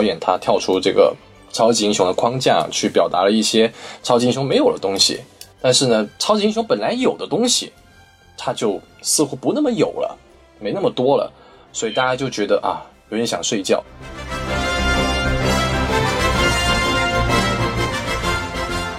[0.00, 1.14] 导演他跳出这个
[1.52, 3.70] 超级英雄的框架，去表达了一些
[4.02, 5.20] 超级英雄没有的东西。
[5.60, 7.70] 但是呢，超级英雄本来有的东西，
[8.34, 10.16] 他就似乎不那么有了，
[10.58, 11.30] 没那么多了，
[11.70, 12.80] 所以大家就觉得啊，
[13.10, 13.84] 有点想睡觉。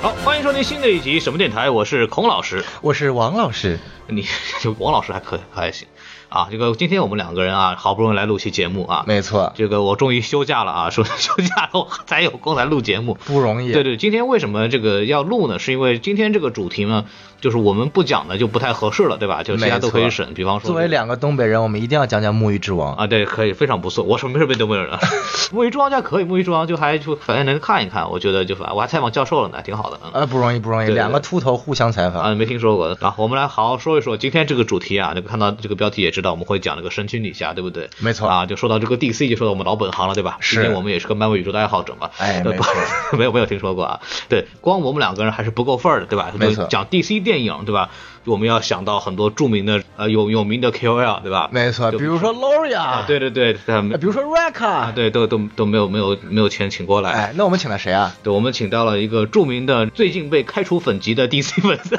[0.03, 4.23] 好，欢迎收听新的一集什么电台，我是孔老师，我是王老师，你
[4.59, 5.87] 就 王老师还可还行。
[6.31, 13.73] 啊，这个今天我们两个人啊，好不容易来录期节目啊，没错，这个我终于休假了啊，说 休假后才有空来录节目，不容易。
[13.73, 15.59] 对对，今天为什么这个要录呢？
[15.59, 17.03] 是因为今天这个主题呢，
[17.41, 19.43] 就是我们不讲的就不太合适了，对吧？
[19.43, 20.33] 就其他都可以审。
[20.33, 24.03] 比方说，作为两个东北人，我们一定要讲讲《木鱼之王》啊，对，可以，非常不错。
[24.03, 24.99] 我什么时候被东北人了？
[25.51, 29.99] 木鱼之王家可以，木鱼之王就还就反正能看一看，我觉得就我还采访教授了呢，挺好的。
[30.13, 32.95] 啊，不容易，不容易，两个秃头互相采访啊，没听说过。
[33.01, 37.89] 然后我们来好好说一说今天这个主题啊，这个看到这个标题也知道我们会讲这个神奇女侠，对不对？
[37.99, 40.37] 没错啊，就说到这个 DC，就说到我们老本行了，对吧？
[40.39, 42.09] 是，因为我们也是个漫威宇宙的爱好者嘛。
[42.17, 42.65] 哎，没错，
[43.17, 43.99] 没有没有听说过啊。
[44.29, 46.31] 对，光我们两个人还是不够份儿的，对吧？
[46.37, 47.89] 没错，讲 DC 电影，对吧？
[48.25, 51.49] 我们要想到很多著名的呃有有名的 KOL，对吧？
[51.51, 57.09] 没错，比如说 Loria，对对对，比如说 Raka，对，都都都没有没有没有钱请过来。
[57.09, 58.15] 哎，那我们请了谁啊？
[58.21, 61.97] 对，我们请到了一个著名的最近被开除粉籍的 DC 粉丝。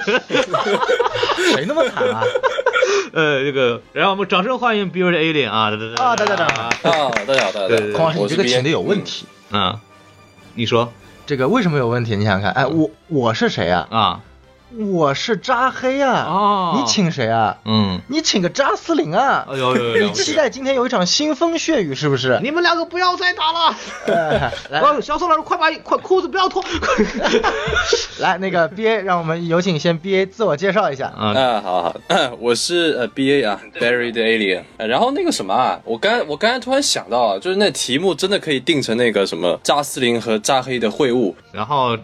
[1.54, 2.22] 谁那么惨啊？
[3.12, 5.70] 呃，这个，然后我们掌声欢迎 b e a r d Alien 啊！
[5.96, 7.92] 啊，大家好，啊，大家好，大家好。
[7.94, 9.26] 孔老师，你这个请的有问题。
[9.50, 9.78] 嗯，
[10.54, 10.92] 你说
[11.26, 12.16] 这个为什么有问题？
[12.16, 13.86] 你想想看，哎，我我是谁啊？
[13.90, 14.20] 啊。
[14.78, 16.24] 我是扎黑啊！
[16.26, 17.56] 哦，你请谁啊？
[17.64, 19.46] 嗯，你请个扎斯林啊！
[19.50, 20.06] 哎呦呦！
[20.06, 22.38] 你期待今天有一场腥风血雨是不是？
[22.42, 23.76] 你们两个不要再打了！
[24.70, 26.64] 来，小宋老师，快把快裤子不要脱！
[28.18, 31.08] 来，那个 B A，让我们有请先 B A 自我介绍一下。
[31.08, 31.96] 啊，好好，
[32.40, 34.62] 我是呃 B A 啊，Buried Alien。
[34.78, 41.96] 然后那个什么啊，我刚我刚才突然想到啊，就是那题目真的可以定成那个什么扎斯林和扎黑的会晤，然后。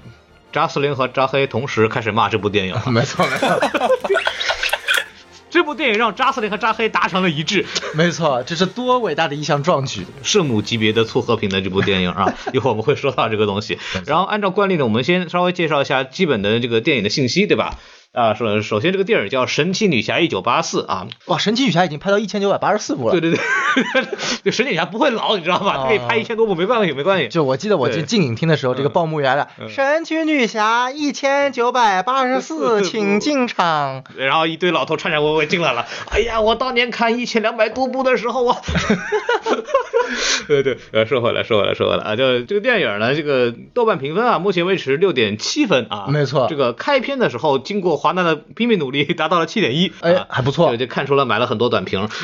[0.53, 3.61] 扎斯林和扎黑同时开始骂这部电影， 没错没错，
[5.51, 7.65] 这部电影让扎斯林和扎黑达成了一致，
[7.95, 13.79] 没错，这是多伟大的一项壮举， 圣母级别的促和平的这部电影啊，一会儿我们会说到这个东西。
[14.07, 17.79] 然后按照惯例呢，我们先稍微介绍一下基本的这个电影的信息，对吧？
[18.13, 23.13] 啊，首首先这个电影叫《神奇女侠一九八四》啊，哇，神奇女侠已经拍到一千九百八十四部了。
[23.13, 23.39] 对对对，
[24.45, 25.85] 这神奇女侠不会老，你知道吧？
[25.87, 27.29] 可以拍一千多部没关系，没关系。
[27.29, 34.03] 就我记得我进进影厅的时候，这个报幕员的神奇女侠一千九百八十四，请进场。
[34.17, 35.87] 然后一堆老头颤颤巍巍进来了。
[36.11, 38.57] 哎呀，我当年看一千两百多部的时候啊。
[40.49, 46.47] 对对，呃，说回来，说回来，说回来啊，就这个电影呢，这个豆瓣评分啊，目前为止六点七分啊，没错。
[46.49, 47.98] 这个开篇的时候经过。
[47.99, 52.09] 华纳的拼命努力 达到了七点一，哎，还不错，就看出了买了很多短评。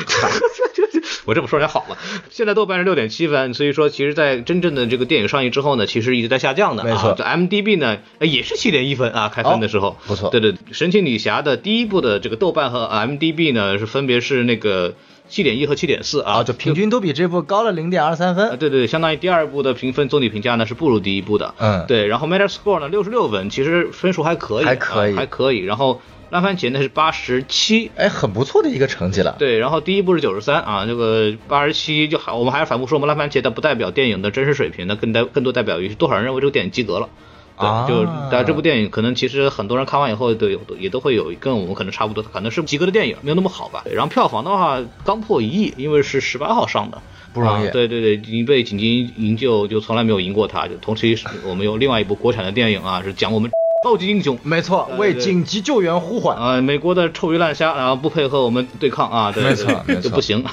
[1.25, 1.97] 我这么说点好了，
[2.29, 6.83] 现在豆瓣是六点七分，所以说其实，在真正的这个电影上映之后呢，其实一直在下降的。
[6.83, 10.29] 没错，M D B 呢也是七点一分啊，开分的时候不错。
[10.29, 14.93] 对对，神奇女侠的第一部的这个豆瓣和 M D B 呢是分别是那个
[15.27, 18.57] 七点一和七点四啊，就平均都比这部高了零点二三分。
[18.57, 21.53] 对对，相当于第二部的评分总体评价呢是不如第一部的。
[21.57, 25.59] 嗯，对，然后 Metascore 呢六十六分，其实分数还可以，还可以，还可以。
[25.59, 29.35] 然后烂番茄呢是八十七，哎，很不错的一个成绩了。
[29.39, 32.31] 对，然后第一部是九十三啊，这个八十七就还。
[32.31, 37.09] 我们还是反复说，我们烂番茄它不代表电影的真实水平，那更代更多代表于多少人认为这个电影及格了。
[37.57, 43.83] 对，就但这部电影可能其实很多人看完以后都有也都会有跟我们可能差不多，可能是及格的电影，没有那么好吧。
[43.91, 47.01] 然后票房的话刚破一亿，因为是十八号上的，
[47.33, 47.69] 不容易。
[47.69, 50.67] 对对对，已经被紧急营救就从来没有赢过它。
[50.67, 53.49] 就同时我们有另外一部国产的电影啊，是讲我们。
[53.83, 56.59] 超级英雄，没错，为紧急救援呼唤啊！
[56.59, 60.43] 美国的臭鱼烂虾，然后不配合我们对抗啊，对没错，就不行。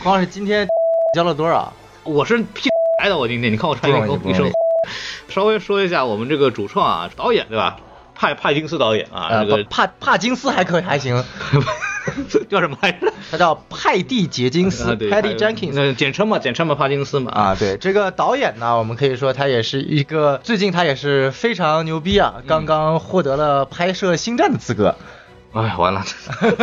[0.00, 0.68] 黄老师今天
[1.14, 1.72] 交了多少？
[2.04, 2.68] 我是 P
[3.02, 4.52] 来的，我今天你看我穿一个一身。
[5.32, 7.78] 稍微说一下我们这个主创啊，导演对吧？
[8.14, 11.24] 帕帕金斯导演啊，这个帕帕金斯还可以还行。
[12.50, 13.12] 叫什么来着？
[13.30, 17.30] 他叫派蒂·杰金斯，Patty Jenkins，嗯，简称嘛，简称嘛，帕金斯嘛。
[17.30, 24.96] 啊，对，这个导演呢，我们可以说他也是一个，最近他也是非常牛逼啊，刚刚获得了拍摄《星战》的资格。
[25.52, 26.02] 哎，完了，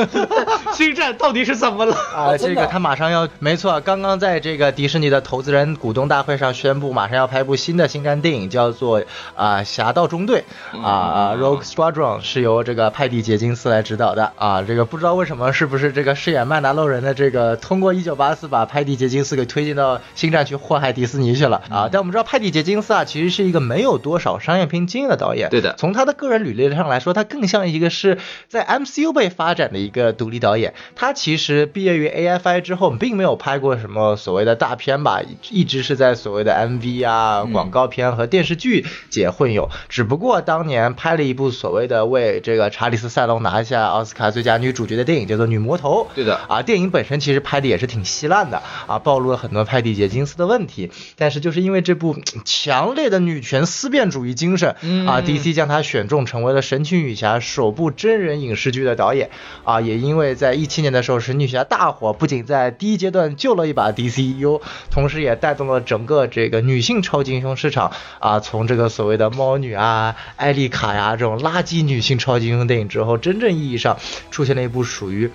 [0.74, 2.36] 星战到底是怎么了啊？
[2.38, 9.04] 这个他马上要，没错，刚刚在这个迪士尼的投资人股东大会上宣布，马上要拍部新的星战电影，叫做
[9.36, 10.44] 啊《侠盗中队》
[10.82, 14.64] 啊啊 Rogue Squadron，是由这个派蒂杰金斯来指导的啊。
[14.64, 21.90] 这个不知道为什么，是不是这个饰演曼达洛人的这个通过一九八四把派蒂杰金斯给推进到星战去祸害迪士尼去了啊？
[21.92, 25.52] 但我们知道派蒂杰金斯啊，其实是一个没有多少商业片经验的导演。
[25.52, 30.74] 对的，从他的个人履历上来说，他更像一个是在 MCU 被发展的一个独立导演。
[30.96, 39.70] 他其实毕业于 AFI 之后，并没有拍过什么所谓的大片吧，一直是在所谓的 MV 啊、广告片和电视剧界混有。
[39.88, 46.08] 只不过当年拍了一部所谓的为这个查理斯塞隆拿下奥斯卡最佳女主角的电影，叫做《女魔头》。
[46.16, 50.92] 对的啊，电影本身其实拍的也是挺稀烂的啊，暴露了很多派蒂杰金斯的问题。
[51.18, 52.16] 但是就是因为这部
[52.46, 54.70] 强烈的女权思辨主义精神
[55.08, 59.30] 啊，DC 将她选中成为了神奇女侠首部真人影视剧的导演
[59.64, 64.62] 啊，也因为在一七年的时候神奇女侠大火，不仅在第一阶段救了一把 DCU，
[64.92, 73.98] 同时也带动了整个这个女性超级英雄市场啊，从这个所谓的猫女啊、艾丽卡呀这种垃圾女性超级英雄电影之后，真正意义上
[74.32, 75.32] 出现了一部属于。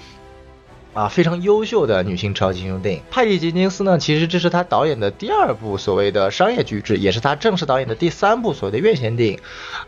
[0.94, 3.02] 啊，非常优秀的女性超级英雄电影。
[3.11, 9.38] 派蒂·杰金斯呢，其实这是他导演的第二部所谓的商业巨制，也是他正式导演的第三部所谓的院线电影。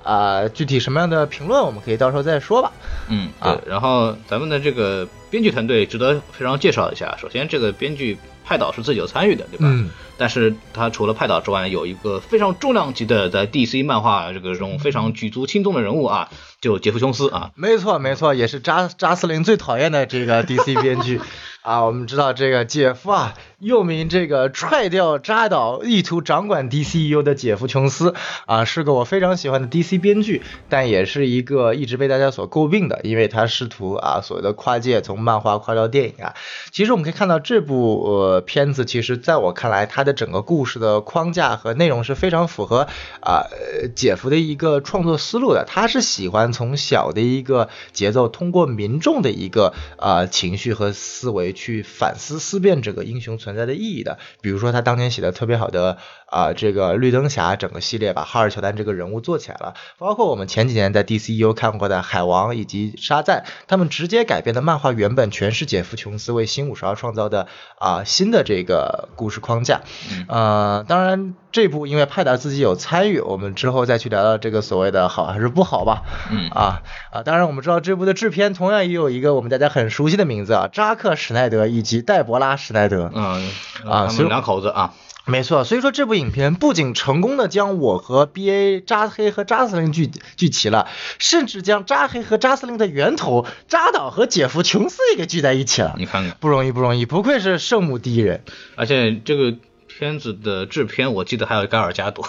[0.03, 2.73] 啊，具体什么样的评论，我们可以到时候再说吧。
[3.08, 3.56] 嗯，对。
[3.67, 7.17] 然后咱们的这个编剧团队值得非常介绍一下。
[7.20, 9.67] 首先，这个编剧派导是自己有参与的，对吧？
[9.69, 9.88] 嗯。
[10.16, 16.28] 但是他除了派导之外，有一个非常重量级的在 DC 漫画这个中非常举足轻重的人物啊，
[16.60, 17.50] 就杰夫·琼斯啊。
[17.54, 21.20] 没错，没错，也是扎扎斯林最讨厌的这个 DC 编剧。
[21.62, 28.14] 啊，我们知道这个姐夫啊，又名这个踹掉扎导，意图掌管 DCU 的姐夫琼斯
[28.46, 36.34] 啊，是个我非常喜欢的 DC 编剧，但也是一个一直被大家所诟病的，因为他试图啊所谓的跨界，从漫画跨到电影啊。
[36.70, 42.87] 其实我们可以看到这部呃片子，其实在我看来，它的整个故事的框架和内容是非常符合
[43.20, 45.67] 啊呃姐夫的一个创作思路的。
[45.69, 51.53] 他是喜欢从小的一个节奏，通过民众的一个啊情绪和思维。
[51.56, 69.81] 去反思思辨这个英雄存在的意义的，比如说他当年写的特别好的啊，这个绿灯侠整个系列把哈尔乔丹这个人物做起来了，包括我们前几年在 DCU 看过的海王以及沙赞，他们直接改编的漫画原本全是杰夫琼斯为新五十二创造的啊新的这个故事框架，
[70.28, 76.50] 呃，当然这部因为派达自己有参与，我们之后再去聊聊这个所谓的好还是不好吧，嗯。
[76.50, 76.82] 啊
[77.12, 81.46] 啊，当然我们知道这部的制片同样也有一个我们大家很熟悉的名字啊，扎克史奈。
[81.49, 83.52] 德以及戴博拉·史奈德，嗯。
[83.88, 84.93] 啊，所以两口子啊，
[85.26, 85.64] 没错。
[85.64, 90.88] 所以说这部影片不仅成功的将我和 BA 扎黑和扎斯林聚聚齐了，
[91.19, 95.94] 甚至将扎黑和扎斯林的源头扎导和姐夫琼斯也给聚在一起了。
[95.99, 98.43] 你看看，不容易，不容易，不愧是圣母第一人。
[98.76, 99.55] 而且这个
[99.87, 102.25] 片子的制片，我记得还有盖尔加朵。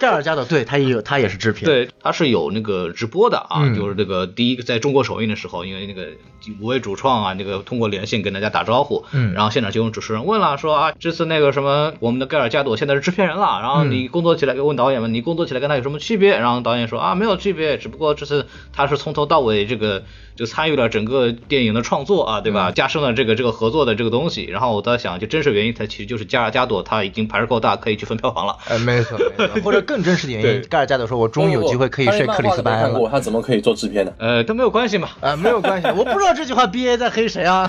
[0.00, 6.08] 盖尔加朵，对他也有，他也是制片，对，他是有那个直播的啊，就是那个第一个在中国首映的时候，因为那个
[6.58, 16.30] 五位主创啊，那个通过连线跟大家打招呼，嗯，然后现场就有主持人问了，说啊，这次那个什么，我们的盖尔加朵现在是制片人了，然后你工作起来，问导演们，你工作起来跟他有什么区别？
[16.30, 20.02] 然后导演说啊，没有区别，只不过这次他是从头到尾这个
[20.40, 22.72] 就参与了整个电影的创作啊，对吧？
[22.72, 24.44] 加深了这个这个合作的这个东西。
[24.46, 28.56] 然后我在想，就真实原因，他其实就是加尔加朵他已经牌儿够大，可以去分票房了。
[28.66, 29.80] 呃，没错，没错， 或者。
[29.90, 34.12] 更真实的原因，盖尔加朵说：“我终于有机会可以睡克里斯班恩了。”他怎么可以做制片呢？
[34.18, 35.08] 呃，都没有关系嘛。
[35.20, 37.68] 呃， 没有关系，我不知道这句话 B A 在黑谁啊？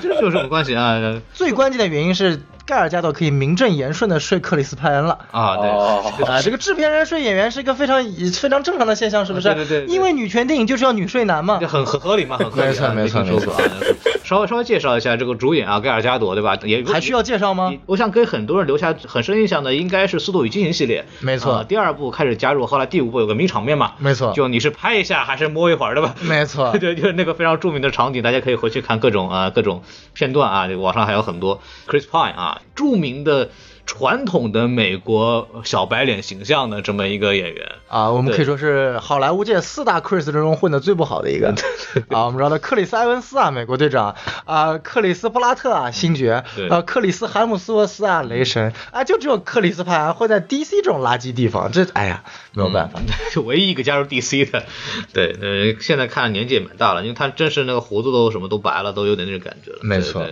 [0.00, 1.20] 这有什么关系啊？
[1.34, 2.40] 最关键的原因是。
[2.66, 5.56] 盖尔加朵可以名正言顺的睡克里斯派恩了啊！
[5.58, 8.02] 对啊，这个制片人睡演员是一个非常
[8.32, 9.52] 非常正常的现象，是不是？
[9.54, 9.94] 对对对。
[9.94, 12.68] 因为女权电影就是要女睡男嘛，很很合理嘛，很合理。
[12.68, 13.54] 没错没错没错。
[14.24, 16.56] 稍微稍微介绍一下这个主演啊，盖尔加朵对吧？
[16.64, 17.70] 也还需要介绍吗？
[17.84, 21.04] 我想给很多人留下很深印象的应该是《速度与激情》系列。
[21.20, 21.62] 没错。
[21.64, 23.92] 第二部开始加入，后来第五部有个名场面嘛。
[23.98, 24.32] 没错。
[24.32, 26.14] 就你是拍一下还是摸一会儿的吧？
[26.24, 26.72] 没错。
[26.80, 29.82] 对，就是那个非常著名的场景，大家可以回去看各种啊各种
[30.14, 31.60] 片段啊，网上还有很多。
[31.86, 33.50] Chris Pine 啊，著名的。
[33.86, 41.54] 传统的美国小白脸形象的这么一个演员啊，我们可以说是好莱坞界四大 Chris 之中混的最不好的一个
[42.08, 42.24] 啊。
[42.24, 53.00] 我们知道的克里斯埃文斯啊，美国队长啊，克里斯布拉特啊，星爵啊，克里斯海姆斯沃斯啊，雷神啊，就只有克里斯派会在 DC 这种垃圾地方，这哎呀没有办法，
[53.34, 54.64] 就 唯一一个加入 DC 的。
[55.12, 59.80] 对，呃，现在看年纪也蛮大了，因为他真是那个胡子都什么都白了，都有点那种感觉了。
[59.82, 60.26] 没错。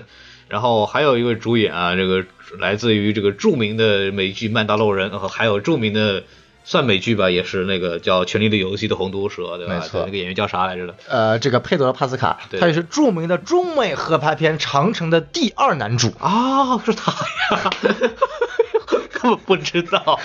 [0.52, 2.26] 然后还有一位主演啊，这个
[2.58, 6.24] 来自于这个著名的美剧《曼达洛人》，和还有著名的
[6.62, 9.76] 算美剧吧，也是那个叫《权力的游戏》的红毒蛇，对吧？
[9.76, 10.94] 没错，那个演员叫啥来着的？
[11.08, 17.72] 呃，这个佩德罗·帕斯卡，他也是著名的中美合拍片《长城》的第二男主啊，是他呀。
[19.46, 20.18] 不知道，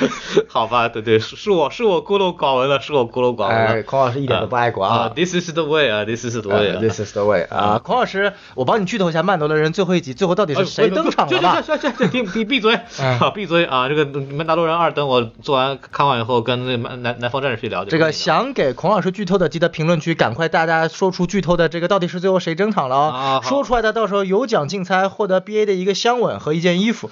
[0.48, 3.74] 好吧，对对，是我是我孤陋寡闻了，是我孤陋寡闻了。
[3.74, 7.80] 哎，孔老师一点都不爱国啊！This is the way 啊，This is the way，This is the way 啊！
[7.84, 11.64] 孔老师，我帮你剧透一下《曼达洛人》最后一集，最后到底是谁登场了
[12.12, 12.80] 闭闭闭嘴，
[13.20, 13.88] 好 闭嘴啊！
[13.88, 17.86] 这个《曼达洛人二》，等我做完看完以后，跟那南南南方战士去聊。
[17.86, 23.42] 这个想给孔老师剧透的，记得评论区赶快大家说出剧透的这个到底是最后谁登场了啊！
[23.44, 27.10] 说出来的到时候有奖竞猜，获得 BA 的一个香吻和一件衣服。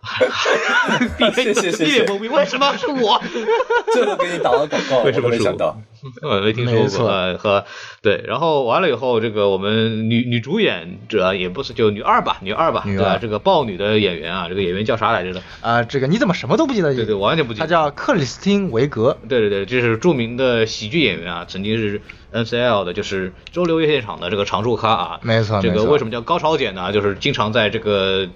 [1.34, 3.20] 谢谢谢谢，为什么是我？
[3.92, 5.76] 这个给你打了广告， 为什么没想到？
[6.22, 7.10] 呃，没听说过。
[7.10, 7.64] 呃，和
[8.00, 13.18] 对，然后完了以后，这个我们女女主演者也不是就女二吧，女二吧，对吧？
[13.20, 15.42] 这个豹女的演员啊，这个演员叫啥来着的？
[15.60, 16.94] 啊，这个你怎么什么都不记得？
[16.94, 17.66] 对对，完全不记得。
[17.66, 19.18] 她叫克里斯汀维格。
[19.28, 25.20] 对对对，这是著名的喜剧演员啊，曾经是 N C L 的，就是周六夜现场的这个常驻咖啊。
[25.22, 26.90] 没错，这个为什么叫高潮姐呢？
[26.90, 28.26] 就是经常在这个。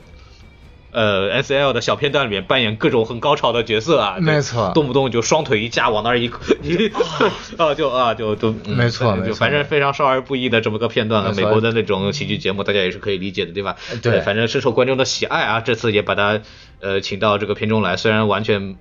[0.94, 6.30] 呃，S L 的小片段里面扮演各种很高潮的角色啊，没错，动不动就双腿一架往那儿一，
[7.58, 11.34] 啊就啊就都没错，就反正非常少儿不宜的这么个片段了。
[11.34, 13.76] 美国的那种喜剧节目，大家也是可以理解的，对吧？
[14.02, 15.60] 对，反正深受观众的喜爱啊。
[15.60, 16.40] 这次也把他
[16.80, 18.76] 呃请到这个片中来，虽然完全。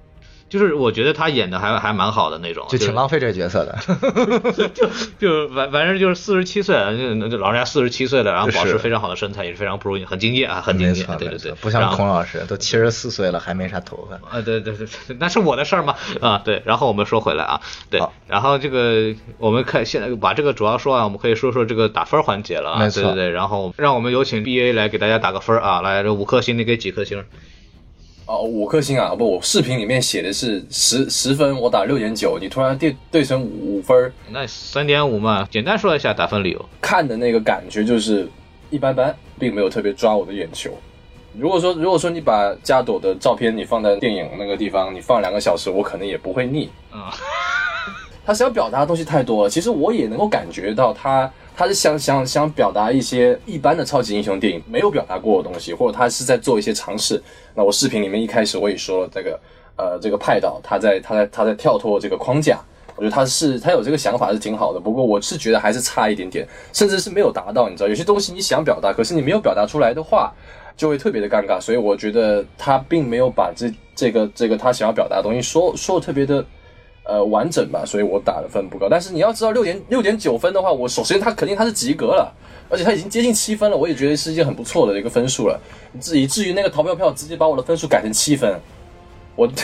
[0.53, 3.75] 就是我觉得他演的还还蛮好的那种，就挺浪费这个角色的，
[4.53, 14.88] 就就反反正就是四十七岁，就就老人家四十七岁了，然后保持非常好的身材，也是非常不容易，很敬业啊，很敬业，对对对，不像孔老师都七十四岁了还没啥头发，啊对对对，
[15.19, 27.24] 那是我的事儿嘛啊对，然后我们说回来啊，对，然后这个我们看现在把这个主要说完，我们可以说说这个打分环节了啊，对对对，然后让我们有请 B A 来给大家打个分啊，来这五颗星你给几颗星？
[28.25, 29.13] 哦，五颗星啊！
[29.13, 35.46] 不，我视频里面写的是十十分，我打六点九，你突然对对成五分，那三点五嘛。
[35.51, 38.30] 简单说一下打分理由，看的那个感觉就是
[38.70, 40.72] 一般般，并没有特别抓我的眼球。
[41.38, 46.70] 如果说如果说你把加朵的照片你放在电影那个地方，你放两个小时，我可能也不会腻。
[46.92, 47.12] 啊，
[48.25, 51.30] 他想表达的东西太多了，其实我也能够感觉到他。
[51.55, 57.22] 他是想想想表达一些一般的超级英雄电影没有表达过的东西，或者他是在做一些尝试。
[57.53, 59.39] 那我视频里面一开始我也说了，这个
[59.75, 62.60] 呃这个派导他在他在他在跳脱这个框架，
[62.95, 64.79] 我觉得他是他有这个想法是挺好的。
[64.79, 67.69] 不过我是觉得还是差一点点，甚至是没有达到。
[67.69, 70.33] 你知道，有些东西你想表达，可是你没有表达出来的话，
[70.75, 71.62] 就会特别的尴尬。
[71.62, 76.43] 所以我觉得他并没有把这这个这个他想要表达的东西说说的特别的。
[77.05, 78.88] 呃，完整吧，所以我打的分不高。
[78.89, 82.33] 但是你要知道，六点六点九分的话，我首先他肯定他是及格了，
[82.69, 85.60] 而且他已经接近七分了，我也觉得是一件很不错的一个分数了。
[86.00, 88.57] 至以至于那个淘票票直接把我的分数改成七分，
[89.36, 89.50] 我。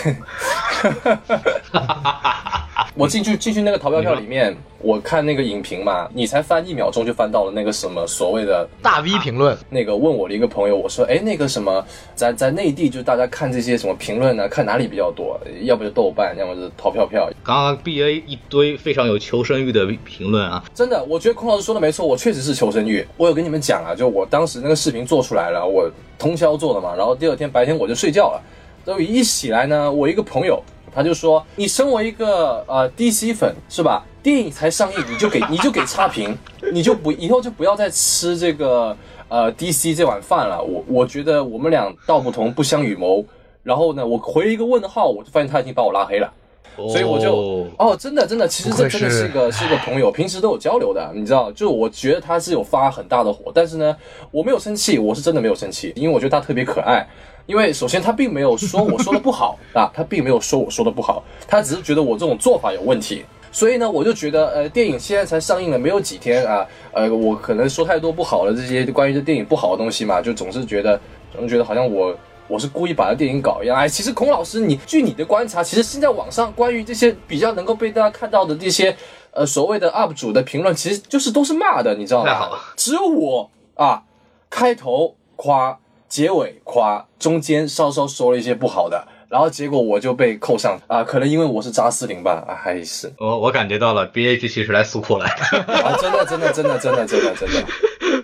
[2.95, 9.57] 我进去进去那个淘票票里面，我看那个影评嘛，你才翻一秒钟就翻到了那个什么所谓的大 V 评论。
[9.69, 14.49] 那个问我的一个朋友，我说，哎，那个什么，在在内地就大家看这些什么评论呢？
[14.49, 15.39] 看哪里比较多？
[15.61, 17.29] 要不就豆瓣，要么是淘票票。
[17.43, 23.05] 刚刚 B A 一堆非常有求生欲的评论啊，真的，我觉得孔老师说的没错，我确实是求生欲。
[23.15, 28.41] 我有跟你们讲啊，就我当时那个视频做出来了，我通宵做的嘛，然后第二天白天我就睡觉了，
[28.83, 30.61] 都一起来呢，我一个朋友。
[30.91, 34.03] 他就说：“你身为一个呃 DC 粉是吧？
[34.23, 36.35] 电影才上映你就给 你就给差评，
[36.73, 40.59] 你就不以后就不要再吃这个呃 DC 这碗饭了。
[40.61, 43.23] 我我觉得我们俩道不同不相与谋。
[43.61, 46.33] 然后呢，我回了一个问号，我就发现他已经把我拉黑了。
[46.75, 51.51] 所以我就哦，真的真的，其实这真的是一个是一个朋友， 平时都有交流的，你知道？
[51.51, 53.95] 就我觉得他是有发很大的火，但是呢，
[54.31, 57.07] 我没有生气，我是真的没有生气，因为我觉得他特别可爱。”
[57.49, 63.25] 因为首先他并没有说我说的不好 啊，他并没有说我说的不好，他只是觉得我这种做法有问题。
[63.51, 66.63] 所以呢，我就觉得，呃，电影现在才上映了没有几天啊，
[66.93, 71.01] 呃，我可能说太多不好的这些关于这电影不好的东西嘛，就总是觉得
[71.33, 72.15] 总是觉得好像我
[72.47, 73.75] 我是故意把这电影搞一样。
[73.75, 78.95] 哎，其实孔老师，你据你的观察，其实现在网上关于这些比较能够被大家看到的这些
[79.31, 82.51] 呃所谓的 UP 主的评论，其实就是都是骂的，你知道吗？
[82.77, 84.03] 只有我啊，
[84.51, 85.75] 开头夸。
[86.09, 97.65] 结尾夸，中间稍稍说了一些不好的，然后结果我就被扣上啊，可能因为我是扎斯林吧，啊还是我我感觉到了，B A G 其实来诉苦来的， 啊真的真的真的真的真的真的。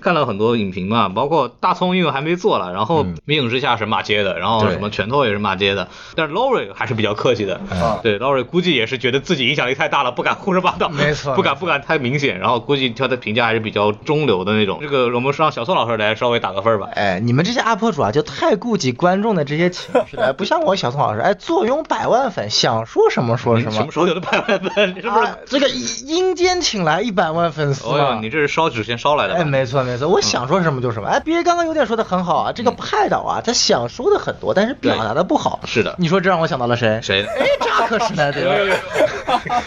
[0.05, 7.59] 看了很多影评嘛，包括大葱因为还没做了，然后明影之下是骂街的，然后什么拳头也是骂街的，但是 Lori 还是比较客气的，
[8.03, 14.77] 对 Lori 估计也是觉得自己影响力太大了，不敢胡说八道，没错，不敢不敢太明显，然后估计他的评价还是比较中流的那种。
[14.79, 16.87] 这个我们让小宋老师来稍微打个分吧。
[16.93, 23.71] 哎，你们这些 UP 主啊，就太顾及观众的这些情绪了，不像我小宋老师，哎， 坐拥百万粉，想说什么说什么。
[23.71, 24.93] 什么时候有的百万粉？
[24.95, 27.87] 你是不是这个阴间请来一百万粉丝？
[27.87, 29.33] 哦，你这是烧纸钱烧来的？
[29.33, 29.94] 哎，没错没。
[29.95, 31.07] 没错，我想说什么就什么。
[31.07, 35.61] 哎，别刚刚有点说的很好啊，这个派导啊，他想说的很多，但是表达的不好。
[35.65, 36.99] 是的，你说这让我想到了谁？
[37.01, 37.25] 谁？
[37.25, 38.41] 哎，扎克施耐德。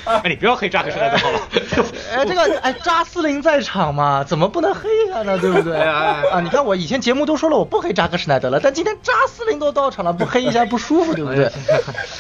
[0.05, 1.41] 哎， 你不要黑扎克施耐德好了。
[2.13, 5.39] 哎，这个哎，扎斯林在场嘛，怎么不能黑他呢？
[5.39, 5.79] 对不对？
[5.79, 11.51] 啊，你看我以前节目都说了，我不黑扎克施耐德了，但今天扎斯林都到场了，不黑一下不舒服，对不对？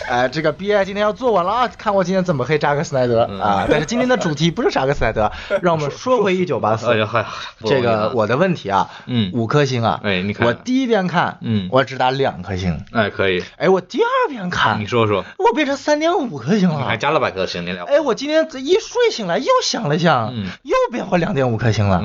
[0.08, 3.66] 哎， 这个 B I 今天要做完了啊，看我今天怎么黑扎克施耐德啊！
[3.70, 5.30] 但是今天的主题不是扎克施耐德，
[5.62, 6.92] 让我们说回一九八四。
[6.92, 7.26] 哎呀，
[7.64, 10.00] 这个我的问题啊，嗯，五颗星啊。
[10.02, 12.84] 哎，你看，我第一遍看，嗯，我只打两颗星。
[12.92, 13.42] 哎，可以。
[13.56, 17.84] 哎，我第二遍看，你说说，我变成三点五颗星了，还加了百颗星，你俩。
[17.84, 22.02] 哎，我今天一睡醒来又想了想，嗯，又变回两点五颗星了。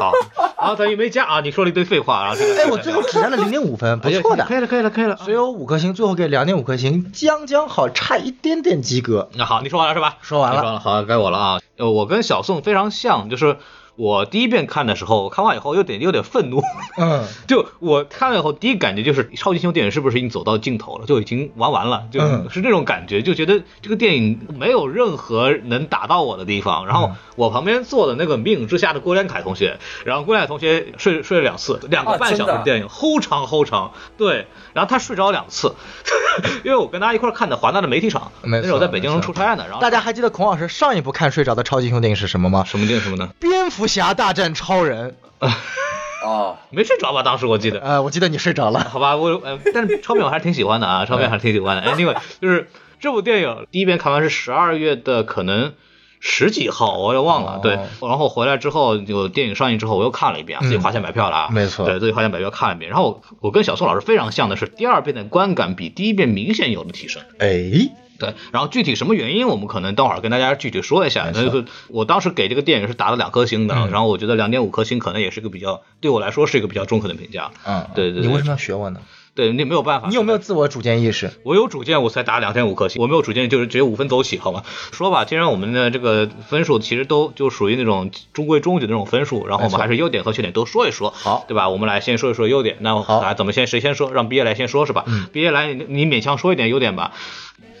[0.00, 0.12] 好，
[0.56, 2.34] 啊，等于没加啊，你说了一堆废话啊。
[2.36, 4.44] 哎，我最后只占了零点五分，不错的。
[4.44, 5.16] 可以了，可以了，可以了。
[5.16, 9.30] 所以我五颗星，最后给两点五颗星，将将好，差一点点及格。
[9.34, 10.16] 那好，你说完了是吧？
[10.20, 10.60] 说完了。
[10.60, 11.60] 说完了，好，该我了啊。
[11.78, 13.56] 呃，我跟小宋非常像，就是。
[13.96, 16.62] 我第一遍看的时候，看完以后有点有点愤怒。
[16.98, 26.86] 嗯， 就我看了以后，第一感觉就是超级英雄电影是不是已经走到尽头了，就已经玩完了，就是这种感觉，就觉得这个电影没有任何能打到我的地方。
[26.86, 33.92] 然后我旁边坐的那个命之下的郭连凯同学，然后郭连凯同学睡睡了两次，两个半小时电影，齁长齁长。
[34.18, 35.74] 对，然后他睡着两次，
[36.64, 39.64] 因为我跟他一块看的华纳的媒体场，那时候在北京出差呢。
[39.66, 42.64] 然后大家还记得孔老师上一部看睡着的超级英雄电影是什么吗？
[42.66, 43.02] 什么电影？
[43.02, 43.30] 什么呢？
[43.40, 43.85] 蝙蝠。
[43.86, 47.22] 侠大战超人啊， 没睡着吧？
[47.22, 51.82] 当时我记得，呃，我记得你睡着了，好吧，我呃，但是超片我还是挺喜欢的啊， 超片还是挺喜欢的。
[51.82, 52.68] 哎，另外就是
[53.00, 55.74] 这部电影第一遍看完是十二月的，可能
[56.18, 57.60] 十几号，我也忘了。
[57.62, 62.90] 对，然后回来之后，就电影上映之后，我又看了一遍，自己花钱买票了啊，没错，对，自己花钱买票看了一遍。
[62.90, 67.22] 然后我跟小宋老师非常像的是，第二遍的观感比第一遍明显有了提升。
[67.38, 67.90] 哎。
[68.18, 71.30] 对，然后具体什么原因，我们可能等会儿跟大家具体说一下。
[71.34, 77.50] 那就是我当时给这个电影是打了两颗星的，然后我觉得两点五颗星可能也是个比较对我来说是一个比较中肯的评价。
[77.64, 78.26] 嗯，对对对。
[78.26, 79.00] 你为什么要学我呢？
[79.36, 80.08] 对你没有办法。
[80.08, 81.30] 你有没有自我主见意识？
[81.44, 83.00] 我有主见，我才打两天五颗星。
[83.00, 84.62] 我没有主见，就是直接五分走起，好吗？
[84.92, 91.68] 说吧，既然我们的这个分数其实都就属于那种中规中矩的那种分数，然后我们还是优点和缺点都说一说，好，对吧？
[91.68, 92.78] 我们来先说一说优点。
[92.80, 94.10] 那好，怎么先谁先说？
[94.12, 95.04] 让毕业来先说，是吧？
[95.32, 97.12] 毕业来，你你勉强说一点优点吧。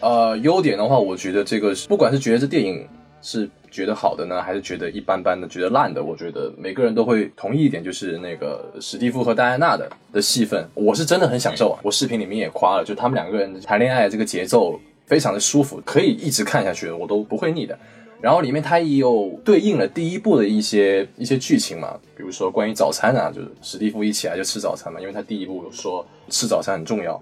[0.00, 2.86] 呃，优点的话，我觉得这个，不管是觉得这电影
[3.26, 11.80] 是觉得好的呢，还是觉得一般般的，觉得烂的，我觉得每个人都会同意一点，就是那个史蒂夫和戴安娜的的戏份，我是真的很享受啊。
[11.82, 17.76] 我视频里面也夸了，就他们两个人谈恋爱这个节奏非常的舒服，可以一直看下去，我都不会腻的。
[18.20, 27.20] 然后里面它也有对应了第一部的一些一些剧情嘛，比如说关于早餐啊，就是史蒂夫一起来就吃早餐嘛，因为他第一部说吃早餐很重要，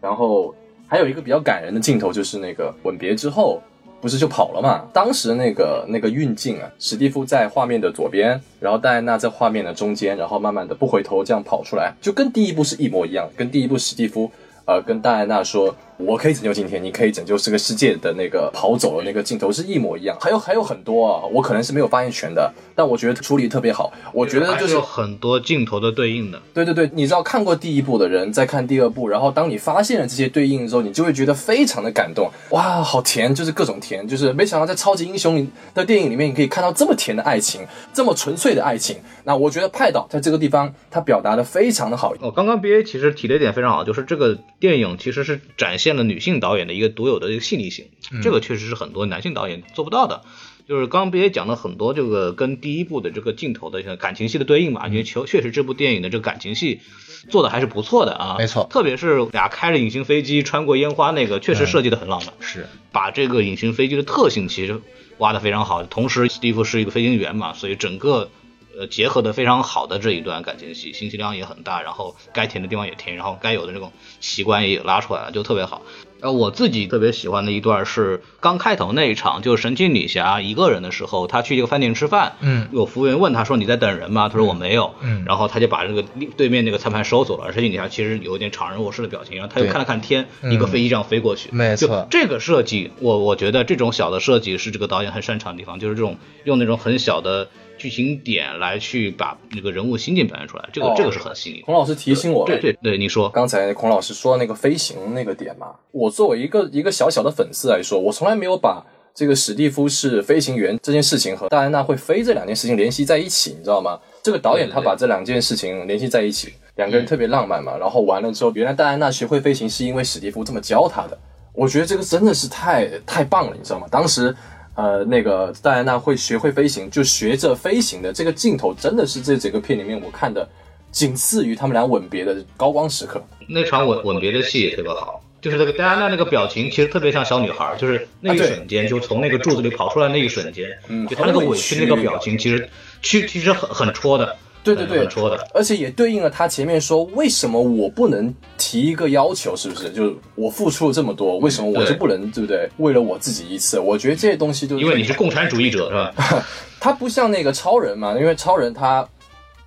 [0.00, 0.54] 然后。
[0.88, 3.62] 还有一个比较感人的镜头，就是那个吻别之后，
[4.02, 4.84] 不是就跑了嘛？
[4.92, 14.30] 当时那个那个运镜啊，史蒂夫在画面的左边，然后戴安娜在画面的中间，然后慢慢的不回头这样跑出来，就跟第一部是一模一样，跟第一部史蒂夫
[14.66, 15.74] 呃跟戴安娜说。
[15.98, 23.92] 我可以拯救今天，你可以拯救这个世界的那个跑走的那个镜头是一模一样，还有还有很多啊，我可能是没有发言权的，但我觉得处理特别好。
[24.12, 26.40] 我觉得就是有很多镜头的对应的。
[26.52, 37.60] 对对对，你知道看过第一部的人在看第二部，然后当你发现了这些对应之后，你就会觉得非常的感动，哇，好甜，就是各种甜，就是没想到在超级英雄的电影里面，你可以看到这么甜的爱情，
[37.92, 38.96] 这么纯粹的爱情。
[39.24, 42.12] 那我觉得派导在这个地方他表达的非常的好。
[42.20, 46.72] 哦，刚刚 B A 其实提了一点非常好，就是这个电影其实是展现了女性导演的。
[46.72, 47.86] 一个独有的一个细腻性，
[48.22, 50.22] 这个确实是很多男性导演做不到的。
[50.66, 54.86] 就是刚刚不也讲了很多这个跟第一部的这个镜头的感情戏的对应嘛？
[54.88, 56.80] 因为确确实这部电影的这个感情戏
[57.28, 58.66] 做的还是不错的啊，没错。
[58.70, 62.32] 特别是俩开着隐形飞机穿过烟花那个，确实设计的很浪漫。
[62.40, 64.80] 是把这个隐形飞机的特性其实
[65.18, 68.30] 挖的非常好，同时史蒂夫是一个飞行员嘛，所以整个
[68.78, 75.82] 呃结合的非常好的这一段感情戏，信息量也很大，然后该填的地方也填，然后该有的那种习惯也拉出来了，就特别好。
[76.20, 84.28] 呃，我自己特别喜欢的一段是刚开头那一场，就是神奇女侠一个人的时候，她去一个饭店吃饭，嗯，有服务员问她说你在等人吗？
[84.28, 86.04] 她说我没有，嗯，然后她就把这个
[86.36, 97.48] 对面那个餐盘收走了，而神奇女侠其实有一点怅然若失的表情，然后她又看了看天，一个飞机这样飞过去，没错，这个设计，我我觉得这种小的设计是这个导演很擅长的地方，就是这种用那种很小的。
[97.82, 101.62] 剧情点来去把那个人物心境表现出来，这个这个是很细腻。
[101.62, 113.98] 孔老师提醒我，对对对，你说刚才孔老师说那个飞行那个点嘛，我作为一个一个小小的粉丝来说，我从来没有把这个史蒂夫是飞行员这件事情和戴安娜会飞这两件事情联系在一起，你知道吗？
[114.22, 117.76] 这个导演他把这两件事情联系在一起，两个人特别浪漫嘛。
[117.76, 121.18] 然后完了之后，原来戴安娜学会飞行是因为史蒂夫这么教她的，
[121.52, 123.88] 我觉得这个真的是太太棒了，你知道吗？
[123.90, 124.32] 当时。
[124.74, 130.48] 呃，那个戴安娜会学会飞行，就学着飞行的这个镜头，真的是这整个片里面我看的
[130.90, 133.22] 仅次于他们俩吻别的高光时刻。
[133.48, 142.68] 那场吻吻别的戏也特别好，就是那个戴安娜那个表情，其实特别像小女孩，就是那一瞬间，就从那个柱子里跑出来那一瞬间，嗯就她那个委屈那个表情，其实
[143.02, 144.36] 其其实很很戳的。
[144.64, 145.08] 对对对，
[145.52, 149.56] 而且也对应了他前面说，为什么我不能提一个要求？
[149.56, 149.90] 是不是？
[149.90, 152.68] 就是我付出了这么多，为什么我就不能，对不对？
[152.76, 156.46] 为了我自己一次，我觉得这些东西都因为你是共产主义者，是吧？
[156.78, 159.06] 他不像那个超人嘛，因为超人他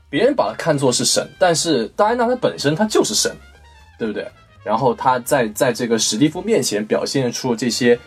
[0.10, 3.32] 别人把他看作是神，但是戴安娜她本身她就是神，
[4.00, 4.26] 对不对？
[4.64, 8.00] 然后他在在这个史蒂夫面前表现出这些。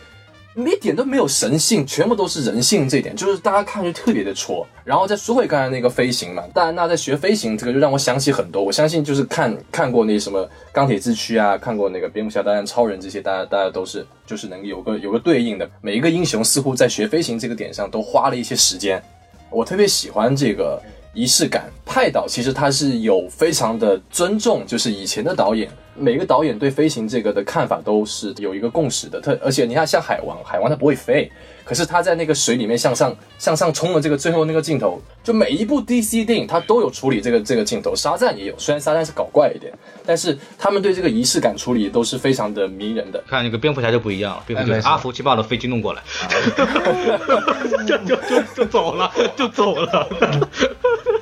[0.67, 2.89] 一点都没有神性，全部都是人性。
[2.89, 4.67] 这一点就是大家看着特别的戳。
[4.85, 8.63] 然后再说回刚才那个飞行嘛，戴安娜在学飞行，这个就让我想起很多。
[8.63, 15.71] 我相信就是看看过那什么钢铁之躯啊，看过那个蝙蝠侠大战超人这些，大家大家都是就是能有个有个对应的。
[15.81, 19.03] 每一个英雄似乎在学飞行这个点上都花了一些时间。
[19.51, 20.81] 我特别喜欢这个
[21.13, 21.71] 仪式感。
[21.85, 25.71] 派导其实他是有非常的尊重，就是以前的导演。
[25.99, 31.31] 每个导演对飞行这个的看法都是有一个共识的，特而且你看像海王，海王他不会飞，
[31.65, 39.73] 可是他在那个水里面向上向上冲的这个最后那个镜头，就每一部 DC 电影他都有处理这个这个镜头，沙赞也有，虽然沙赞是搞怪一点，
[40.07, 43.23] 但是他们对这个仪式感处理都是非常的迷人的。
[43.29, 46.03] 看那个蝙蝠侠就不一样了，蝙蝠侠阿福奇把我的飞机弄过来，
[47.87, 50.09] 就就就就走了，就走了。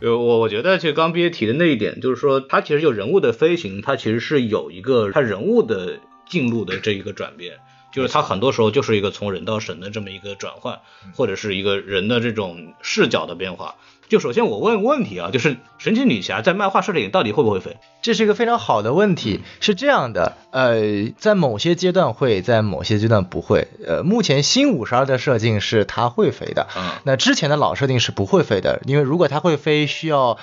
[0.00, 7.58] 就 我我觉得，其实刚毕业提的那一点，就是说它其实就人物的飞行，它其实是有一个它人物的进入的这一个转变，
[7.92, 10.80] 就是它很多时候就是一个从人到神的这么一个转换，
[11.14, 13.76] 或者是一个人的这种视角的变化。
[14.08, 17.76] 就首先我问个问题啊，就是神奇女侠在漫画设定里到底会不会飞？
[18.02, 19.40] 这是一个非常好的问题。
[19.60, 23.68] 是这样的，呃，在某些阶段会，在某些阶段不会。
[23.86, 30.38] 呃，目前新五十二的设定是它会飞的，嗯，那之前的老设定是不会飞的，因为如果它会飞，需要。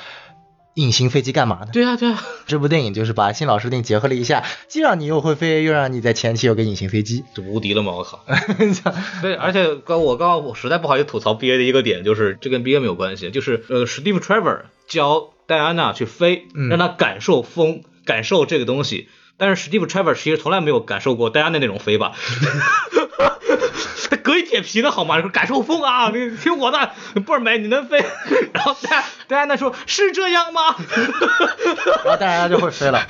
[0.76, 1.68] 隐形飞机干嘛呢？
[1.74, 7.92] 对啊，对啊，这部电影就是把新老设定结合了一下，既让你又会飞，又让你在前期有个隐形飞机，就无敌了吗？
[7.92, 8.24] 我靠！
[9.22, 19.10] 对，而且刚我刚刚我实在不好意思吐槽 BA 的一个点，就是这跟 BA 没有关系，就是呃，Steve Trevor 教戴安娜去飞，让她感受风，感受这个东西，
[19.42, 22.12] 但是 Steve Trevor 其实从来没有感受过戴安娜那种飞吧。
[24.12, 25.20] 他隔一铁皮的好吗？
[25.22, 28.04] 说感受风啊，你听我的，倍儿美，你能飞。
[28.54, 30.76] 然后戴戴安娜说：“是这样吗？”
[32.04, 33.08] 然后戴安娜就会飞了。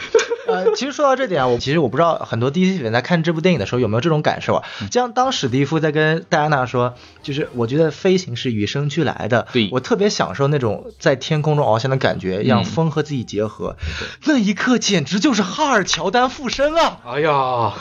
[0.48, 4.64] 呃，其实说到这点啊，我其实我不知道很多 DC 粉在看这部电影的时候有没有这种感受啊。
[4.92, 13.76] 像当史蒂夫在跟戴安娜说，就是我觉得飞行是与生俱来的，对我特别享受那种在天空中翱翔的感觉，让风和自己结合，
[14.26, 17.00] 那一刻简直就是哈尔乔丹附身啊！
[17.06, 17.74] 哎呀。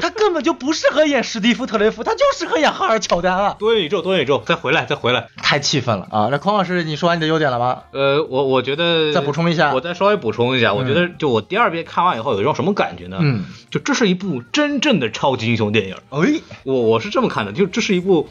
[0.00, 3.56] 他根本就不适合演史蒂夫特雷弗，他就适合演哈尔乔丹啊！
[3.58, 6.28] 多元宇宙，多元宇宙，再回来，再回来，太气愤了啊！
[6.30, 7.82] 那孔老师，你说完你的优点了吗？
[7.92, 13.18] 呃，我我觉得再补充一下，我再稍微补充一下，我觉得就我第二遍看完以后有一种什么感觉呢？
[13.20, 15.96] 嗯，就这是一部真正的超级英雄电影。
[16.10, 18.28] 哎，我我是这么看的，就这是一部，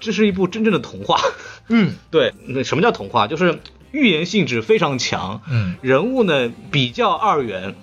[0.00, 1.20] 这是一部真正的童话。
[1.68, 3.28] 嗯， 对，那什么叫童话？
[3.28, 3.60] 就是
[3.92, 7.76] 寓言性质非常强，嗯，人物呢比较二元，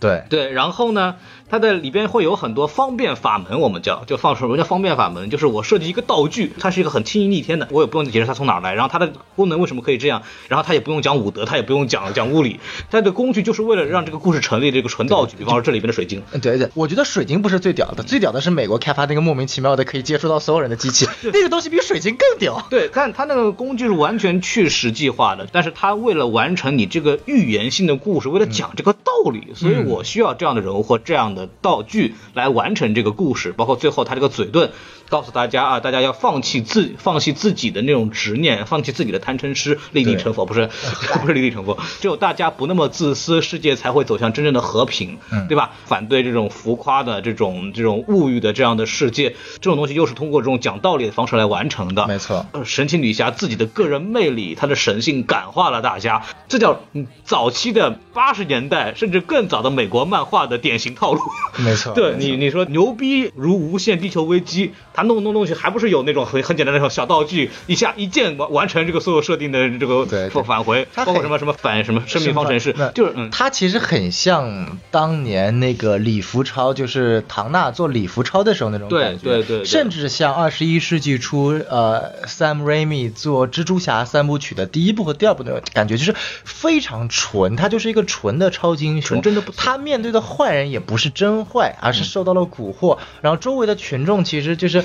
[0.00, 1.16] 对对，然后呢。
[1.50, 5.30] 它的里边会有很多方便法门，我们叫就放什么叫方便法门？
[5.30, 15.36] 就是我设计一个道具，它是一个很轻易逆天的，我也不用解释它从哪儿来，然后它的功能为什么可以这样，然后它也不用讲武德，它也不用讲讲物理，它的工具就是为了让这个故事成立这个纯道具。
[15.36, 22.66] 比方说这里边的水晶，对对，我觉得水晶不是最屌的，最屌的是美国开发那个莫名其妙的可以接触到所有人的机器， 那个东西比水晶更屌。
[22.68, 32.14] 对，但它那个工具是完全去实际化的，但是它为了完成你这个预言性的故事，为了讲这个道理，所以我需要这样的人物或这样的道具。
[32.34, 34.70] 来完成这个故事，包括最后他这个嘴遁，
[35.08, 40.68] 告诉大家啊，大家要放弃自放弃自己的那种执念，放弃自己的贪嗔痴，立地成佛，不是？
[41.20, 45.18] 不是立地成佛，只有大家不那么自私，世界才会走向真正的和平，
[45.48, 45.70] 对吧？
[45.84, 52.46] 反对这种浮夸的这种这种物欲的这样的世界，这种东西又是通过这种讲道理的方式来完成的，没错。
[52.64, 56.80] 神奇女侠自己的个人魅力，她的神性感化了大家，这叫
[57.24, 61.20] 早期的八十年代甚至更早的美国漫画的典型套路，
[61.56, 61.94] 没错。
[61.94, 70.06] 对你，你说牛逼如无限地球危机，他弄弄东西还不是有那种很很简单的那种小道具，一下一键完完成这个所有设定的这个
[70.44, 91.08] 返回，包括什么什么反什么生命方程式，就是嗯，它其实很像当年那个李福超，就是唐纳做李福超的时候那种感觉，对对对，甚至像二十一世纪初呃 Sam Raimi 做蜘蛛侠三部曲的第一部和第二部那种感觉，就是非常纯，他就是一个纯的超级英雄，真的不，他面对的坏人也不是。
[91.18, 92.98] 真坏，而是受到了蛊惑。
[93.22, 94.84] 然后周围的群众其实就是，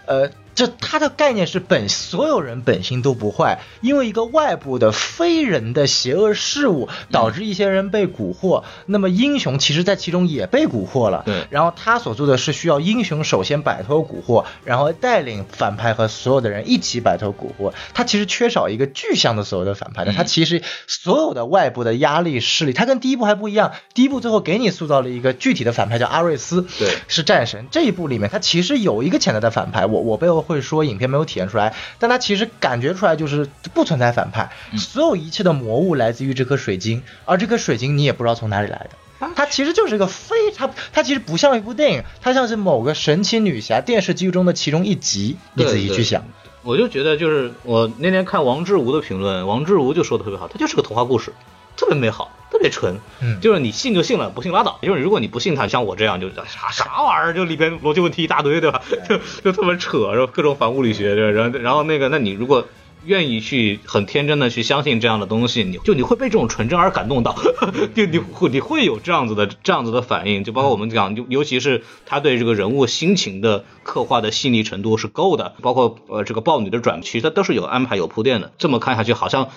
[0.05, 0.29] 呃。
[0.53, 8.65] 这它的概念是本所有人本性都不坏，因为一个外部的非人的邪恶事物导致一些人被蛊惑。
[8.85, 11.23] 那么英雄其实在其中也被蛊惑了。
[11.25, 11.47] 对。
[11.49, 17.73] 然后他所做的是需要英雄首先摆脱蛊惑，然后带领反派和所有的人一起摆脱蛊惑。
[17.93, 23.71] 他其实缺少一个具象的所有的反派的，他其实所有的外部的压力势力，他跟第一部还不一样。
[23.93, 27.67] 第一部最后给你塑造了一个具体的反派叫阿瑞斯，对，是战神。
[27.71, 30.41] 这一部里面他其实有一个潜在的反派，我我背后。
[30.41, 46.25] 会说影片没有体现出来，但它其实感觉出来就是不存在反派，所有一切的魔物来自于这颗水晶，而这颗水晶你也不知道从哪里来的，它其实就是一个非它它其实不像一部电影，它像是某个神奇女侠电视剧中的其中一集，你自己去想。
[46.63, 51.31] 我就觉得就是我那天看王志武的评论，王志武就说的特别好，它就是个童话故事，
[51.77, 52.31] 特别美好。
[52.51, 54.77] 特别纯，嗯，就是你信就信了，不信拉倒。
[54.81, 58.81] 就是如果你不信他，像我这样，就啥啥玩意儿，就里边逻辑问题一大堆，对吧？
[59.09, 62.67] 就就特别扯，然后各种反物理学，然后然后那个，那你如果
[63.05, 67.35] 愿意去很天真的去相信这样的东西，你就你会被这种纯真而感动到，
[67.95, 70.43] 就你会你会有这样子的这样子的反应。
[70.43, 78.51] 就包括我们讲，就尤其是他对这个人物心情的刻画的细腻程度是够的，包括呃这个豹女的转，其实它都是有安排有铺垫的。
[78.59, 79.49] 这么看下去，好像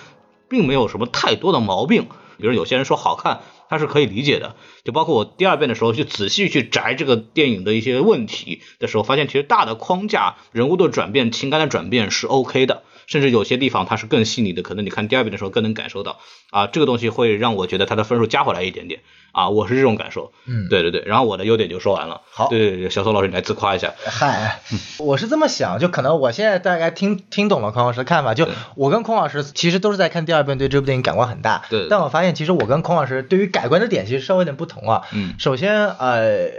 [0.49, 2.07] 并没有什么太多的毛病。
[2.37, 4.57] 比如有些人说好看，他是可以理解的。
[4.83, 14.61] 就包括我第二遍的时候去仔细去摘这个电影的一些问题的时候，发现其实大的框架、人物的转变、情感的转变是 OK 的，甚至有些地方它是更细腻的。
[14.61, 16.19] 可能你看第二遍的时候更能感受到
[16.51, 20.31] 啊，这个东西会让我觉得它的分数加回来一点点啊，我是这种感受。
[20.45, 21.03] 嗯，对对对。
[21.05, 22.21] 然后我的优点就说完了。
[22.31, 23.93] 好，对对对，小宋老师你来自夸一下。
[24.05, 24.61] 嗨，
[24.97, 28.33] 我是这么想，就可能我现在大概听听懂了孔老师的看法。
[28.33, 31.65] 就我跟孔老师其实都是在看第二遍，对这部电影感官很大。
[31.69, 31.87] 对。
[31.89, 35.01] 但我发现其实我跟孔老师对于改观的点其实稍微有点不同啊。
[35.11, 35.35] 嗯。
[35.37, 36.49] 首先，呃，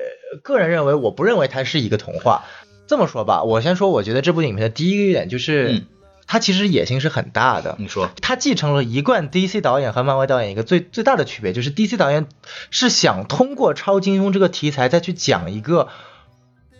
[0.42, 2.44] 个人认为，我不认为它是一个童话。
[2.87, 5.85] 这么说吧，我先说，我觉得这部影片的第一个优点就是。
[6.26, 7.76] 它其实野心是很大的。
[7.78, 12.26] 你说，他继承了一贯 DC 导演和漫威导演一个最最大的区别，就是 DC 导演
[12.70, 15.88] 是想通过超级英雄这个题材再去讲一个。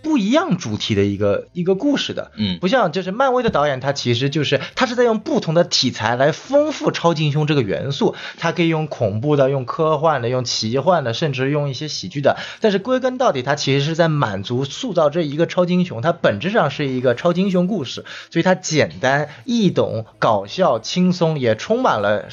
[0.07, 12.37] 不一样主题的一个一个故事的，嗯，不像就是漫威的导演，他其实就是他是在用不同的题材来丰富超级英雄这个元素，他可以用恐怖的，用科幻的，用奇幻的，甚至用一些喜剧的。
[12.61, 22.29] 但是归根到底，他其实是在满足塑造这一个超级英雄，它本质上是一个超级英雄故事，所以它简单易懂、搞笑、轻松，也充满了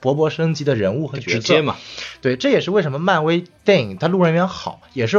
[0.00, 1.76] 勃勃生机的人物和角色嘛。
[2.22, 5.18] 对，这也是为什么漫威电影它路人缘好，也是。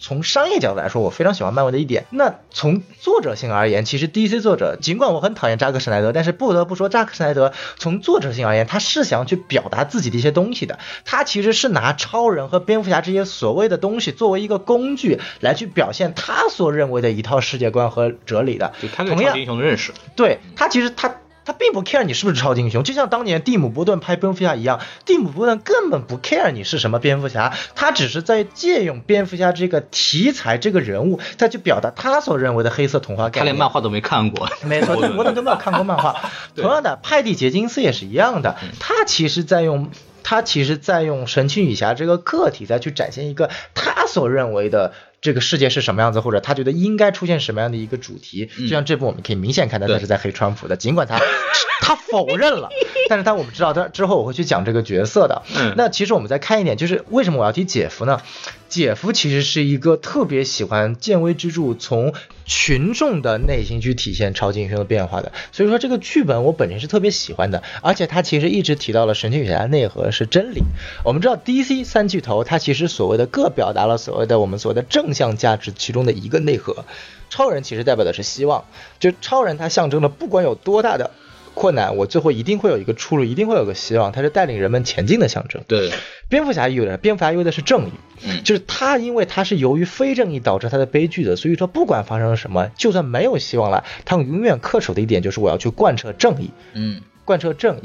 [0.00, 2.06] 从商业角度来说，我非常喜欢漫威的一点。
[2.10, 10.78] 那从作者性而言，其实 DC 作者尽管我很讨厌扎克施奈德，但是不得不说，扎克施奈德从作者性而言，他是想去表达自己的一些东西的。
[11.04, 18.72] 他其实是拿超人和蝙蝠侠这些所谓的东西作为一个工具来去表现他所认为的一套世界观和哲理的。
[18.80, 21.16] 就他对超级英雄的认识，对他其实他。
[21.48, 33.40] 他并不 care 你是不是超级英雄，就像当年蒂姆·波顿拍蝙蝠侠一样，蒂姆·波顿根本不 care 你是什么蝙蝠侠，他只是在借用蝙蝠侠这个题材、这个人物，再去表达他所认为的黑色童话概念。
[33.40, 36.20] 他连漫画都没看过，没错，伯顿都没有看过漫画。
[36.54, 39.90] 同样的，派蒂·杰金斯也是一样的，他其实在用，
[40.22, 44.92] 他其实在用神奇女侠这个个体再去展现一个他所认为的。
[45.20, 48.48] 这个世界是什么样子，或者他觉得应该出现什么样的一个主题？
[48.58, 51.18] 就像这部，我们可以明显看到他是在黑川普的，尽管他
[51.82, 52.68] 他否认了，
[53.08, 55.42] 但是他我们知道他之后我会去讲这个角色的。
[55.76, 58.20] 那其实我们再看一点，就是为什么我要提姐夫呢？
[58.68, 62.12] 姐夫其实是一个特别喜欢见微知著，从
[62.44, 65.32] 群众的内心去体现超级英雄的变化的。
[65.52, 70.62] 所以说这个剧本我本人是特别喜欢的，而且他其实一直提到了神奇女侠的内核是真理。
[71.04, 76.84] 我们知道 DC 三巨头，它其实所谓的各表达了所谓的我们所谓的正向价值其中的一个内核。
[77.30, 78.64] 超人其实代表的是希望，
[79.00, 81.10] 就超人他象征了不管有多大的。
[81.58, 85.60] 困难，我最后一定会有一个出路，一定会有个希望，它是带领人们前进的象征。
[85.66, 85.90] 对，
[86.28, 96.50] 蝙蝠侠意味着蝙蝠侠意味的是正义，就是他，因为他是由于非正义导致他的悲剧的，所以说不管发生了什么，就算没有希望了，他永远恪守的一点就是我要去贯彻正义。
[96.74, 97.02] 嗯。
[97.24, 97.82] 贯彻正义，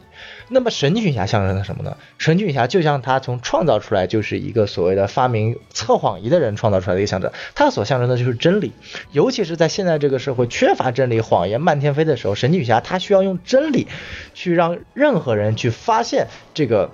[0.53, 1.97] 那么神奇女侠象征的什么呢？
[2.17, 8.71] 神奇女侠就像她从创造出来就是一个所谓的发明测谎仪的人创造出来的一个象征，它所象征的就是真理。
[9.11, 13.87] 尤其是在现在这个社会缺乏真理、谎言漫天飞的时候，神奇女侠她需要用真理
[14.33, 16.91] 去让任何人去发现这个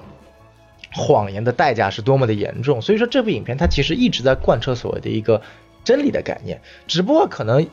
[0.93, 2.81] 谎言的代价是多么的严重。
[2.81, 5.41] 所以说，这部影片它其实一直在贯彻所谓的一个
[5.83, 7.67] 真理的概念，只不过可能。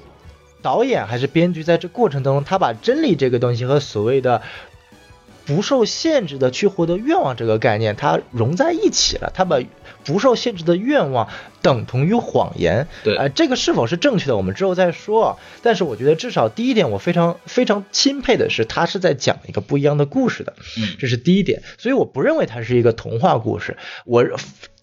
[0.63, 4.43] 导演还是编剧，在这过程当中，他把真理这个东西和所谓的
[5.47, 9.33] 不受限制的去获得愿望这个概念，它融在一起了。
[9.35, 9.61] 它把
[10.05, 11.29] 不受限制的愿望
[11.63, 12.89] 等同于谎言。
[13.05, 15.39] 对，啊，这个是否是正确的，我们之后再说。
[15.63, 21.63] 但是我觉得至少第一点，我非常非常钦佩的是，他是在讲一个不一样的故事的，嗯，这是第一点。
[21.79, 24.25] 所以我不认为它是一个童话故事，我。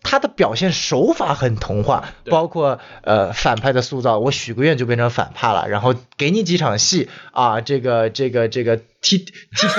[0.05, 9.33] 他的表现手法很童话，包括呃反派的塑造，我许个愿就变成反派了，然后给你几场戏啊，这个这个这个踢踢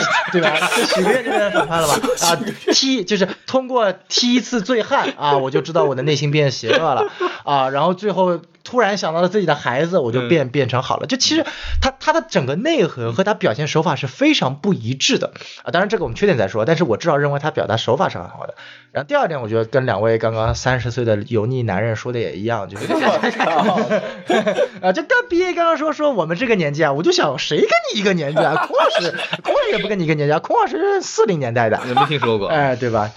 [0.30, 0.54] 对吧？
[0.94, 1.94] 许个愿就变成反派了吧？
[2.22, 2.38] 啊，
[2.72, 7.10] 踢就是通过踢一次醉汉啊，我就知道我的内心变邪恶了
[7.44, 8.40] 啊，然后最后。
[8.66, 11.06] 突然想到了自己的孩子，我就变变成好了。
[11.06, 11.44] 就其实
[11.82, 15.70] 他他的整个内核和他表现手法是非常不一致的啊。
[15.70, 18.54] 当然这个我们缺点再说，但是我至少认为他表达手法是很好的。
[18.90, 22.86] 然后第二点，我觉得跟两位刚刚三十岁的油腻男人说的也一样，就是
[24.80, 28.56] 啊，就跟 B A 刚刚说说我们这个年纪啊，我就想谁跟你一个年纪啊？
[28.66, 33.10] 孔老师，孔老师也不跟你一个年纪啊，孔老师是四零年代的，没听说过，哎，对吧？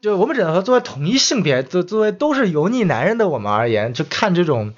[0.00, 4.74] 就我们只能说，作为同一性别，作作为都是油腻男人的我们而言，就看这种。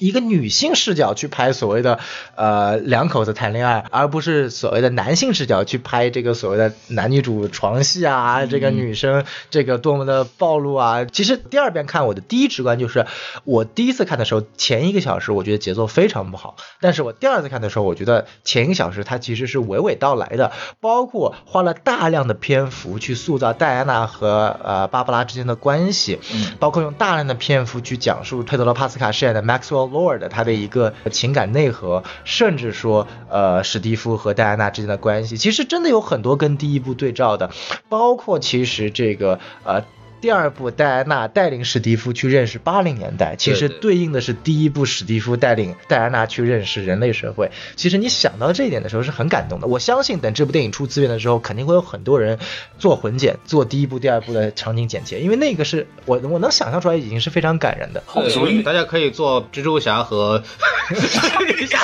[0.00, 2.00] 一个女性视角去拍所谓的
[2.34, 11.04] 呃两口子谈恋爱，而不是所谓的男性视角去拍这个所谓的男女主床戏啊，这个女生这个多么的暴露啊。
[11.04, 13.06] 其实第二遍看我的第一直观就是，
[13.44, 26.18] 我第一次看的时候前一个小时我觉得节奏非常不好，但是我第二次看的时候我觉得前一个小时它其实是娓娓道来的，包括花了大量的篇幅去塑造戴安娜和呃芭芭拉之间的关系，
[26.58, 29.89] 包括用大量的篇幅去讲述佩德罗帕斯卡饰演的 Maxwell。
[29.90, 37.50] Lord 他的一个情感内核，甚至说，呃，史蒂夫和戴安娜之间的关系，其实真的有很多跟第一部对照的，
[37.88, 39.84] 包括其实这个，呃。
[40.20, 47.50] 第二部戴安娜带领史蒂夫去认识八零年代，其实对应的是第一部史蒂夫带领戴安娜去认识人类社会。
[47.74, 49.66] 其实你想到这一点的时候是很感动的。
[49.66, 52.38] 我相信等这部电影出资源的时候，肯定会有很多人
[52.78, 58.02] 做混剪，做第一部、第二部的场景剪切，因为那个是我我能想象出来已经是非常感人的。
[58.28, 60.42] 所以大家可以做蜘蛛侠和
[60.90, 61.80] 蜘蛛侠。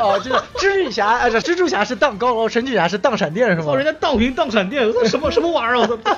[0.00, 3.72] 哦，就是蜘蛛侠，哎，这蜘蛛侠是荡高楼，神奇侠是荡闪电，是吗？
[3.72, 5.78] 哦，人家荡平荡闪电，什么什么玩意儿？
[5.78, 6.16] 我操！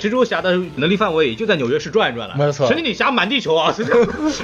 [0.00, 0.43] 蜘蛛侠。
[0.44, 2.68] 的能力范围也就在纽约市转一转了，没错。
[2.68, 3.74] 神奇女侠满地球啊，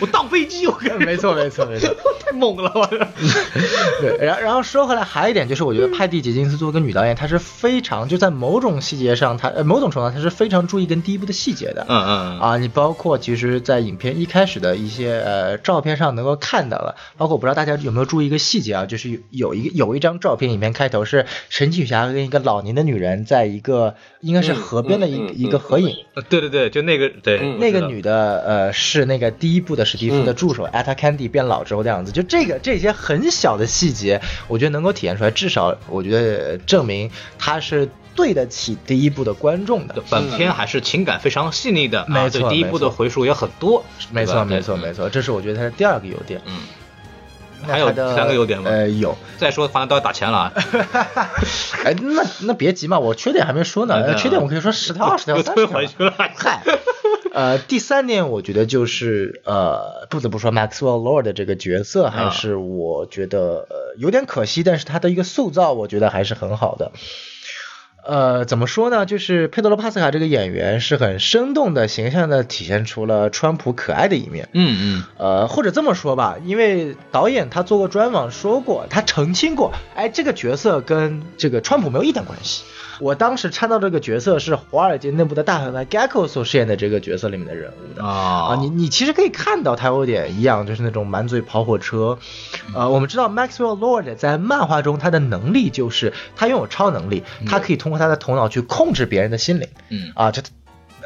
[0.01, 0.99] 我荡飞机，我看。
[1.01, 2.87] 没错，没错，没错， 太猛了，我。
[4.01, 11.85] 对，然然后说回来，还有一点就是，我觉得派蒂杰金斯作为一个女导演，她是非常就在某种细节上，她呃某种程度上，她是非常注意跟第一部的细节的。
[11.89, 12.41] 嗯嗯。
[12.41, 25.90] 啊，你包括其实，在影片一开始的一些呃照片上能够看到了，包括我不知道大家有没有注意一个细节啊，就是有有一个有一张照片，影片开头是神奇女侠跟一个老年的女人在一个应该是河边的一一个合影。
[26.29, 32.13] 对对对，就那个对那个女的，呃，是那个第一部的史蒂夫的助手，艾塔坎迪变老之后的样子。
[32.13, 40.03] 就这个这些很小的细节，我觉得能够体现出来，至少我觉得证明他是对得起第一部的观众的。
[40.11, 46.41] 本片还是情感非常细腻的，没错，第一部的回数也很多，没错，没错，没错，这是我觉得它的第二个优点。
[46.47, 46.55] 嗯。
[47.67, 48.71] 还有三个优点吗？
[48.71, 49.17] 呃，有。
[49.39, 50.53] 再说，反正都要打钱了啊。
[51.85, 54.15] 哎，那那别急嘛，我缺点还没说呢。
[54.17, 56.13] 缺点我可以说十条、二十条、三十条。
[56.17, 56.63] 嗨，
[57.33, 66.93] 呃，第三点我觉得就是呃，不得不说，Maxwell Lord 这个角色还是我觉得呃有点可惜，但是他的一个塑造我觉得还是很好的。
[68.11, 69.07] 呃，怎么说呢？
[69.07, 74.49] 就是佩德罗·帕斯卡这个演员是很生动的、形象的体现出了川普可爱的一面。
[74.53, 75.05] 嗯嗯。
[75.17, 82.65] 呃，或者这么说吧，因为导演他做过专访说过，他澄清过，哎，这个角色跟这个川普没有一点关系。
[83.01, 92.19] 我当时参到这个角色是华尔街内部的大反派 Gecko 所饰演的这个角色里面的人物的啊，你你其实可以看到他有点一样，就是那种满嘴跑火车。
[92.75, 99.69] 呃，我们知道 Maxwell Lord 在漫画中他的能力就是他拥有超能力，他可以通过他的头脑去控制别人的心灵。
[99.89, 100.43] 嗯啊，这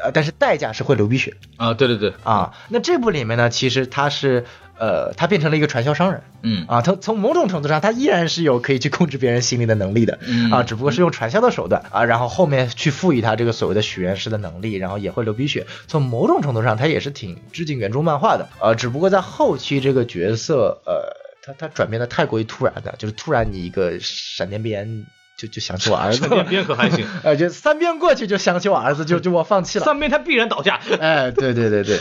[0.03, 1.73] 呃，但是代价是会流鼻血啊。
[1.73, 4.45] 对对对啊，那这部里面呢，其实他是。
[4.77, 15.65] 呃，他变成了一个传销商人，嗯啊，他从某种程度上，他依然是有可以去控制别人心灵的能力的，嗯啊，只不过是用传销的手段啊，然后后面去赋予他这个所谓的许愿师的能力，然后也会流鼻血。
[15.87, 25.05] 从某种程度上，他也是挺致敬原著漫画的，呃，只不过在后期这个角色，呃，他他转变的太过于突然的，就是突然你一个闪电鞭。
[25.37, 29.85] 就就想起我儿子， 三边可还行， 呃，就三边过去就想起我儿子，就就我放弃了。
[29.85, 30.79] 三边他必然倒下。
[30.99, 31.99] 哎，对对对对，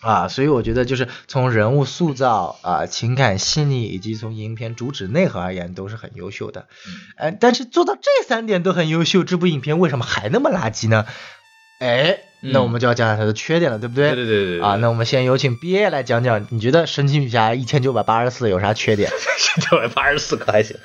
[0.00, 6.66] 啊，所以我觉得就是从人物塑造啊、情感细腻，以及从影片主旨内核而言，都是很优秀的。
[7.16, 11.06] 哎，但是做到这三点都很优秀，这部影片为什么还那么垃圾呢？
[11.78, 14.16] 哎，那我们就要讲讲它的缺点了，对不对？
[14.16, 14.66] 对对对对。
[14.66, 19.08] 啊，那我们先有请 B A 来讲讲，你觉得神奇女侠一千九百八十四有啥缺点？
[19.08, 20.76] 一千九百八十四可还行。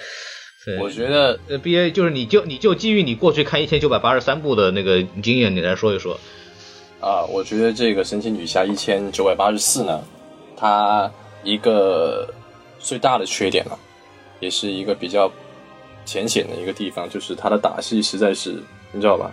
[0.79, 6.17] 我觉得呃，B A 就是你就你就基于你过去看一千九百八十三部的那个经验，你来说一说。
[6.99, 10.01] 啊，我觉得这个神奇女侠一千九百八十四呢，
[10.55, 11.11] 它
[11.43, 12.33] 一个
[12.79, 13.77] 最大的缺点呢，
[14.39, 15.29] 也是一个比较
[16.05, 18.51] 浅显的一个地方，就是它的打戏实在是，
[18.93, 19.29] 你知道吧？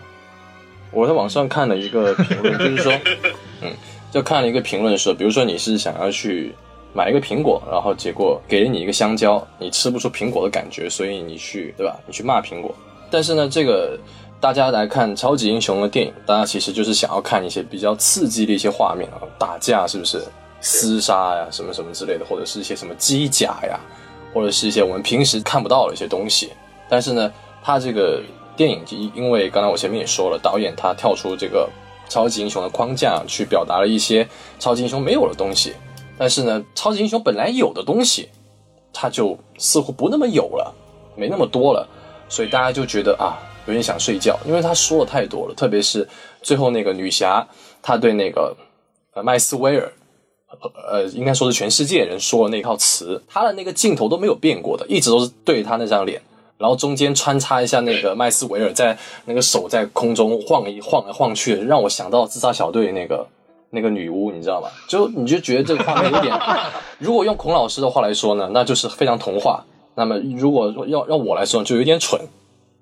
[0.91, 2.93] 我在网上看了一个评论，就是说，
[3.63, 3.73] 嗯，
[4.11, 6.53] 就看了一个评论说，比如说你是想要去
[6.93, 11.99] 买一个苹果，然后结果给了你一个香蕉，你吃不出苹果的感觉，所以你去，对吧？
[12.07, 12.75] 你去骂苹果。
[13.11, 13.99] 但是呢，这个
[14.41, 20.23] 大家来看超级英雄的电影，大家其实就是想要看一些比较刺激的一些画面啊，打架是不是？
[20.63, 23.81] 厮杀呀，什么什么之类的，或者是一些什么机甲呀，
[24.33, 26.51] 或者是一些我们平时看不到的一些东西。
[26.89, 27.33] 但是呢，
[27.63, 28.23] 它这个。
[28.57, 31.67] 电影因因为刚才我前面也说了，导演他跳出这个
[32.11, 34.29] 超级英雄的框架去表达了一些
[34.59, 35.73] 超级英雄没有的东西，
[36.21, 38.29] 但是呢，超级英雄本来有的东西，
[38.93, 40.71] 他就似乎不那么有了，
[41.17, 41.89] 没那么多了，
[42.29, 46.07] 所以大家就觉得啊，有点想睡觉，因为他说的太多了，特别是
[46.43, 47.49] 最后那个女侠，
[47.81, 48.55] 她对那个
[49.15, 49.91] 呃麦斯威尔，
[50.91, 56.21] 呃，应该说是全世界人说的那套词，他的那个镜头都没有变过的，一直都是对他那张脸。
[56.59, 63.27] 然后中间穿插一下那个麦斯维尔在那个手在空中晃一晃来晃去，让我想到自杀小队那个
[63.71, 64.71] 那个女巫，你知道吧？
[64.89, 66.35] 就你就觉得这个画面有点，
[66.99, 69.65] 如果用孔老师的话来说呢，那就是非常童话。
[69.95, 72.21] 那么如果要让我来说，就有点蠢，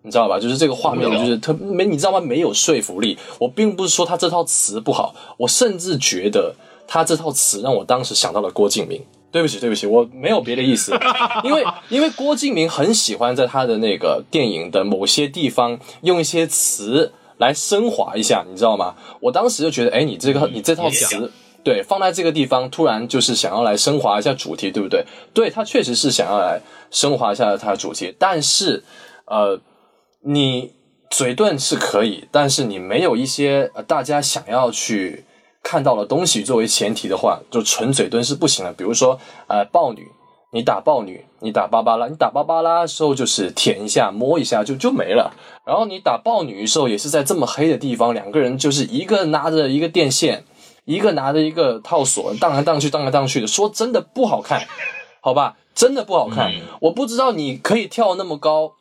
[0.02, 0.38] 你知道吧？
[0.38, 2.20] 就是这个画面就是特没，你知道吗？
[2.20, 3.18] 没有说服力。
[3.38, 6.54] 我并不是说他这套词不好，我甚至觉得
[6.86, 9.02] 他这套词让我当时想到了郭敬明。
[9.30, 10.98] 对不起，对不起，我没有别的意思，
[11.44, 18.94] 因为因为郭敬明很喜欢在他的那个电影的某些地方用一些词来升华一下，你知道吗？
[19.20, 21.32] 我当时就觉得，哎，你这个你这套词，
[21.64, 25.04] 对，放在这个地方，突然就是想要来升华一下主题，对不对？
[25.32, 26.60] 对他确实是想要来
[26.90, 28.84] 升华一下他的主题，但是，
[29.26, 29.60] 呃，
[30.22, 30.72] 你
[31.10, 35.24] 嘴遁是可以，但是你没有一些大家想要去。
[35.60, 38.72] 看到了东西作为前提的话，就纯嘴遁是不行的。
[38.72, 40.08] 比如说，呃，豹女，
[40.50, 45.34] 你打豹女，你打芭芭拉，你打芭芭拉的时候就是舔一下、摸一下就就没了。
[45.66, 50.44] 然后你打豹女的时候也是在这么黑的地方，两个人就是一个拿着一个电线，
[50.86, 53.46] 一个拿着一个套索，荡来荡去、荡来荡去的。
[53.46, 54.66] 说真的不好看，
[55.20, 56.50] 好吧，真的不好看。
[56.80, 58.72] 我不知道你可以跳那么高，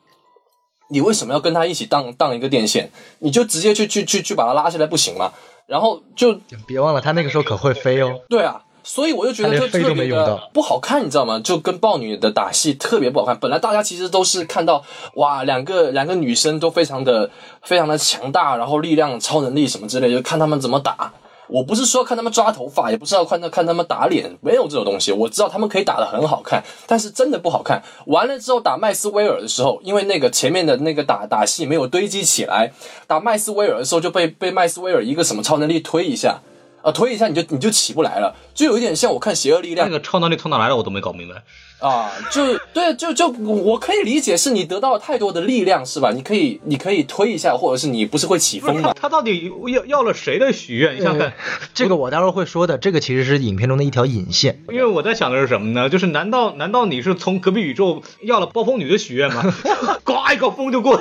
[0.89, 2.89] 你为什么要跟他一起荡荡一个电线？
[3.20, 5.34] 你就直接去去去去把他拉下来不行吗？
[5.65, 6.34] 然后就
[6.65, 8.22] 别忘了，他那个时候可会飞哦。
[8.30, 11.41] 对啊，所以我就觉得就特别的不好看，你知道吗？
[11.43, 13.38] 就跟豹女的打戏特别不好看。
[13.38, 14.81] 本来大家其实都是看到
[15.15, 17.29] 哇，两个两个女生都非常的
[17.61, 21.11] 非常的强大，然后力量、超能力什么之类，就看他们怎么打。
[21.49, 25.11] 我不是说看他们抓头发，也不是要看他看他们打脸，没有这种东西。
[25.11, 27.83] 我知道他们可以打得很好看，但是真的不好看。
[28.05, 32.71] 完了之后打麦斯威尔的时候，因为那个前面的那个打打戏没有堆积起来，
[33.05, 36.39] 打麦斯威尔的时候就被被麦斯威尔一个什么超能力推一下，
[36.88, 41.43] 啊推一下你就你就起不来了，就有一点像我看邪恶力量那个超能力从哪来的我都没搞明白。
[41.80, 46.11] 啊，就对，就就我可以理解，是你得到了太多的力量，是吧？
[46.11, 48.91] 你可以，你可以推一下，或者是你不是会起风吗？
[48.99, 50.97] 他到底要要了谁的许愿？
[50.97, 51.32] 你想看，
[51.75, 52.78] 这个我待会儿会说的。
[52.80, 54.63] 这个其实是影片中的一条引线。
[54.69, 55.88] 因为我在想的是什么呢？
[55.88, 59.43] 就是难道难道你是从隔壁宇宙要了暴风女的许愿吗？
[60.03, 60.95] 刮一个风就过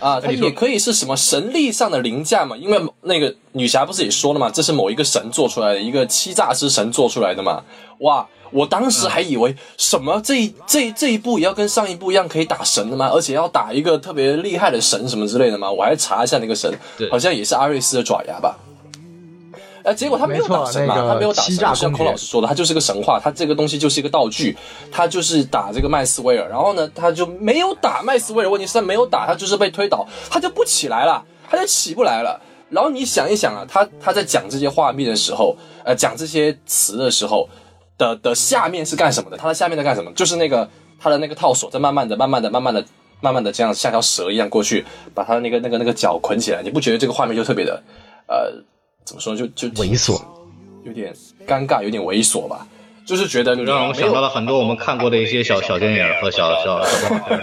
[0.00, 0.18] 啊？
[0.24, 2.56] 它也可以是什么神力上的凌驾嘛？
[2.56, 7.62] 因为那个女侠不是也说了嘛，这是某一个神做出来的，一个欺诈之神做出来的嘛？
[7.98, 8.26] 哇！
[8.54, 13.10] 我当时还以为什么这这这一部也要跟上一部一样可以打神的吗？
[13.12, 15.68] 而且要打一个特别厉害的神什么之类的吗？
[15.68, 16.72] 我还查一下那个神，
[17.10, 18.56] 好像也是阿瑞斯的爪牙吧。
[19.82, 24.56] 哎，结果他没有打神嘛，他没有打神，像孔老师说的，他就是个神话，他这个东西就是一个道具，
[24.92, 32.40] 他就是打这个麦斯威尔，然后呢，他就没有打麦斯威尔，问题是他没有打，他就是被推倒，他就不起来了，他就起不来了。
[32.70, 37.48] 然后你想一想啊，他他在讲这些画面的时候，呃，讲这些词的时候。
[37.96, 39.36] 的的下面是干什么的？
[39.36, 40.10] 它的下面在干什么？
[40.12, 40.68] 就是那个
[40.98, 42.84] 它的那个套索在慢慢的、慢慢的、慢慢的、
[43.20, 44.84] 慢慢的这样像条蛇一样过去，
[45.14, 46.62] 把它的那个、那个、那个脚捆起来。
[46.62, 47.82] 你不觉得这个画面就特别的，
[48.26, 48.52] 呃，
[49.04, 49.36] 怎么说？
[49.36, 50.20] 就就猥琐，
[50.82, 51.14] 有点
[51.46, 52.66] 尴尬，有点猥琐吧？
[53.06, 57.38] 就是觉得让我们想到了很多我们看过的一些小小电影和小小小动画。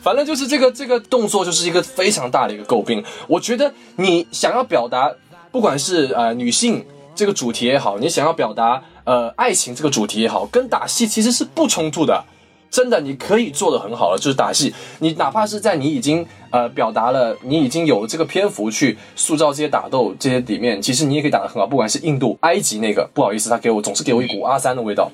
[0.00, 3.02] 反正就是这个这个动作就是一个非常大的一个诟病。
[3.26, 5.10] 我觉得你想要表达，
[5.50, 8.82] 不管是呃女性这个主题也好，你想要表达。
[9.08, 12.22] 呃，爱情这个主题也好，跟打戏其实是不冲突的，
[12.70, 14.18] 真的，你可以做的很好了。
[14.18, 21.66] 就是打戏，你哪怕是在你已经呃表达了，你已经有这个篇幅去塑造这些打斗这些里面，其实你也可以打得很好。
[21.66, 25.10] 不管是印度、埃及那个，不好意思，他给我总是给我一股阿三的味道。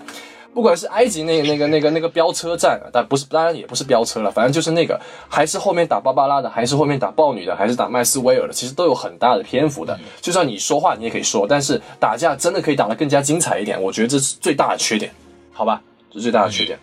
[0.54, 4.98] 不管是埃及那个那个那个那个飙车战，但不是，当然也不是飙车了，反正就是那个，
[5.28, 9.98] 还是后面打芭芭拉的，还是后面打豹女的，还是打麦斯威尔的，其实都有很大的篇幅的。
[10.20, 15.12] 就算你说话，你也可以说，但是打架真的可以打得更加精彩一点，我觉得这是最大的缺点，
[15.52, 15.82] 好吧？
[16.10, 16.78] 这是最大的缺点。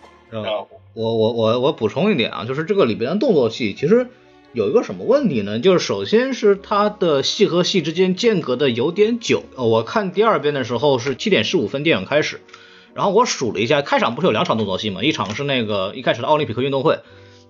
[0.94, 4.08] 我我我我补充一点啊，就是这个里边的动作戏其实
[4.52, 5.58] 有一个什么问题呢？
[5.58, 9.42] 就是首先是它的戏和戏之间间隔的有点久。
[9.56, 12.42] 呃我看第二遍的时候是七点十五分电影开始，
[12.94, 15.02] 然后我数了一下，开场不是有两场动作戏吗？
[15.02, 17.00] 一场是那个一开始的奥林匹克运动会，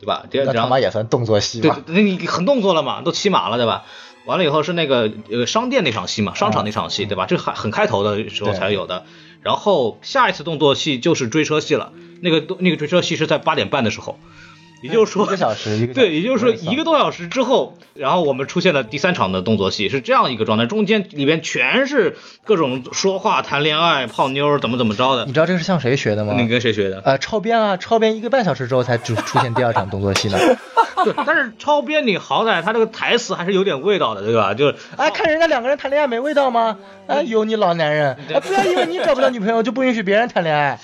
[0.00, 0.24] 对吧？
[0.30, 1.80] 第二场马也算动作戏吧？
[1.86, 3.84] 对，那你很动作了嘛，都骑马了，对吧？
[4.24, 7.26] 完了以后是那个呃商店那场戏嘛，商场那场戏，对吧？
[7.26, 9.04] 这很很开头的时候才有的。
[9.42, 14.20] 然后下一次动作戏就是追车戏了，那个那个追车戏是在八点半的时候，
[14.82, 25.24] 也就是说一个小时，一个对，也就是说一个多小时之后，然后我们出现了第三场的动作戏，是这样一个状态，中间里边全是各种说话、谈恋爱、泡妞，怎么怎么着的。
[25.24, 26.34] 你知道这个是向谁学的吗？
[26.36, 27.00] 你跟谁学的？
[27.04, 30.38] 呃，超编啊，超编一个半小时之后才出出现第二场动作戏呢。
[31.04, 34.54] 对，但是超编你好歹他这个台词还是有点味道的，对吧？
[34.54, 36.78] 就是哎，看人家两个人谈恋爱没味道吗？
[37.08, 38.16] 哎，有你老男人！
[38.32, 40.78] 啊，不要因为你找不到女朋友就不允许别人谈恋爱。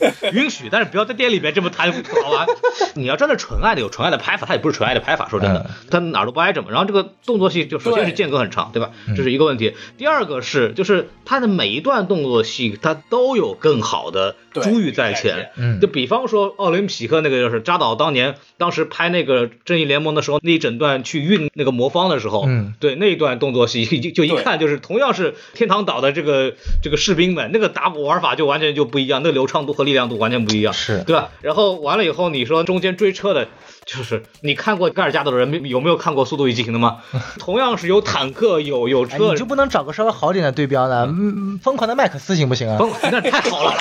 [0.32, 1.92] 允许，但是不要在店里边这么谈，
[2.22, 2.46] 好吧？
[2.94, 5.28] 你要真的纯爱的，有纯爱的拍法，它也不是纯爱的拍法。
[5.28, 6.68] 说真的，它哪儿都不挨着嘛。
[6.70, 8.90] 然后这个动作戏就首先是间隔很长，对吧？
[9.16, 9.74] 这是一个问题。
[9.98, 15.50] 第二个是，就是它的每一段动作戏，它都有更好的珠玉在前。
[15.56, 31.30] 嗯，就比方说奥林匹克那个，就是扎导当年当时拍那个正义联盟的时候，那一整段去运那个魔方的时候，嗯，对那一段动作戏，就就一看就是同样是天堂岛的这个这个士兵们，那个打鼓玩法就完全就不一样，那个流畅度和力量度完全不一样，是对吧？
[31.40, 33.48] 然后完了以后，你说中间追车的，
[33.86, 36.98] 就是你看过盖尔加朵的人有没有看过《速度与激情》的吗？
[37.38, 41.06] 同样是有坦克，有有车，你就不能找个稍微好点的对标呢？
[41.08, 42.78] 嗯，疯狂的麦克斯行不行啊？
[42.78, 43.74] 疯，那太好了，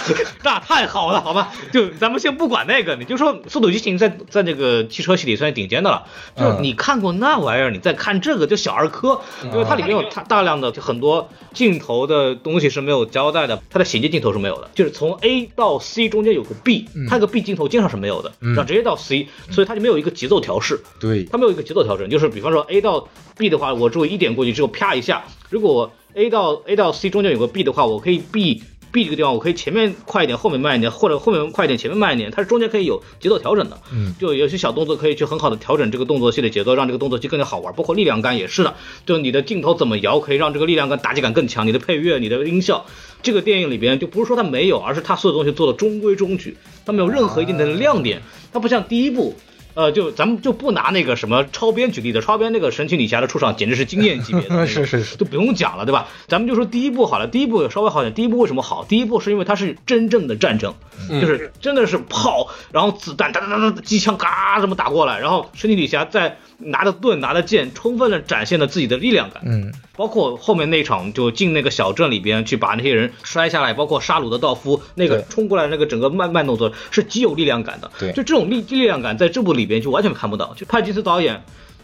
[0.44, 1.52] 那太好了，好吧？
[1.72, 6.04] 就咱们先不管那个，你就说《速度与激情》在在这个汽车系里算是顶尖的了。
[6.36, 20.82] 就是你看过那玩意儿，你再看这个就小儿科，因为它里面有它大量的很多镜头的东西是没有交代的，它的衔接镜头是没有的，就是从 A 到 C 中间有个 B，它那个 B 镜头经常是没有的，然后直接到 C，所以它就没有一个节奏调试。
[21.00, 33.80] 对，它没有一个节奏调整，就是比方说 A 到 B 的话，我只有一点过去之后啪一下，如果 A 到 A 到 C 中间有个 B 的话，我可以 B B 这个地方我可以前面快一点，后面慢一点，或者后面快一点，前面慢一点，它是中间可以有节奏调整的。
[33.92, 37.74] 嗯，就有些小动作可以去很好的调整这个动作戏的节奏，让这个动作戏更加好玩。
[37.74, 38.76] 包括力量感也是的，
[39.08, 41.66] 就你的镜头怎么摇，可以让这个力量感、打击感更强。
[41.66, 42.86] 你的配乐、你的音效，
[43.24, 48.22] 这个电影里边就不是说它没有，而是它所有东西做的中规中矩，它没有任何一定的亮点。
[48.52, 49.36] 它不像第一部。
[49.76, 56.08] 呃，就咱们就不拿那个什么超编举例的，超编那个神奇女侠的出场简直是惊艳级别的， 是是是，就不用讲了，对吧？
[56.28, 58.14] 咱们就说第一部好了，第一部稍微好点。
[58.14, 58.86] 第一部为什么好？
[58.86, 60.74] 第一部是因为它是真正的战争，
[61.10, 69.44] 就是真的是炮，然后子弹哒哒哒哒，机枪嘎这么打过来，然后神奇女侠在拿着盾拿着剑，充分的展现了自己的力量感。
[69.46, 77.92] 嗯，包括后面那场就进那个小镇里边去把那些人摔下来，包括杀戮的道夫那个冲过来那个整个慢慢动作是极有力量感的。
[78.00, 80.54] 对就这种力力量感在这部里边就完全看不到。
[80.56, 81.44] 就派金斯导演，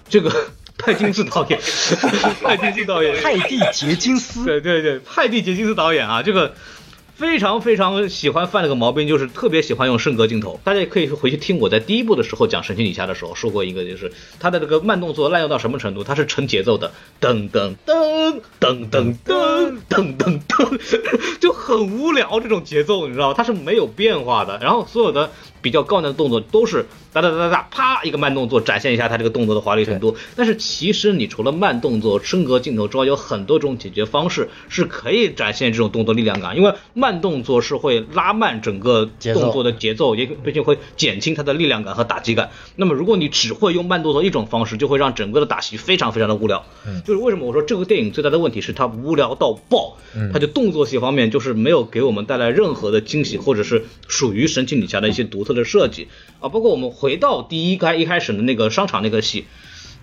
[0.09, 0.31] 这个
[0.77, 1.59] 派金斯导演，
[2.41, 6.53] 派金斯导演，派蒂杰金斯，对对对，派蒂杰金斯导演啊，这个
[7.19, 10.57] 非常非常喜欢犯了个毛病，就是特别喜欢用升格镜头。
[10.63, 23.33] 大家也可以回去听我在第一部的时候讲神奇女侠的时候说过一个，就是他的这个慢动作滥用到什么程度，它是成节奏的，噔噔噔噔噔噔噔噔噔，就很无聊这种节奏，你知道吗？
[23.35, 25.29] 它是没有变化的，然后所有的。
[25.61, 30.15] 比较高难的动作都是哒哒哒哒哒，啪一个慢动作展现一下它这个动作的华丽程度。
[30.37, 36.55] 但是其实你除了慢动作、升格镜头之外，有很多种解决方式是可以展现这种动作力量感。
[36.55, 42.49] 因为慢动作是会拉慢整个动作的节奏，也毕竟会减轻它的力量感和打击感。
[42.75, 46.63] 那么如果你只会用慢动作一种方式，就会让整个的打戏非常非常的无聊。
[46.87, 56.07] 嗯就是为什么我说这个电影最大的问题是它无聊到爆，嗯它就动作戏方面就是没有给我们带来任何的惊喜，或者是属于神奇女侠的一些独特的设计
[56.39, 56.49] 啊。
[56.49, 59.45] 包括我们回到第一开一开始的那个商场那个戏，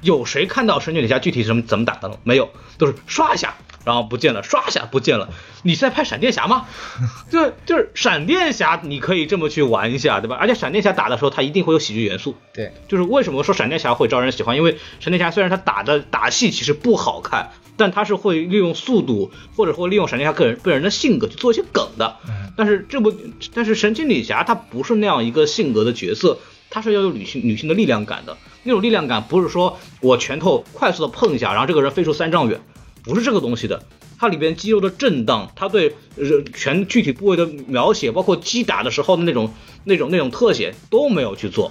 [0.01, 2.16] 有谁看到神奇女侠具体怎么怎么打的吗？
[2.24, 3.55] 没有，都是刷一下。
[3.84, 5.28] 然后不见了，刷一下不见了。
[5.62, 6.66] 你是在拍闪电侠吗？
[7.30, 10.34] 就就是闪电侠，你可以这么去玩一下，对吧？
[10.40, 12.34] 而且闪电侠打的时候，他一定会有喜剧元素。
[12.53, 14.57] 对，就是为什么说闪电侠会招人喜欢？
[14.57, 22.16] 因为闪电侠虽然他打的打戏其实不好看，但他是会利用速度，或者会利用闪电侠个人个人的性格去做一些梗的。
[22.57, 23.14] 但是这部，
[23.55, 26.38] 但是神奇女侠她不是那样一个性格的角色，
[26.70, 28.36] 她是要有女性女性的力量感的。
[28.62, 32.60] 那种力量感不是说我拳头快速的碰一下，然后这个人飞出三丈远，
[33.04, 33.80] 不是这个东西的。
[34.18, 39.52] 它里边肌肉的震荡，它对人全具体部位的描写，包括击打的时候的那种
[39.84, 41.70] 那种那种特写都没有去做，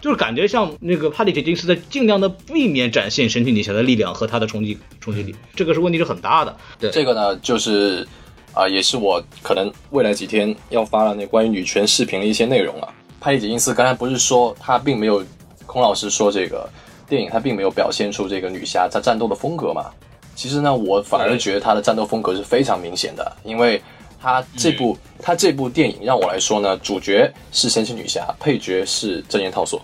[0.00, 6.56] 就是感觉像那个帕蒂·杰金斯在尽量的避免展现神奇女侠的力量和她的冲击冲击力，这个是问题是很大的。
[6.80, 8.08] 对，这个呢，就是
[8.54, 12.88] 啊、也是我可能未来几天要发的那关于女权视频的一些内容啊。
[13.24, 15.24] 帕蒂·杰金斯刚才不是说他并没有，
[15.64, 16.68] 孔老师说这个
[17.08, 19.86] 电影他并没有表现出这个女侠她战斗的风格嘛？
[20.34, 23.82] 其实呢，我反而觉得她的战斗风格是非常明显的，因为
[24.20, 29.80] 她这部她这部电影让我来说呢，主角是神奇女侠，配角是真言套索。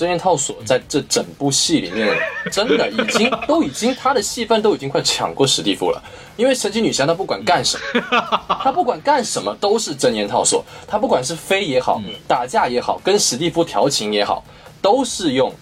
[0.00, 2.08] 真言套索在这整部戏里面，
[2.50, 6.02] 真的已经都已经他的戏份都已经快抢过史蒂夫了。
[6.38, 8.02] 因为神奇女侠她不管干什么，
[8.62, 14.42] 她不管干什么都是真言套索，她不管是飞也好，打架也好，跟史蒂夫调情也好，
[14.80, 15.52] 都是用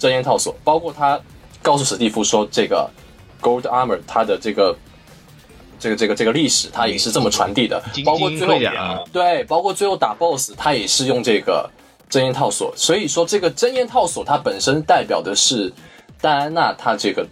[0.00, 0.52] 真言套索。
[0.64, 1.20] 包括她
[1.62, 2.90] 告诉史蒂夫说，这个
[3.40, 4.76] Gold Armor 它的这个
[5.78, 7.80] 这个这个这个历史，它也是这么传递的。
[8.04, 8.54] 包括最后
[9.12, 11.70] 对，包括最后打 BOSS，他也是用这个
[12.10, 12.70] 真言套索。
[12.76, 15.72] 所以说，这个真言套索它本身代表的是
[16.20, 17.26] 戴安娜，她这个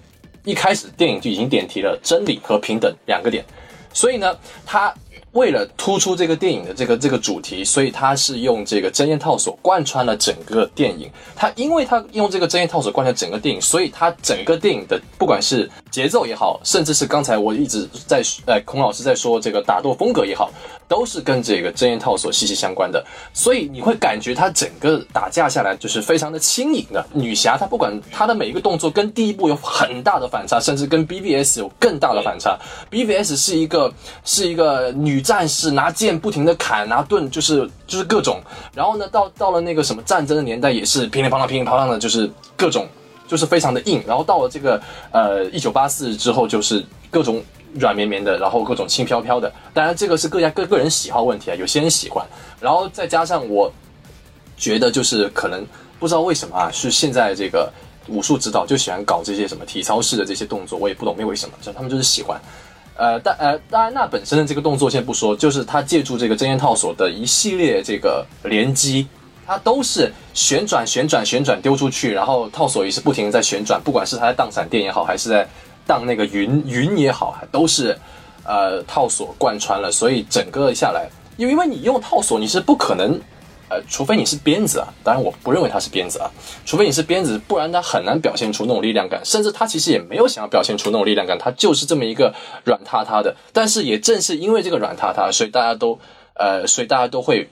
[0.45, 3.45] 一开始电影就已经点题了真理和平等两个点。
[3.93, 4.95] 所以呢，他
[5.33, 11.11] 为了突出这个电影的这个这个主题，所以他是用这个真言套索贯穿了整个电影。
[11.35, 20.51] 他因为他用这个真言套索贯穿整个电影，所以他整个电影的不管是节奏也好，甚至是刚才我一直在呃孔老师在说这个打斗风格也好，
[20.87, 23.05] 都是跟这个真言套索息息相关的。
[23.33, 27.05] 所以你会感觉他整个打架下来就是非常的轻盈的。
[27.13, 32.59] 女侠她不管她的每一个动作跟第一部有很大的反差，甚至跟 BVS 有更大的反差。
[32.91, 33.93] BVS 是一个
[34.25, 38.41] 是一个女战士拿剑不停的砍，拿盾就是就是各种。
[38.75, 42.87] 然后呢，到到了那个什么战争的年代，也是乒铃乓啷乒铃乓啷的，就是各种
[43.29, 44.03] 就是非常的硬。
[44.05, 47.41] 然后到了这个呃一九八四之后，就是各种
[47.75, 49.53] 软绵绵的，然后各种轻飘飘的。
[49.73, 52.27] 当然这个是各家各个人喜好问题啊，有些人喜欢。
[52.61, 53.73] 然后再加上我
[54.57, 55.65] 觉得就是可能
[56.01, 57.73] 不知道为什么啊，是现在这个
[58.09, 62.41] 武术指导就喜欢搞这些什么体操式的这些动作，我也不懂因为什么，就他们就是喜欢。
[62.97, 69.07] 呃，但呃，戴安娜本身的这个动作先不说，就是她借助这个真言套索的一系列这个连击，
[69.49, 75.49] 它都是旋转、旋转、旋转丢出去，然后套索也是不停的在旋转，不管是它在荡闪电也好，还是在
[75.87, 77.99] 荡那个云 云也好，都是
[78.45, 83.19] 呃套索贯穿了，所以整个下来，因为因为你用套索，你是不可能。
[83.71, 86.31] 呃，除非你是鞭子啊，当然我不认为他是鞭子啊，
[86.65, 92.35] 除非你是鞭子，不然他很难表现出那种力量感，甚至他其实也没有想要表现出那种力量感，他就是这么一个
[92.65, 93.37] 软塌塌的。
[93.53, 95.99] 但是也正是因为这个软塌塌，所以大家都
[96.33, 97.47] 呃，所以大家都会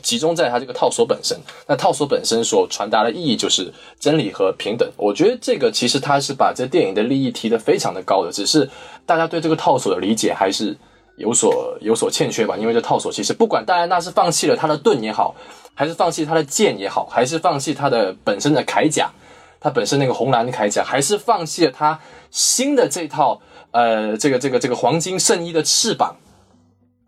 [0.00, 1.38] 集中在他这个套索本身。
[1.66, 4.88] 那套索本身所传达的意义就是真理和平等。
[4.96, 8.70] 我觉得这个其实他是把这电影的利益提得非常的高的，只是
[9.04, 10.76] 大家对这个套索的理解还是
[11.16, 12.56] 有所有所欠缺吧。
[12.56, 15.34] 因为这套索其实不管戴安娜是放弃了他的盾也好。
[15.74, 19.10] 还是放弃他的剑也好，还是放弃他的本身的铠甲，
[19.58, 21.98] 他本身那个红蓝的铠甲，还是放弃了他
[22.30, 23.40] 新的这套
[23.70, 26.14] 呃这个这个这个黄金圣衣的翅膀，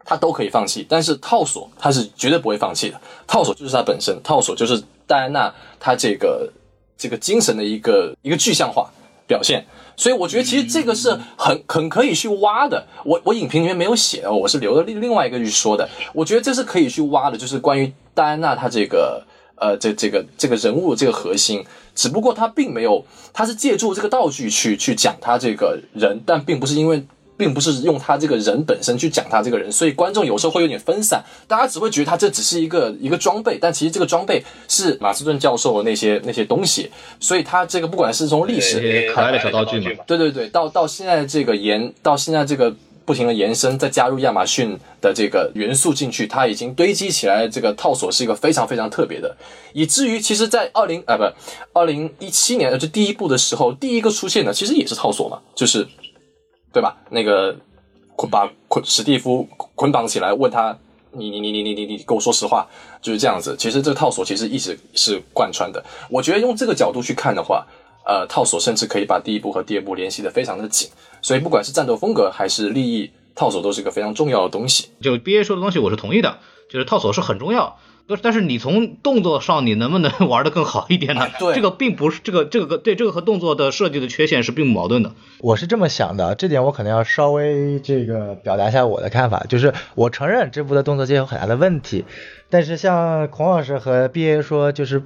[0.05, 0.87] 他都可以放弃。
[0.89, 6.53] 但是套索他是绝对不会放弃的，套索就是他本身，套索就是戴安娜她这个
[6.97, 8.91] 这个精神的一个一个具象化
[9.27, 9.65] 表现。
[9.97, 12.87] 所以我觉得其实这个是很很可以去挖的。
[13.05, 15.89] 我我影评里面没有写，我是留了另另外一个去说的。
[16.13, 19.25] 我觉得这是可以去挖的，就是关于戴安娜她这个
[19.57, 21.65] 呃这这个这个人物这个核心。
[21.95, 27.05] 只不过他并没有，他是借助这个道具去去讲他这个人，但并不是因为。
[27.45, 36.91] 并不是用他这个人本身去讲他这个人，所以观众有时候会有点分散，大家只会觉得他这只是一个一个装备，但其实这个装备是马斯顿教授的那些那些东西，
[37.21, 42.75] 所以他这个不管是从历史可爱的小道具嘛，对对对，到到现在这个延，到现在这个
[43.05, 47.47] 不停的延伸，再加入亚马逊的这个元素进去，它已经堆积起来。
[47.47, 49.37] 这个套索是一个非常非常特别的，
[49.75, 55.87] 以至于其实，在二零啊不二零一七年就第一部的时候，第一个出现的其实也是套索嘛，就是
[56.75, 56.95] 对吧？
[57.09, 57.57] 那个
[58.17, 60.77] 捆把捆史蒂夫捆绑起来，问他
[61.13, 62.67] 你你你你你你你跟我说实话，
[63.01, 63.57] 就是这样子。
[63.57, 65.83] 其实这个套索其实一直是贯穿的。
[66.11, 67.67] 我觉得用这个角度去看的话。
[68.07, 70.91] 呃，套索甚至可以把第一部和第二部联系的非常的紧，
[71.23, 74.91] 所以不管是战斗风格还是利益，套索都是一个非常重要的东西。
[75.01, 76.37] 就 B A 说的东西我是同意的，
[76.69, 77.79] 就是套索是很重要，
[78.23, 81.27] 但是你从动作上你能不能 玩的更好一点呢？
[81.39, 85.13] 对，这个并不是这个这个对这个和动作的设计的缺陷是并不矛盾的。
[85.41, 92.05] 我是这么想的，这点我可能要稍微这个表达一下我的看法，就是我承认这部的动作界有很大的问题，
[92.51, 95.03] 但是像孔老师和 B A 说，就是。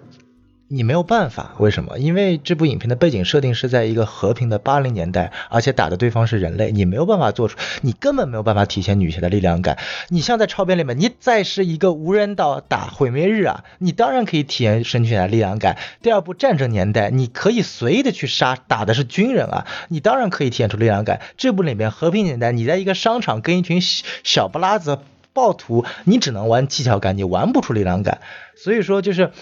[0.71, 1.99] 你没有办法，为什么？
[1.99, 9.79] 因为这部影片的背景设定是在一个和平的八零年代，而且打的对方是人类，你没有办法做出，你根本没有办法体现女侠的力量感。
[10.11, 15.79] 你像在超编里面，你再是一个无人岛打毁灭日啊，你当然可以体验神犬的力量感。
[16.03, 21.23] 第二部战争年代，你可以随意的去杀，打的是军人啊，你当然可以体现出力量感。
[21.39, 24.99] 这部里面和平年代，你在一个商场跟一群小不拉子
[25.33, 28.21] 暴徒，你只能玩技巧感，你玩不出力量感。
[28.55, 29.33] 所以说就是。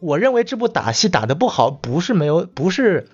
[0.00, 3.08] 我认为这部打戏打得不好，不是没有，不是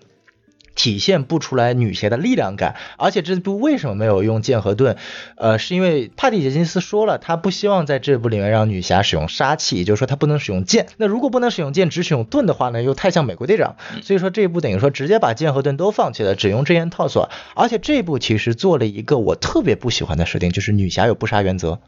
[0.75, 4.97] 体现不出来女侠的力量感，而且这部为什么没有用剑和盾？
[5.37, 10.89] 呃，是因为帕蒂·杰金斯说了，他不希望在这部里面让女侠使用杀气，也就是说她不能使用剑。
[10.99, 13.77] 那如果不能使用剑，只使用盾的话呢，又太像美国队长。
[14.03, 17.31] 所以说这一部等于说直接把剑和盾都放弃了，只用这件套索。
[17.55, 21.81] 而且这一部其实做了一个我特别不喜欢的设定，就是女侠有不杀原则。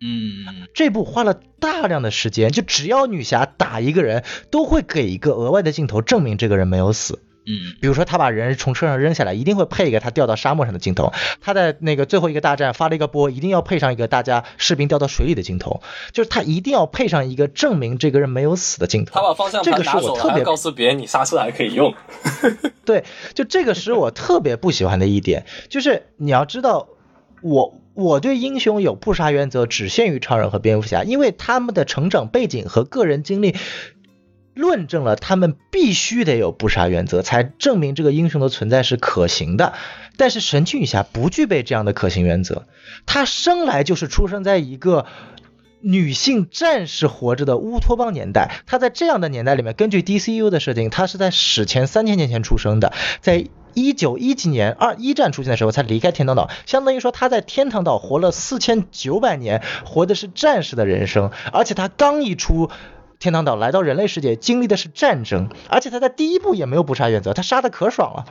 [0.00, 7.20] 嗯，这部花了大量的时间，就只要女侠打一个人，都会给一个额外的镜头证明这个人没有死。
[7.48, 11.12] 嗯，比如说他把人从车上扔下来，一定会配一个他掉到沙漠上的镜头。
[11.40, 15.80] 他在那个最后一个大战发了一个波，一定要配上一个大家士兵掉到水里的镜头，
[16.10, 19.14] 就是他一定要配上一个证明这个人没有死的镜头。
[19.14, 21.94] 他把方向盘拿走了，告诉别人你刹车还可以用。
[22.84, 26.88] 对，就这个是我特别不喜欢的一点，就是你要知道
[27.42, 27.80] 我。
[27.96, 33.54] 我对英雄有不杀原则，只限于超人和蝙蝠侠，因为他们的成长背景和个人经历，
[34.52, 39.72] 论证了他们必须得有不杀原则，才证明这个英雄的存在是可行的。
[40.18, 42.66] 但是神奇女侠不具备这样的可行原则，
[43.06, 45.06] 她生来就是出生在一个
[45.80, 53.46] 女性战士活着的乌托邦年代，她在这样的年代里面，根据 DCU 的设定，她是在史前三千年前出生的，在。
[53.76, 61.30] 一九一几年二一战出现的时候才离开天堂岛，相当于说他在天堂岛活了四千九百年，活的是战士的人生。
[61.52, 62.70] 而且他刚一出
[63.18, 68.24] 天堂岛来到人类世界，经历的是战争，而且他在第一部也没有不杀原则，他杀的可爽了。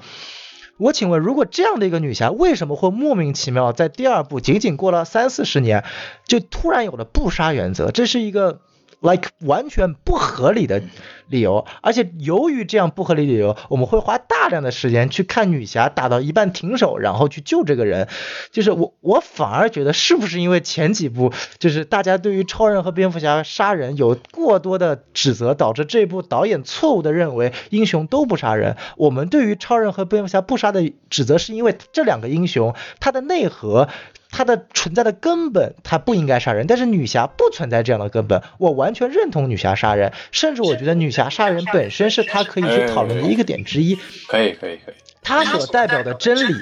[0.77, 5.83] 我请问，如果这样的一个女侠，为什么会莫名其妙在第二部仅仅过了三四十年，
[6.25, 7.91] 就突然有了不杀原则？
[7.91, 8.61] 这是一个。
[9.01, 10.81] like 完全不合理的
[11.27, 18.07] 理由，而且由于这样不合理理由，我们会花大量的时间去看女侠打到一半停手，然后去救这个人。
[18.51, 28.77] 就是我我反而觉得是不是因为前几部就是大家对于超人和蝙蝠侠杀人有过多的指责，导致这部导演错误的认为英雄都不杀人。
[28.97, 33.89] 我们对于超人和蝙蝠侠不杀的指责，是因为这两个英雄他的内核。
[34.35, 43.97] 它的存在的根本，他不应该杀人，但是女侠不存在这样的根本，我完全认同女侠杀人，甚至我觉得女侠杀人本身是她可以去讨论的一个点之一。
[44.27, 46.53] 可以可以可以，她所代表的真理。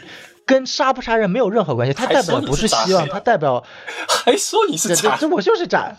[0.45, 3.63] 跟杀不杀人没有任何关系，他代表的不是希望，他代表
[4.25, 5.95] 还说你是渣，这我就是渣，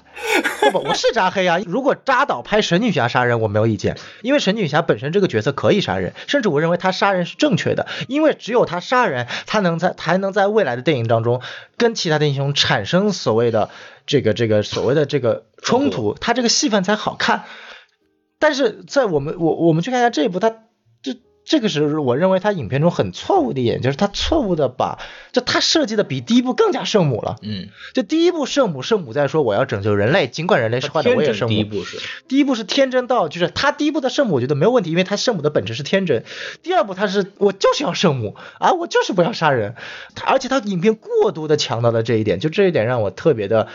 [0.61, 1.59] 不不，我是渣黑啊。
[1.67, 11.41] 如果扎导拍神女侠杀人，我没有意见，因为神女侠本身这个角色可以杀人，甚至我认为他杀人是正确的，因为只有他杀人，他能在才能在未来的电影当中
[11.79, 13.71] 跟其他的英雄产生所谓的
[14.07, 17.45] 这个这个所谓的这个冲突，他这个戏份才好看。
[18.39, 20.64] 但是在我们我我们去看一下这一部，他。
[21.45, 24.99] 这个是我认为他影片中很错误的一点，就是他错误的把，
[25.33, 27.37] 就他设计的比第一部更加圣母了。
[27.43, 31.55] 嗯，就第一部圣母，圣母在说我要拯救人类，尽管人类是坏的，我也圣母。
[31.55, 36.25] 第一部是，第一部是天真到，就是他第一部的圣母，我觉得没有问题，因为他圣母的本质是天真。
[36.63, 39.75] 第二部他是我就是要圣母啊，我就是不要杀人，
[40.25, 43.69] 而且他影片过度的强调了这一点，就这一点让我特别的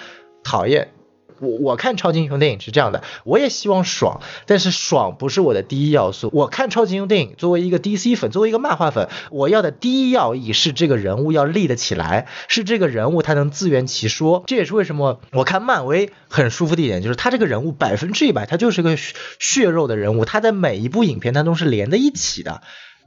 [0.44, 0.92] 讨厌。
[1.40, 6.30] 我我看超级英雄电影是这样的，我也希望爽，但是爽不是我的第一要素。
[6.34, 14.44] 我看超级英雄电影，作为一个 DC 粉，作为一个漫画粉，我要的第一要义是这个人物要立得起来，是这个人物他能自圆其说。
[14.48, 22.62] 这也是为什么我看漫威很舒服的一点，就是他这个人物百分之一百，他就是个血肉的人物，他在每一部影片当中是连在一起的。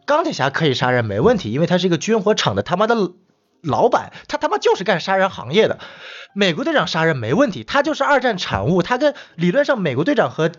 [0.05, 3.12] 钢铁侠可以杀人没问题，因为他是一个军火厂的他妈的
[3.62, 5.78] 老板，他他妈就是干杀人行业的。
[6.35, 10.51] 美国队长杀人没问题，他就是二战产物，他跟理论上美国队长和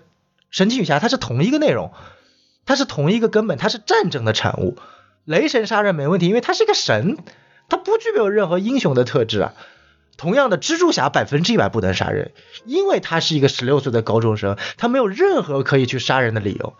[0.51, 1.91] 神奇女侠他是同一个内容，
[2.65, 4.77] 他是同一个根本，他是战争的产物。
[5.25, 7.17] 雷神杀人没问题，因为他是一个神，
[7.69, 9.53] 他不具备有任何英雄的特质啊。
[10.15, 12.33] 同样的，蜘蛛侠百分之一百不能杀人，
[12.65, 16.75] 因为他是一个十六岁的高中生，他没有任何可以去杀人的理由。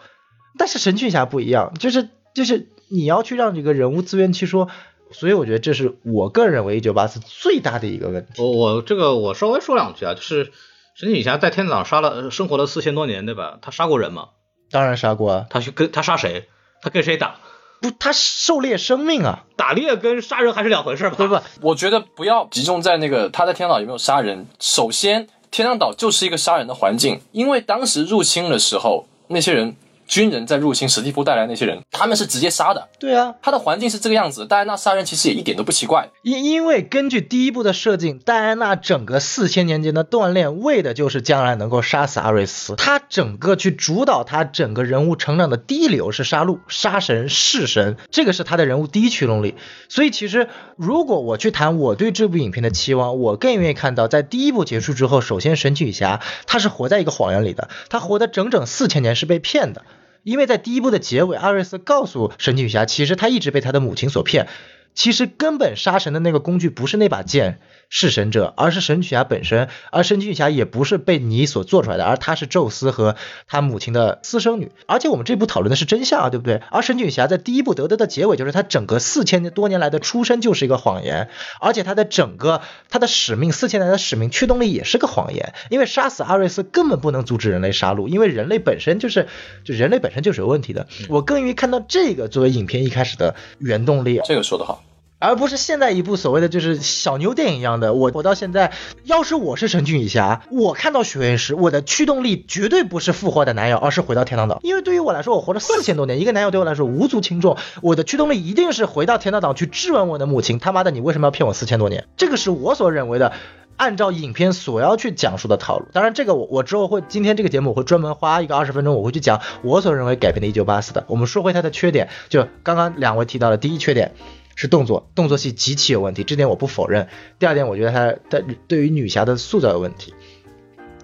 [0.58, 4.70] 但是神奇女侠不一样，就是就是你要去让这个人物自圆其说。
[5.14, 8.42] 所以我觉得这是我个人认为一九八四最大的一个问题。
[8.42, 10.52] 我我这个我稍微说两句啊，就是
[10.96, 13.60] 神奇女侠在天堂杀了生活了四千多年，对吧？
[13.62, 14.30] 她杀过人吗？
[14.70, 15.46] 当然杀过啊。
[15.50, 16.48] 她去跟她杀谁？
[16.82, 17.36] 她跟谁打？
[17.82, 19.44] 不，她狩猎生命啊！
[19.56, 21.16] 打猎跟杀人还是两回事吧？
[21.18, 24.48] 不不，我觉得不要集中在那个她在天堂岛有没有杀人。
[24.60, 29.76] 首先，天堂岛就是一个杀人的环境，因为当时入侵的时候，那些人
[30.14, 32.88] 军人在入侵史蒂夫带来那些人，他们是直接杀的。
[33.00, 36.12] 对啊，他的环境是这个样子，戴安娜杀人其实也一点都不奇怪。
[36.22, 42.76] 因因为根据第一部的设定，戴安娜整个四千年间的锻炼，为的就是将来能够杀死阿瑞斯。
[42.76, 49.56] 他整个去主导他整个人物成长的第一流是杀戮、杀神、弑神，这个是他的人物第一驱动力。
[49.90, 59.84] 所以其实如果我去谈我对这部影片的期望，我更愿意看到在第一部结束之后，首先神奇女侠她是活在一个谎言里的，她活的整整四千年是被骗的。
[60.24, 64.48] 因为在第一部的结尾，阿瑞斯告诉神奇女侠，其实他一直被他的母亲所骗，
[64.96, 67.60] 其实根本杀神的那个工具不是那把剑。
[67.94, 73.16] 弑神者，而是神奇女侠本身，而神奇女侠也不是被你所做出来的，而她是宙斯和
[73.48, 74.72] 他母亲的私生女。
[74.88, 76.64] 而且我们这部讨论的是真相啊，对不对？
[76.72, 81.30] 而神奇女侠在第一部得到的结尾就是她整个四千多年来的出身就是一个谎言，
[81.62, 89.28] 而且她的整个她的使命四千年的使命驱动力也是个谎言，因为杀死阿瑞斯根本不能阻止人类杀戮，因为人类本身就是
[89.64, 90.88] 就人类本身就是有问题的。
[91.10, 94.20] 我更愿意看到这个作为影片一开始的原动力。
[94.26, 94.84] 这个说得好。
[95.24, 98.74] 而不是现在一部所谓的就是小妞电影一样的，我我到现在，
[99.06, 104.60] 要是我是神奇女侠，我看到血缘石，我的驱动力绝对不是复活的男友，而是回到天堂岛。
[104.64, 112.04] 因为对于我来说，我活了 四千多年，一个男友对我来说无足轻重，我的驱动力一定是回到天堂岛去质问我的母亲，他妈的，你为什么要骗我四千多年？
[112.18, 113.32] 这个是我所认为的，
[113.78, 115.86] 按照影片所要去讲述的套路。
[115.94, 121.06] 当然，这个我我之后会，今天这个节目我会专门花一个二十分钟，我会去讲我所认为改编的《一九八四》的。
[121.08, 124.12] 我们说回它的缺点，就刚刚两位提到的第一缺点。
[124.56, 127.08] 是动作，动作戏极其有问题，这点我不否认。
[127.40, 130.14] 第二点，我觉得他他对于女侠的塑造有问题。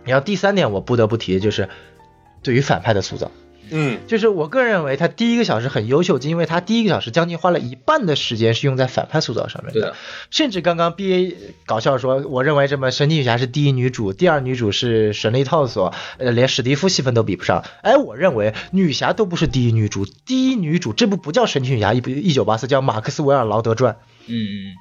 [0.06, 1.70] 然后第三点，我不得不提的就是
[2.42, 3.32] 对于反派的塑造。
[3.72, 9.96] 嗯，就是我个人认为他第一个小时很优秀，就因为他第一个小时将近花了一半的时间是用在反派塑造上面的。
[10.32, 17.64] 甚至刚刚 B A 搞笑说，我认为这么神奇女侠是第一女主，第二女主是神力套索，呃，连史蒂夫戏份都比不上。
[17.82, 23.98] 哎，我认为女侠都不是第一女主，第一女主这部不叫神奇女侠一部一九八四，叫马克思韦尔劳德传。
[24.28, 24.74] 嗯嗯。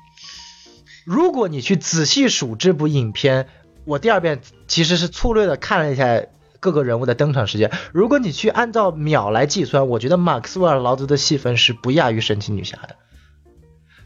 [1.05, 3.49] 如果你去仔细数这部影片，
[3.85, 6.23] 我第二遍其实是粗略的看了一下。
[6.61, 12.97] 各个人物的登场时间，如果你去按照秒来计算，我觉得马克思韦尔劳德的戏份是不亚于神奇女侠的。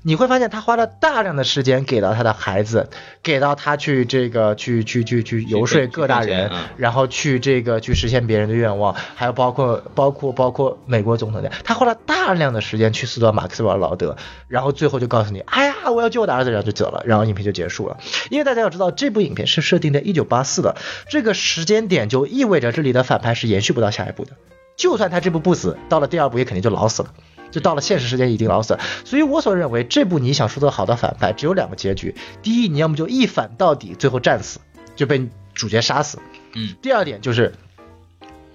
[0.05, 2.90] 你会发现他花了大量的时间给到他的孩子，
[3.22, 14.16] 给到他去这个去去去去游说各大人，然后去这个去实现别人的愿望，还有包括包括包括美国总统的，他花了大量的时间去塑造马克思韦尔劳德，
[14.48, 17.98] 然后最后就告诉你，哎呀，我要救我的儿子，然后就走了，然后影片就结束了。
[18.28, 20.76] 因为大家要知道，这部影片是设定在一九八四的
[21.09, 24.32] 这个时间点，就意味着这里的反派是延续不到下一步的。
[24.74, 27.11] 就算他这部不死，到了第二部也肯定就老死了。
[27.53, 34.59] 就到了现实世界已经老死，所以我所认为这部你想说的好的反派只有两个结局：第一，你要么就一反到底，最后战死，
[34.96, 36.18] 就被主角杀死；
[36.55, 37.55] 嗯，第二点就是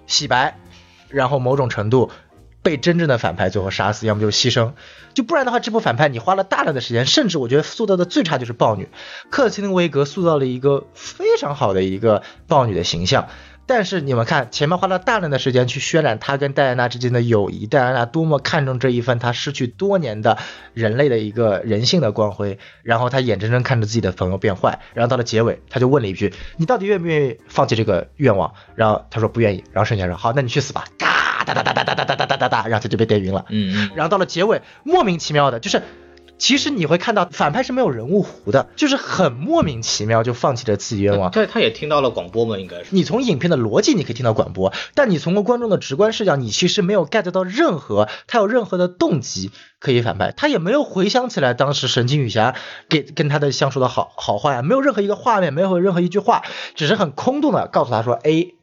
[0.07, 0.57] 洗白，
[1.07, 2.11] 然后某种程度
[2.63, 4.73] 被真正的反派最后杀死，要么就牺牲。
[5.13, 8.89] 就不然的话，这部反派你花了大量的时间，甚至我觉得塑造的最差就是豹女，
[9.29, 13.27] 克钦威格塑造了一个非常好的一个豹女的形象。
[13.67, 20.37] 但是你们看，前面花了大量的时间去渲染他跟戴安娜之间的友谊，戴安娜多么看重这一份他失去多年的
[20.73, 33.45] 人类的一个人性的光辉，然后他眼睁睁看着自己的朋友变坏，然后到了结尾，他就问了一句：“你到底愿不愿意放弃这个愿望？”然后他说不愿意，然后剩下说：“好，那你去死吧！”嘎哒哒哒哒哒哒哒哒哒哒，然后他就被电晕了。
[33.49, 33.91] 嗯。
[33.95, 35.81] 然后到了结尾，莫名其妙的，就是。
[36.37, 41.31] 其实你会看到反派是没有人物弧的，就是很莫名其妙就放弃了自己愿望。
[41.31, 42.57] 对他也听到了广播嘛？
[42.57, 42.85] 应该是。
[42.91, 52.55] 你从影片的逻辑你可以听到广播，但你从个观众的直观视角，你其实没有 get 到任何他有任何的动机可以反派，他也没有回想起来当时神奇女侠
[52.87, 56.43] 给跟他的相处的好好坏啊，没有任何一个画面，没有任何一句话，
[56.75, 58.53] 只是很空洞的告诉他说 A。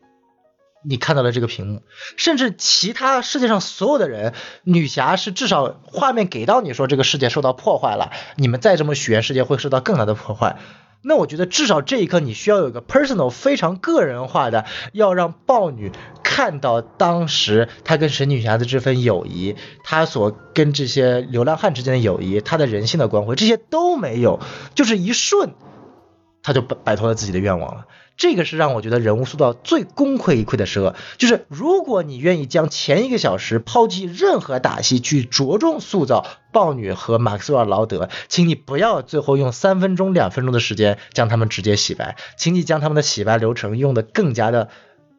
[0.85, 1.83] 你看到了这个屏幕，
[2.17, 10.57] 甚至其他世界上所有的人，女侠是至少画面给到你说这个世界受到破坏了，你们再这么许愿，世界会受到更大的破坏。
[11.07, 14.65] 那我觉得至少这一刻你需要有一个 personal 非常个人化的，
[14.95, 24.41] 要让豹女看到当时她跟神女侠的这份友谊，她所跟这些流浪汉之间的友谊，她的人性的光辉，这些都没有，
[24.75, 25.53] 就是一瞬，
[26.43, 27.85] 她就摆摆脱了自己的愿望了。
[28.17, 44.69] 这个是让我觉得人物塑造最功亏一篑的时候，就是如果你愿意将前一个小时抛弃任何打戏去着重塑造豹女和马克思韦尔劳德，请你不要最后用三分钟、两分钟的时间将他们直接洗白，请你将他们的洗白流程用的更加的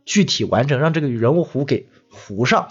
[0.05, 2.69] 具体完整，让这个人物弧给糊上。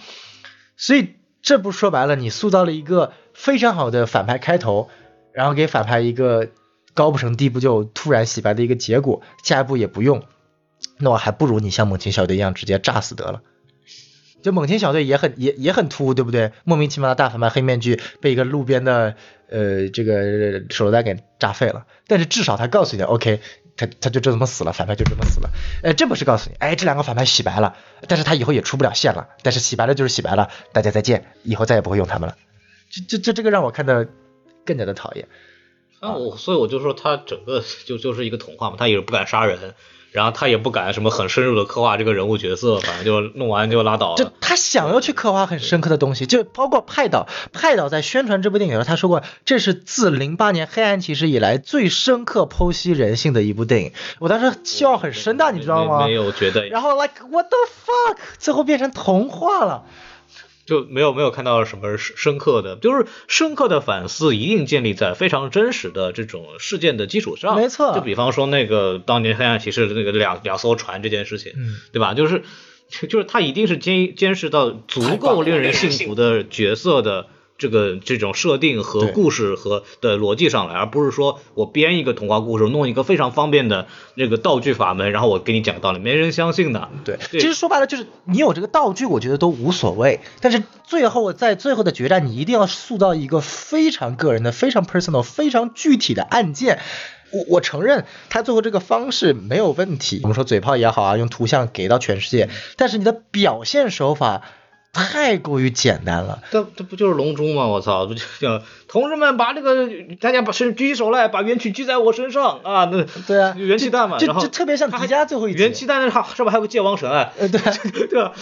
[0.76, 4.88] 所以这不说白了，你塑造了一个非常好的反派开头，
[5.34, 6.48] 然后给反派一个。
[6.94, 10.22] 高不成低不就，突然洗白的一个结果，下一步也不用，
[10.98, 13.42] 那我还不如你像猛禽小队一样直接炸死得了。
[14.42, 16.52] 就猛禽小队也很也也很突兀，对不对？
[16.64, 19.16] 莫名其妙的大反派黑面具被一个路边的
[19.48, 23.40] 呃这个手榴弹给炸废了，但是至少他告诉你，OK，
[23.74, 25.48] 他他就这么死了，反派就这么死了。
[25.82, 27.74] 哎，这不是告诉你，哎，这两个反派洗白了，
[28.06, 32.36] 但是他以后也出不了线了，但是洗白了就是洗白了，大家再见，以后再也不会用他们了。
[32.90, 34.06] 这这这这个让我看的
[34.66, 35.26] 更加的讨厌。
[36.04, 39.74] 啊，我所以我就说他整个 就就是一个童话嘛，他也是不敢杀人。
[40.12, 44.14] 然后他也不敢什么很深入的刻画这个人物角色，反正就弄完就拉倒。
[44.14, 53.90] 就他想要去刻画很深刻的东西，就包括派导，派导在宣传这部电影的时候，他说过这是自零八年黑暗骑士以来最深刻剖析人性的一部电影。
[54.20, 56.06] 我当时笑很深的，你知道吗？
[56.06, 56.68] 没有觉得。
[56.68, 59.82] 然后 like what the fuck，最后变成童话了。
[60.66, 67.56] 就没有没有看到什么深刻的，就是深刻的反思一定建立在非常真实的这种事件的基础上。
[67.56, 72.14] 没错，就比方说那个当年黑暗骑士的那个两两艘船这件事情，嗯，对吧？
[72.14, 72.42] 就是
[73.08, 77.28] 就是他一定是监监视到足够令人信服的角色的。
[77.56, 83.86] 这个这种设定和故事和的逻辑上来，而不是说我编一个童话故事，弄一个非常方便的
[84.16, 86.88] 那个道具法门，然后我给你讲道理，没人相信的。
[87.04, 90.20] 对，其实说白了就是你有这个道具，我觉得都无所谓。
[90.40, 96.80] 但是最后在最后的决战，你一定要塑造一个非常个人的、非常 personal、非常具体的案件。
[97.30, 104.42] 我我承认他最后这个方式没有问题，我们说嘴炮也好啊，用图像给到全世界，但是你的表现手法。
[104.94, 107.66] 太过于简单了，这这不就是龙珠吗？
[107.66, 108.62] 我操，不就叫
[108.94, 109.88] 同志们把这个
[110.20, 112.84] 大家把身举起手来，把元气聚在我身上啊！
[112.92, 117.60] 那对啊，元气弹嘛，然后特别像迪迦最后一集，元气弹那上上面还有个界王神 啊，呃对
[118.06, 118.32] 对吧？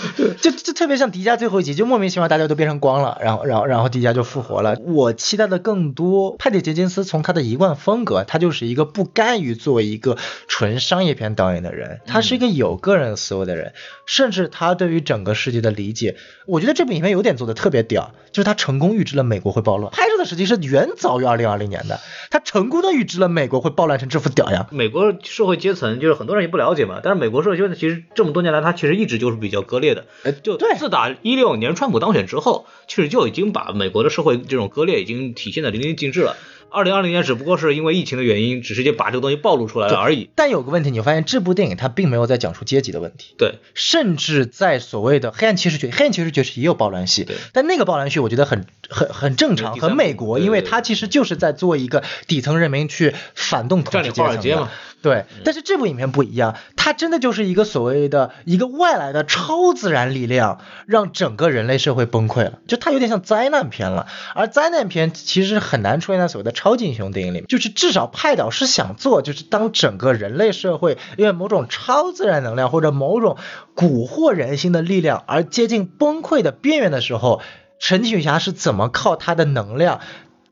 [0.42, 4.76] 就就特别像迪迦最后一集，就莫名其妙大家都变成光了，然后然后然后迪迦就复活了。
[4.84, 13.72] 我期待的更多，派蒂杰金斯从他的一贯风格，他就是一个不甘于作为一个纯商业片导演的人，他是一个有个人思维的人，
[14.04, 16.16] 甚至他对于整个世界的理解。
[16.44, 24.66] 我觉得这部影片有点做的特别屌，就是他成功预知了美国会暴乱，拍摄的时机是远早于二零二零年的，他成功的预知了美国会暴乱成这副屌样。
[24.70, 30.06] 美国社会阶层就是很多人也不了解嘛，但是美国社会阶层其实这么多年来，他其实一直就是比较割裂的。
[30.24, 36.36] 哎，就对，自打一六年川普当选之后，其实就已经把美国的社会这种割裂已经体现的淋漓尽致了。
[36.72, 40.30] 二零二零年只不过是因为疫情的原因，只是就把这个东西暴露出来了而已。
[40.34, 43.34] 但有个问题，你发现这部电影它并没有在讲述阶级的问题。
[43.36, 47.24] 对，甚至在所谓的黑暗骑士角，黑暗骑士角也有暴乱戏。
[47.24, 54.70] 对，但那个暴乱戏我觉得很很很正常，很美国，因为它其实就是在做一个底层人民去反动统治阶层嘛。
[55.02, 64.06] 对，但是这部影片不一样，它真的就是一个所谓的一个外来的超自然力量，让整个人类社会崩溃了，就它有点像灾难片了。
[64.36, 73.36] 而灾难片其实很难出现在所谓的超级英雄电影里面，就是至少派导是想做，就是当整个人类社会因为某种超自然能量或者某种
[73.74, 77.40] 蛊惑人心的力量而接近崩溃的边缘的时候，
[77.80, 79.98] 神奇女侠是怎么靠她的能量。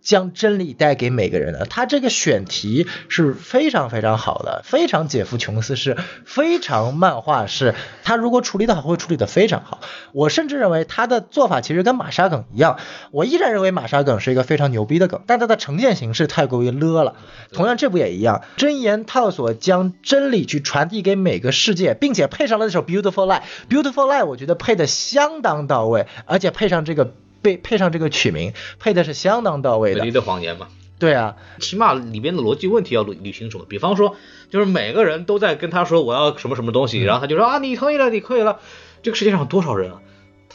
[0.02, 7.74] 将真理带给每个人的，他这个选题是非常非常好的，非常姐夫琼斯式，非常漫画式。
[8.02, 9.80] 他如果处理的好，会处理的非常好。
[10.12, 12.78] 我甚至认为他的做法其实跟玛莎梗一样。
[13.10, 17.16] 我依然认为玛莎梗是一个非常牛逼的梗，但它的呈现形式太过于勒了。
[17.52, 23.42] 同样，这部也一样，真言套索将真理去传递给每个世界，并且配上了那首 Beautiful Lie。
[23.68, 27.12] Beautiful Lie，我觉得配的相当到位，而且配上这个。
[27.42, 30.00] 被配上这个曲名，配的是相当到位的。
[30.00, 30.68] 美丽的谎言嘛，
[30.98, 33.64] 对啊，起码里边的逻辑问题要捋捋清楚。
[33.68, 34.16] 比方说，
[34.50, 38.60] 就是每个人都在跟他说我要什么什么东西，然后他就说啊，你可以了，你可以了。
[39.02, 40.00] 这个世界上有多少人啊？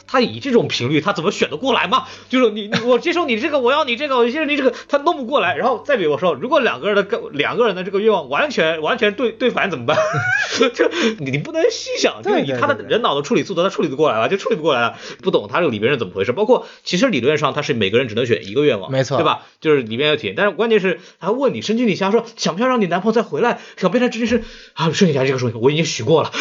[0.06, 2.04] 他以这种频率，他怎么选得过来嘛？
[2.28, 5.56] 就是你你我接受你这个，我要你这个，我接受你这个，他弄不过来。
[5.56, 9.96] 然后再比如说，如果两个人的两个人的这个愿望完全完全对对反怎么办？
[10.74, 10.88] 就
[11.18, 14.28] 你你不能细想，就是以他的人脑的处理速度，他处理得过来了？
[14.28, 14.98] 就处理不过来了。
[15.22, 16.32] 不懂他这个里边是怎么回事。
[16.32, 19.42] 包括其实理论上他是每个人只能选一个愿望，没错，对吧？
[19.60, 24.44] 就是里面有体验，但是关键是他问你神奇女侠说想不想让你男朋友再回来，想变成真实
[24.74, 24.90] 啊？
[24.92, 26.30] 神奇女侠这个说我已经许过了。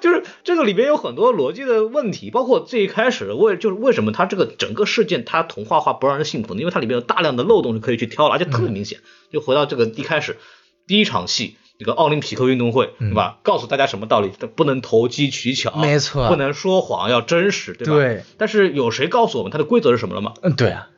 [0.00, 6.60] 就是这个里边有很多逻辑的问题，包括最一开始为就是为什么它这个整个事件它童话化不让人信服呢？
[6.60, 8.98] 因为它里面有大量的漏洞是可以去挑了，而且特别明显。
[9.32, 10.38] 就回到这个一开始
[10.86, 13.38] 第一场戏，这个奥林匹克运动会，对吧？
[13.42, 14.32] 告诉大家什么道理？
[14.56, 17.94] 不能投机取巧，没错，不能说谎，要真实，对吧？
[17.94, 18.24] 对。
[18.36, 20.34] 但是有谁告诉我们它的规则是什么了吗？
[20.42, 20.88] 嗯，对啊。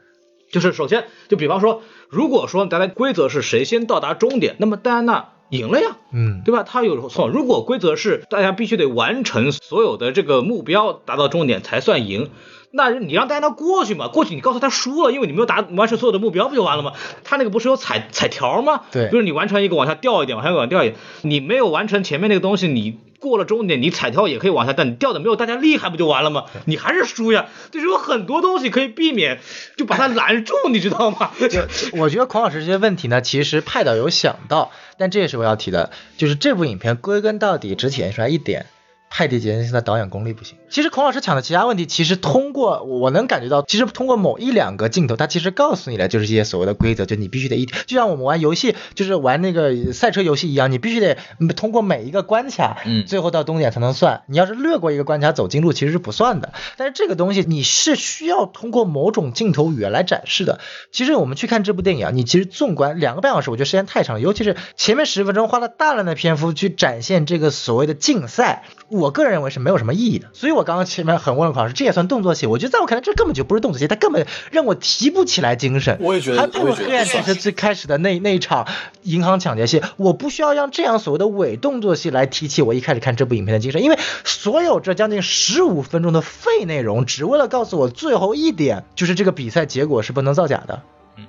[0.50, 5.33] 就是首先，就比方说，如果说大家规则是谁先到达终点，那么戴安娜。
[5.54, 6.62] 赢了呀，嗯，对吧？
[6.62, 7.28] 他有错。
[7.28, 12.30] 如果规则是大家必须得完成所有的这个目标，达到终点才算赢，
[12.70, 14.08] 那你让戴安娜过去嘛？
[14.08, 16.92] 过去你告诉他输了，因为你没有达完成所有的目标，不就完了吗？
[17.22, 18.82] 他那个不是有彩彩条吗？
[18.92, 26.44] 对就是你完成一个往下掉一点，往下往下掉一点，你没有完成前面那个东西，你过了终点，你彩条也可以往下掉，你掉的没有大家厉害，不就完了吗？
[26.66, 27.46] 你还是输呀。
[27.70, 29.40] 就是有很多东西可以避免，
[29.76, 31.30] 就把它拦住，你知道吗？
[31.48, 31.60] 就
[31.98, 38.66] 我觉得孔老师这些问题呢，其实派导有想到，但这也是我要提的，就是这部影片归根到底只体现出来一点。
[39.16, 40.58] 派蒂·杰森现在导演功力不行。
[40.68, 51.16] 其实孔老师抢的其他问题，其实通过我能感觉到，其实通过某一两个镜头，他其实告诉你了，就是一些所谓的规则，就你必须得一，就像我们玩游戏，就是玩那个赛车游戏一样，你必须得
[51.54, 54.24] 通过每一个关卡，嗯最后到终点才能算。
[54.26, 56.52] 你要是略过一个关卡走近路，其实是不算的。
[56.76, 60.58] 但是这个东西你是需要通过某种镜头语言来展示的。
[60.90, 70.28] 其实我们去看这部电影啊，你其实纵观两个半小时，我觉得时间太长了，尤其是前面十分钟花了大量的篇幅去展现这个所谓的竞赛，我个人认为是没有什么意义的。
[70.32, 72.46] 所以我刚刚前面很问了孔老师，这也算动作戏？
[72.46, 75.98] 我觉得在我看来，这根本就不是动作戏，他根本让我提不起来精神。
[76.00, 78.66] 我也觉得还不如黑暗不算骑士最开始的那那一场
[79.02, 90.82] 银行抢劫戏，我不需要让这样所谓的伪动作戏来提起我一开始看这部影片的精神，因为所有这将近十五分钟的废内容，只为了告诉我最后一点，就是这个比赛结果是不能造假的。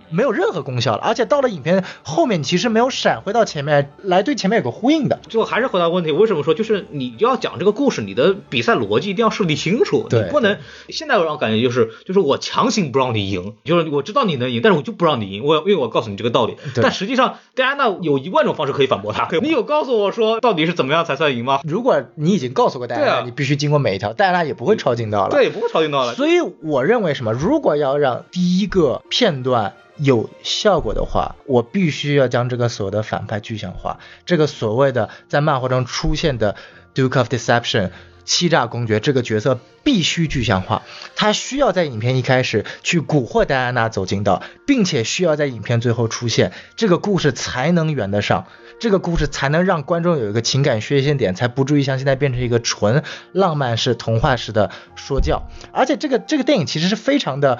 [0.09, 5.19] 没有任何功效了，而且到了影片后面，你其实没有闪回到前面来对前面有个呼应的。
[5.29, 10.57] 最后还是回答问题，为什么说就是你要讲这个故事，你的比赛逻辑一定要设立清楚，你不能
[10.89, 21.61] 现在我让我感觉就是就是我强行不让你赢，就是我知道你能赢，但是我就不让你赢，我因为我告诉你这个道理，但实际上戴安娜有一万种方式可以反驳他， 你有告诉我说到底是怎么样才算赢吗？
[21.63, 25.31] 如果你已经告诉过戴安娜，啊你必须经过每一条，戴安娜也不会抄近道了。
[25.31, 26.13] 对，也不会抄近道了。
[26.15, 27.33] 所以我认为什么？
[27.33, 33.99] 如果要让第一个片段有效果的话，我必须要将这个所谓的反派具象化。
[34.25, 36.55] 这个所谓的在漫画中出现的
[36.93, 37.91] Duke of Deception
[38.23, 40.81] 欺诈公爵这个角色必须具象化，
[41.15, 48.47] 他需要在影片一开始去蛊惑戴安娜走进道，并且需要在影片最后出现，这个故事才能圆得上。
[48.77, 55.47] 这个故事才能让观众有一个情感缺陷点，才不至于像现在变成一个纯浪漫式、童话式的说教。
[55.71, 57.59] 而且这个这个电影其实是非常的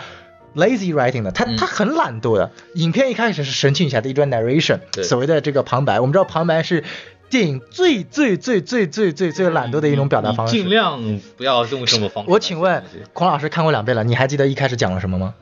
[0.55, 2.51] lazy writing 的，他他很懒惰的。
[2.73, 6.83] 影片一开始是神奇女侠的一段 narration，所谓的这个旁白，我们知道旁白是
[7.29, 10.53] 电影最最最最最最最懒惰的一种表达方式。
[10.53, 12.31] 尽量不要用这么方式。
[12.31, 12.83] 我请问
[13.13, 15.33] 孔老师看过两遍了，你还记得一开始讲了什么吗？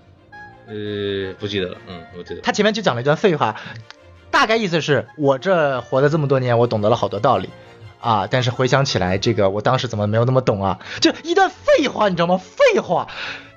[0.67, 2.41] 呃，不记得了，嗯，我记得。
[2.41, 3.59] 他前面就讲了一段废话，
[4.31, 7.49] 大概意思是我这活了这么多年，我懂得了好多道理。
[7.99, 8.27] 啊！
[8.29, 10.77] 但是回想起来，这个我当时怎么没有那么懂啊？
[10.99, 12.37] 就一段废话，你知道吗？
[12.37, 13.07] 废话，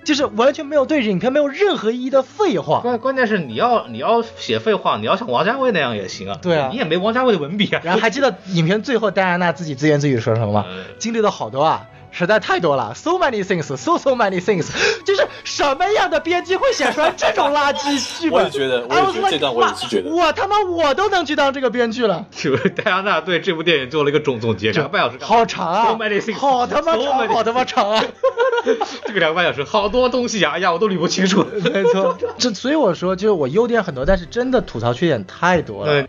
[0.07, 2.79] 就是完全没有对影片没有任何意义的废话。
[2.81, 6.39] 关关键是你要你要写废话，你要像王家卫那样也行啊。
[6.41, 7.81] 对啊你也没王家卫的文笔啊。
[7.83, 10.85] 然后还记得影片最后戴安娜自己自言自语说什么吗嗯？
[10.97, 11.89] 经历了好多啊，
[12.19, 14.69] 实在太多了，so many things，so so many things，
[15.05, 18.39] 就是什么样的编辑会写出来这种垃圾剧本？
[18.39, 22.25] 我也觉得我也觉得这段我也 like，是觉得我他妈我都能去当这个编剧了。
[22.31, 28.03] 就是戴安娜对这部电影做了一个总总结，两个半小时，好长啊 So many things，好他妈长，好他妈长啊！
[29.07, 31.45] 这个两个半小时，好多东西呀，哎呀，我都捋不清楚。
[31.73, 36.07] 没错，这所以我说，就是我优点很多，但是真的吐槽缺点太多了。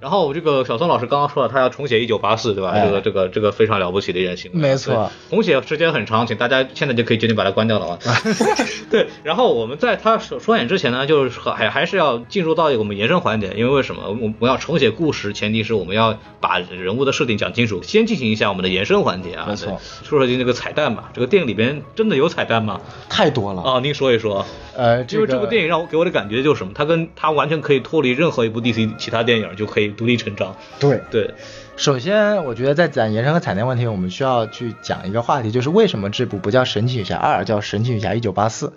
[0.00, 0.10] 对。
[0.10, 2.70] 然后这个小宋老师刚刚说了，他要重写一九八四，对吧？
[2.70, 4.58] 哎这个这个这个非常了不起的一件行为。
[4.58, 7.98] 没错，重写时间很长，请大家现在就可以决定把它关掉了啊。
[8.90, 14.10] 对，然后我们在他说说演之前呢，就是还还是要进入到我们延伸环节，因为为什么？
[14.10, 19.46] 我我要重写故事，前提是我们要把人物的设定讲清楚，先进行一下我们的延伸环节啊。
[19.48, 21.10] 没错说，说说这个彩蛋吧。
[21.12, 22.80] 这个电影里边真的有彩蛋吗？
[23.08, 23.62] 太多了。
[23.62, 24.46] 啊，您说一说。
[24.80, 30.56] 呃，因为这部电影影让我给我的感觉就是什么，它跟它完全可以脱离任何一部 DC 其他电影，就可以独立成章。
[30.78, 31.34] 对，对，
[31.76, 38.68] 首先我觉得在讲延伸和彩蛋问题，我们需要去讲一个话题，就是为什么这部不叫《神奇女侠二》，叫《神奇女侠一九八四》？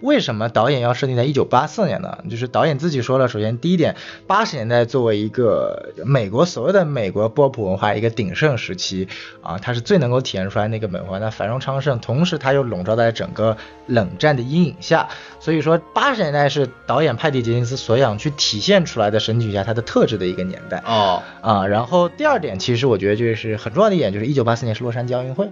[0.00, 2.18] 为什么导演要设定在一九八四年呢？
[2.30, 3.96] 就是导演自己说了，首先第一点，
[4.26, 9.08] 八十年代作为一个美国所谓的美国波普文化一个鼎盛时期
[9.42, 20.82] 啊，它是最能够体现出来那个美国那繁荣昌盛，同时它又笼罩在整个冷战的阴影下，所以说八十年代是导演派蒂杰金斯所想去体现出来的神奇女侠它的特质的一个年代。
[20.86, 25.50] 哦，啊，然后第二点，其实我觉得就是很重要的一点，就是一九八四年是洛杉矶奥运会，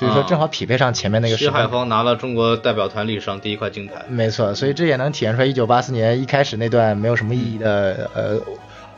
[0.00, 1.52] 所以说啊正好匹配上前面那个徐时间。
[1.52, 4.04] 海峰拿了中国代表团历史上第一块金牌。
[4.08, 8.40] 没错，所以这也能体现出来一九八四年一开始那段没有什么意义的呃。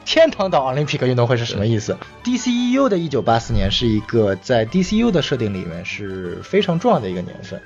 [0.04, 7.62] 天堂岛奥林匹克运动会是什么意思？DCEU 的1984年是一个在 DCU 的设定里面是非常重要的一个年份，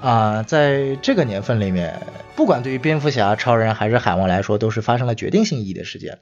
[0.00, 2.00] 啊、在这个年份里面，
[2.36, 6.18] 不管对于蝙蝠侠、超人还是海王来说，都是发生了决定性意义的事件。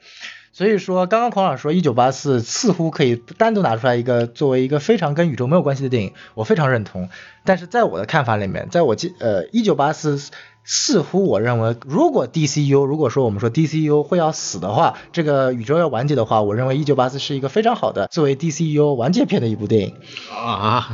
[0.52, 7.08] 所以说，刚刚孔老师说《一九八四》似乎可以单独拿出来一个作为一个非常跟宇宙没有关系的电影，我非常认同。
[7.44, 10.16] 但是在我的看法里面，在我记呃《一九八四》
[10.64, 19.94] 似乎我认为，如果 DCU 如果说我们说 DCU 会要死的话，这个宇宙要完结的话，我认为《一九八四》是一个非常好的作为 DCU 完结篇的一部电影。
[20.34, 20.90] 啊。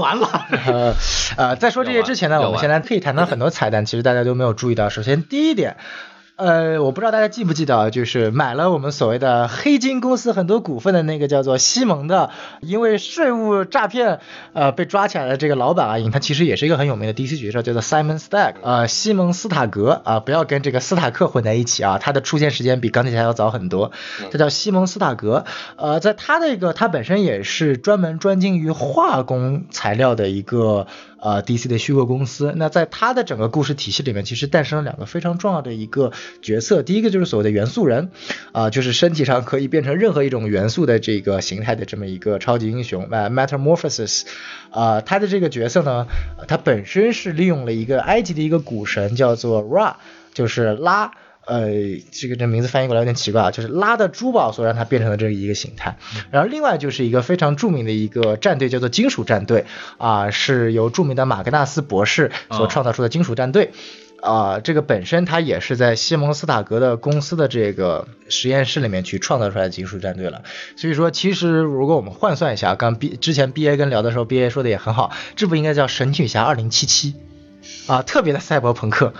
[0.00, 0.94] 完了， 呃
[1.36, 4.88] 呃，在说这些之前呢，我们现在可以谈谈很多彩蛋，其实大家都没有注意到。
[4.88, 5.76] 首先，第一点。
[6.36, 12.30] 呃，我不知道大家记不记得，就是买了我们所谓的黑金公司很多股份的那个叫做西蒙的，
[12.60, 14.18] 因为税务诈骗
[14.54, 23.92] 呃被抓起来的这个老板啊，他其实也是一个很有名的 DC 角色，叫做 Simon Stack，呃，西蒙斯塔格啊，不要跟这个斯塔克混在一起啊，他的出现时间比钢铁侠要早很多，
[24.30, 25.44] 他叫西蒙斯塔格，
[25.76, 30.86] 呃，在他的一个他本身也是专门专精于化工材料的一个。
[31.24, 36.82] 呃，DC 的虚构公司，那在它的整个故事体系里面，其实诞生了两个非常重要的一个角色。
[36.82, 38.10] 第一个就是所谓的元素人，
[38.52, 44.22] 啊，就是身体上可以变成任何一种元素的这个形态的这么一个超级英雄，呃，Metamorphosis，
[44.70, 46.06] 啊，他的这个角色呢，
[46.48, 49.94] 他本身是利用了一个埃及的一个古神叫做 Ra，
[50.34, 51.12] 就是拉。
[51.44, 51.72] 呃，
[52.12, 55.96] 这个这名字翻译过来有点奇怪啊，就是拉的珠宝所让它变成了这一个形态。
[56.30, 59.64] 然后另外就是一个非常著名的一个战队叫做金属战队
[59.98, 63.72] 啊，是由著名的马格纳斯博士所创造出的金属战队
[64.22, 64.58] 啊。
[64.60, 70.42] 这个本身它也是在西蒙斯塔格的公司的这个实验室里面去创造出来的金属战队了。
[70.76, 77.14] 所以说，其实如果我们换算一下，刚 B 之前 B A 跟聊的时候，B A 说的也很好，这部应该叫神奇女侠二零七七
[77.86, 79.12] 啊，特别的赛博朋克。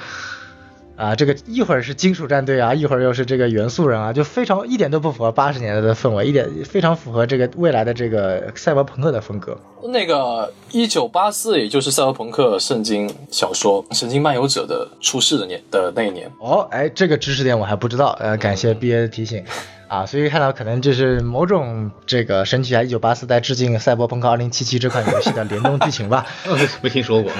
[1.02, 9.58] 啊，这个一会儿是金属战队啊，一会儿又是这个元素人啊，就非常一点都不符合八十年代的氛围，一点非常符合这个未来的这个赛博朋克的风格。
[9.82, 16.30] 那个一九八四，也就是赛博朋克圣经小说《神经漫游者》的出世的年的那一年。
[16.38, 19.44] 哦，哎，这个知识点我还不知道，呃，感谢 B A 的提醒。
[19.92, 26.24] 啊，所以看到可能就是某种这个神奇侠一九八四在致敬赛博朋克二零七七这款游戏的联动剧情吧？
[26.80, 27.30] 没听说过。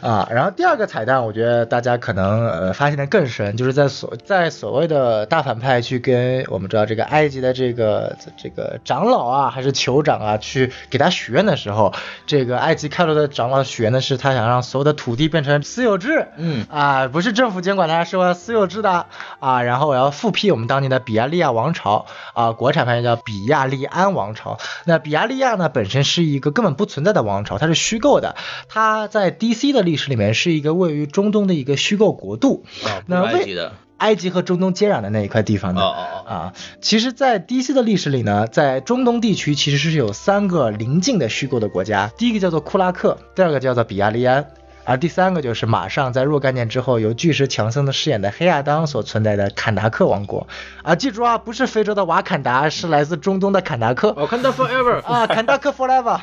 [0.00, 11.94] 啊，然后第二个彩蛋，我觉得大家可能呃发现的更深，就是在所在所谓的大反派去跟我们知道这个埃及的这个这个长老啊，还是酋长啊，去给他许愿的时候，
[12.26, 19.06] 这个埃及开罗的长老许愿的是他想让所有的土地变成私有制，嗯啊，不是政府监管的，是我私有制的
[19.38, 21.75] 啊，然后我要复辟我们当年的比亚利亚王。
[21.76, 24.58] 朝啊，国产翻译叫比亚利安王朝。
[24.84, 28.34] 那比亚利亚呢，本身是一个根本不存在的王朝，它是虚构的。
[28.68, 32.64] 它在 DC 的历史里面是一个位于中东的一个虚构国度。
[33.06, 35.82] 那埃及的，埃及和中东接壤的那一块地方的。
[35.82, 36.28] 哦哦哦。
[36.28, 44.46] 啊，其实，在 DC 的历史里呢，在中东地区其实是有三个邻近的虚构的国家，第一个叫做库拉克，第二个叫做比亚利安。
[44.86, 50.46] 而第三个就是马上在若干年之后由巨石强森的饰演的黑亚当所存在的坎达克王国
[50.82, 54.14] 啊，记住啊，不是非洲的瓦坎达，是来自中东的坎达克。
[54.16, 56.20] 哦坎达 forever 啊，坎达克 forever。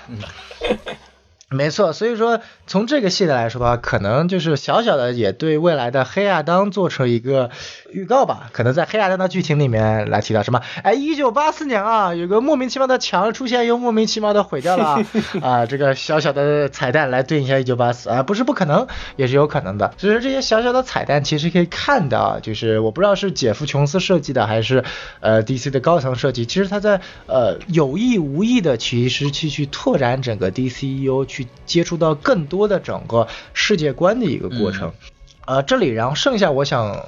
[1.54, 7.52] 没错，所以说从这个系列来说的话，可能就是小小的也对未来的黑亚当做出一个
[7.92, 8.50] 预告吧。
[8.52, 10.62] 可能在黑亚当的剧情里面来提到什么？
[10.82, 15.04] 哎，一九八四年啊，有个莫名其妙的墙出现，又莫名其妙的毁掉了
[15.42, 15.66] 啊。
[15.66, 19.94] 这个小小的彩蛋来对应一下一九八四啊，不是不可能，也是有可能的。
[19.98, 24.84] 所以说这些小小的彩蛋其实可以看到，就是我不知道是杰夫琼斯设计的，还是
[25.20, 31.43] 呃 DC 的高层设计，其实他在呃有意无意的其实去去拓展整个 DCU 去。
[31.66, 34.94] 接触到更多的整个世界观的一个过程，
[35.46, 37.06] 呃，这里然后剩下我想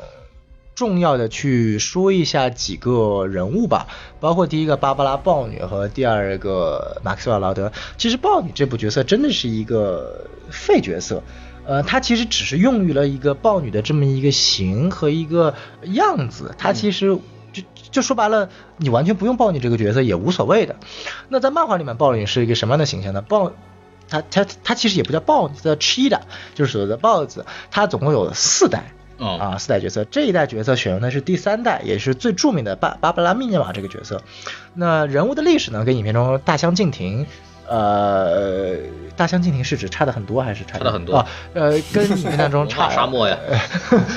[0.76, 3.88] 重要的去说一下几个人物吧，
[4.20, 7.72] 包括第一个芭芭拉豹女和第二个马克思瓦劳德。
[7.98, 11.24] 其实豹女这部角色真的是一个废角色，
[11.66, 15.54] 呃，她其实只是用于了一个豹女的这么一个形和一个
[15.84, 17.18] 样子，她其实
[17.54, 20.76] 就就说白了，你完全不用豹女这个角色也无所谓的。
[21.30, 23.22] 那在漫画里面，豹女是一个什么样的形象呢？
[23.22, 23.54] 豹
[24.10, 26.22] 它它它其实也不叫豹子，叫 cheetah，
[26.54, 27.46] 就是所谓的豹子。
[27.72, 30.04] 它总共有四代，啊，四代角色。
[30.06, 34.22] 这一代角色选用的是第三代，也是最著名的巴芭芭拉密涅瓦这个角色。
[34.74, 37.26] 那人物的历史呢，跟影片中大相径庭。
[37.68, 38.76] 呃，
[39.16, 41.26] 大相径庭是指差的很多还是差的很多？
[41.56, 43.36] 呃，跟影片当中 差沙漠呀。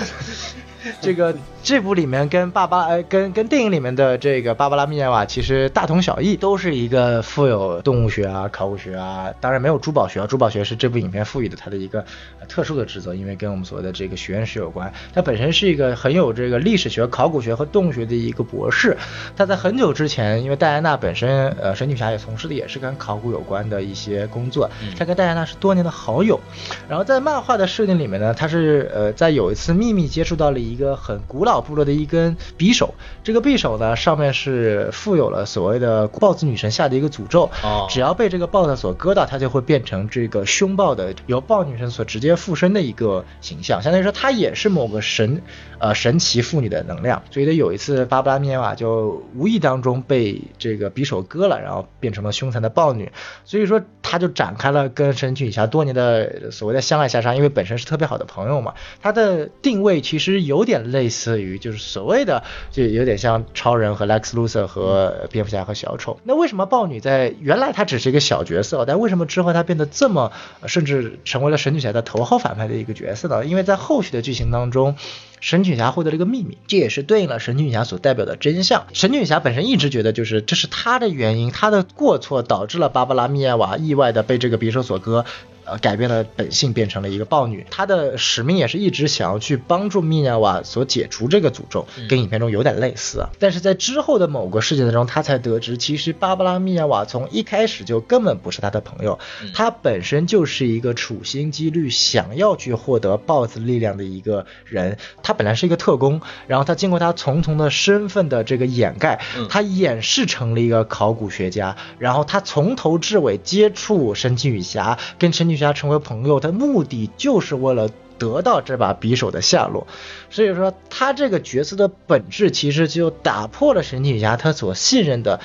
[1.01, 1.35] 这个
[1.69, 12.03] 这部里面跟爸爸呃跟跟电影里面的这个芭芭拉米涅瓦其实大同小异，都是一个富有动物学啊、考古学啊，当然没有珠宝学啊，珠宝学是这部影片赋予的它的一个
[12.49, 14.91] 特殊的职责，因为跟我们所谓的这个学院史有关。
[15.13, 18.97] 它本身是一个很有这个历史学、考古学和动物学的一个博士。
[19.37, 26.41] 他在很久之前，因为戴安娜本身呃神女侠也从事的也是跟考古有关的一些工作，他跟戴安娜是多年的好友。
[26.89, 30.59] 然后在漫画的设定里面呢，他是呃在有一次秘密接触到了。
[30.59, 37.87] 一个很古老部落的一根匕首，这个匕首呢上面是附有了所谓的豹子女神下的一个诅咒，哦。
[37.91, 45.43] 只要被这个豹子所割到，它就会变成这个凶暴的由豹女神所直接附身的一个形象，相当于说它也是某个神
[45.79, 47.23] 呃神奇妇女的能量。
[47.31, 53.11] 所以呢，有一次巴布拉米耶瓦就无意当中被这个匕首割了，然后变成了凶残的豹女，
[53.45, 58.75] 所以说他就展开了跟神奇女侠多年的所谓的相爱相杀，因为本身是特别好的朋友嘛。
[59.01, 66.19] 他的定位其实有点类似于就是所谓的就有点像超人和 Lex Luthor 和蝙蝠侠和小丑。
[66.25, 73.47] 那为什么豹女在原来她只是一个小角色，但为什么之后她变得这么呃甚至成为了神奇女侠的头号反派的一个角色呢？
[73.47, 74.97] 因为在后续的剧情当中。
[75.41, 78.89] 神奇女侠获得了一个秘密，这也是对应了神奇女侠所代表的真相。
[78.93, 85.25] 神奇女侠本身一直觉得，就是这是她的原因，她的过错导致了芭芭拉米娅瓦意外的被这个匕首所割，
[85.71, 87.67] 呃，改变了本性，变成了一个豹女。
[87.71, 93.31] 她的使命也是一直想要去帮助米娅瓦所解除这个诅咒，跟影片中有点类似啊。
[93.39, 99.19] 但是在之后的某个事件当中，她才得知，其实芭芭拉米娅瓦从一开始就根本不是她的朋友，
[99.55, 104.99] 她本身就是一个处心积虑想要去获得豹子力量的一个人。
[105.23, 117.91] 她本来是一个特工，然后她经过她重重的身份的这个掩盖，她掩饰成了一个考古学家，然后她从头至尾接触神奇女侠，跟神奇女侠成为朋友，他目的就是为了。
[118.19, 119.87] 得到这把匕首的下落，
[120.29, 125.39] 所以说他这个角色的本质其实就打破了神奇女侠她所信任的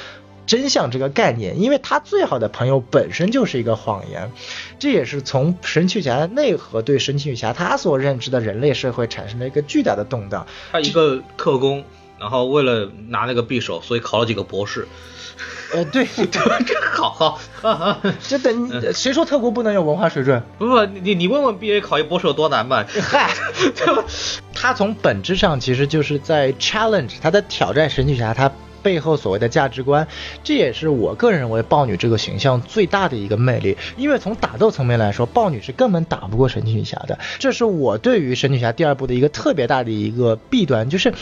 [0.48, 4.32] 真相这个概念，因为他最好的朋友本身就是一个谎言，
[4.80, 10.48] 这也是从神奇女侠的内核对神奇女侠她所认知的人类社会产生了一个巨大的动荡。
[10.72, 11.84] 他一个特工，
[12.20, 14.88] 然后为了拿那个匕首，所以考了几个博士。
[15.74, 16.40] 呃，对， 这
[16.92, 20.42] 好好啊，这等谁说特工不能有文化水准？
[20.58, 22.86] 不不，你你问问 B A 考一博士有多难吧？
[23.02, 23.32] 嗨，
[23.76, 24.04] 对吧？
[24.54, 28.52] 他从本质上其实就是在 challenge，他在挑战神奇女侠，他
[28.82, 30.08] 背后所谓的价值观，
[30.44, 33.76] 这也是我个人认为豹女这个形象最大的一个魅力。
[33.98, 41.14] 因为从打斗层面来说，豹女是根本打不过神奇女侠的，这是我对于神奇女侠第二部的一个特别大的一个弊端，就是。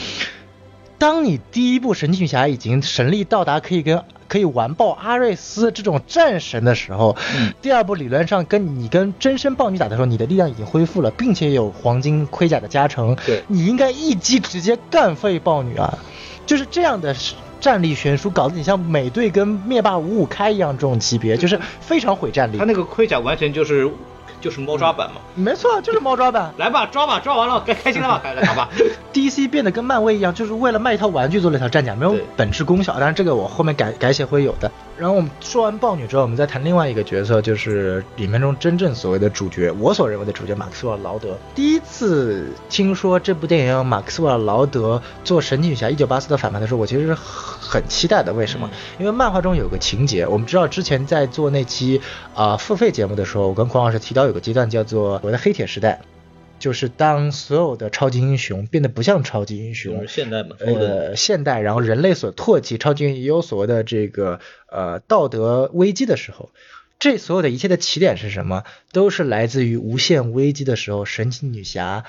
[0.97, 15.97] 当你第一部神奇女侠已经神力到达可以跟可以完爆阿瑞斯这种战神的时候，嗯第二部理论上跟你跟真身豹女打的时候，你的力量已经恢复了，并且有黄金盔甲的加成，对你应该一击直接干废豹女啊！
[16.45, 17.13] 就是这样的
[17.59, 22.63] 战力悬殊，搞得你像美队跟灭霸五五开一样这种级别，就是非常毁战力他。
[22.63, 23.91] 那个盔甲完全就是
[24.41, 25.21] 就是猫抓板嘛。
[25.35, 26.51] 没错，就是猫抓板。
[26.57, 28.19] 来吧，抓吧，抓完了，该开心了吧？
[28.23, 28.67] 开来打吧。
[29.13, 32.93] DC 变得跟漫威一样，就是为了卖一套玩具做了一套战甲，没有本质功效。
[32.93, 34.69] 当然，这个我后面改改写会有的。
[35.01, 41.35] 然后我们说完豹女之后，我们再谈另外一个角色，就是里面中真正所谓的主角，我所认为的主角马克斯韦尔劳德。
[41.55, 48.31] 第一次听说这部电影让马克斯韦尔劳德做神奇女侠一九八四的反派的时候，我其实是很期待的。
[48.31, 48.69] 为什么？
[48.99, 51.99] 因为漫画中有个情节，我们知道之前在做那期
[52.35, 55.99] 啊、呃付费节目的时候，我跟孔老师提到有个阶段叫做我的黑铁时代。
[56.61, 64.39] 就是当所有的超级英雄变得不像超级英雄，就是现代嘛，呃，现代，然后人类所唾弃，超级英雄也有所谓的这个
[64.71, 66.49] 呃道德危机的时候，
[66.99, 68.63] 这所有的一切的起点是什么？
[68.93, 72.05] 都是来自于无限危机的时候，神奇女侠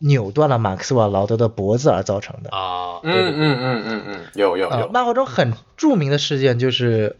[0.00, 2.50] 扭断了马克思瓦劳德的脖子而造成的。
[2.50, 7.16] 啊，嗯嗯嗯嗯嗯，有有呃有，漫画中很著名的事件就是。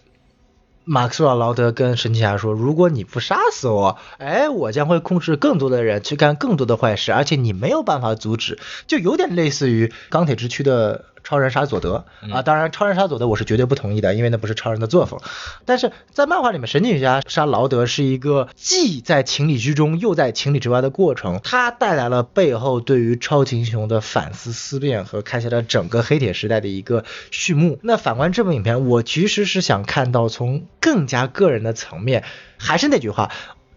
[0.84, 12.42] 马克思瓦劳德跟神奇侠说：“如果你不杀死我，哎，我将会控制更多的人去干更多的坏事，而且你没有办法阻止。”就有点类似于钢铁之躯的超人杀佐德啊。
[12.42, 15.20] 当然，超人杀佐德我是绝对不同意的，因为那不是超人的作风。
[15.64, 27.78] 但是在漫画里面，神奇女侠杀劳德是一个既在情理之中又在情理之外的过程，它带来了背后对于超级英雄的反思思辨和开启了整个黑铁时代的一个序幕。
[27.82, 32.24] 那反观这部影片，我其实是想看到从更加个人的层面，
[32.58, 33.30] 还是那句话。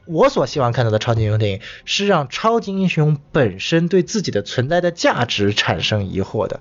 [0.08, 6.60] 我所希望看到的超级英雄电影是让超级英雄本身对自己的存在的价值产生疑惑的。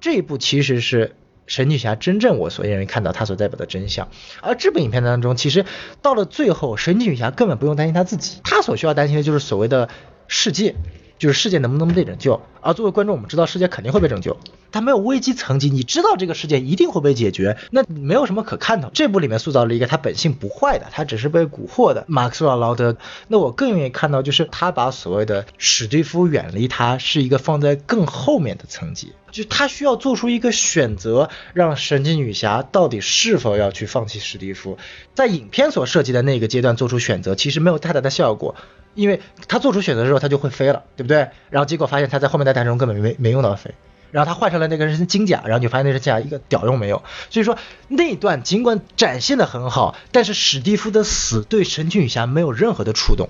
[0.00, 1.14] 这一部其实是
[1.46, 4.08] 神奇女侠真正我所认为看到她所代表的真相。
[4.40, 5.64] 而这部影片当中，其实
[6.00, 9.88] 到了最后，神奇女侠根本不用担心她自己，她所需要担心的就是所谓的
[10.28, 10.74] 世界，
[11.20, 12.40] 就是世界能不能被拯救。
[12.62, 14.36] 而作为观众，我们知道世界肯定会被拯救，
[14.72, 18.90] 它没有危机层级，你知道这个世界一定会被解决，那没有什么可看头。
[18.92, 22.96] 这部里面塑造了一个他本性不坏的，他只是被蛊惑的马克思劳德。
[23.28, 29.12] 那我更愿意看到就是他把所谓的史蒂夫远离他，是一个放在更后面的层级。
[29.30, 34.76] 就他需要做出一个选择，让神奇女侠到底是否要去放弃史蒂夫，
[35.14, 38.56] 在影片所涉及的那个阶段做出选择，其实没有太大的效果。
[38.94, 41.28] 因为他做出选择的时候，他就会飞了，对不对？
[41.50, 43.74] 然后结果发现他在后面的弹中根本没没用到飞，
[44.10, 47.02] 然后他换成了那个人金甲，然后就发现那身金甲一个屌用没有。
[47.30, 47.56] 所以说
[47.88, 53.28] 那一段尽管展现的很好，但是史蒂夫的死对神奇女侠没有任何的触动。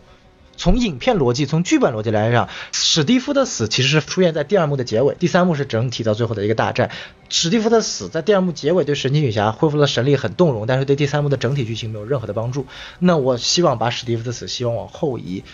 [0.61, 6.91] 从影片逻辑、从剧本逻辑来讲，史蒂夫的死其实是出现在第二幕的结尾，第三幕是整体到最后的一个大战。
[7.31, 12.67] 史蒂夫的死在第二幕结尾对神奇女侠恢复了神力很动容，但是对第三幕的整体剧情没有任何的帮助。
[12.99, 15.45] 那我希望把史蒂夫的死希望往后移，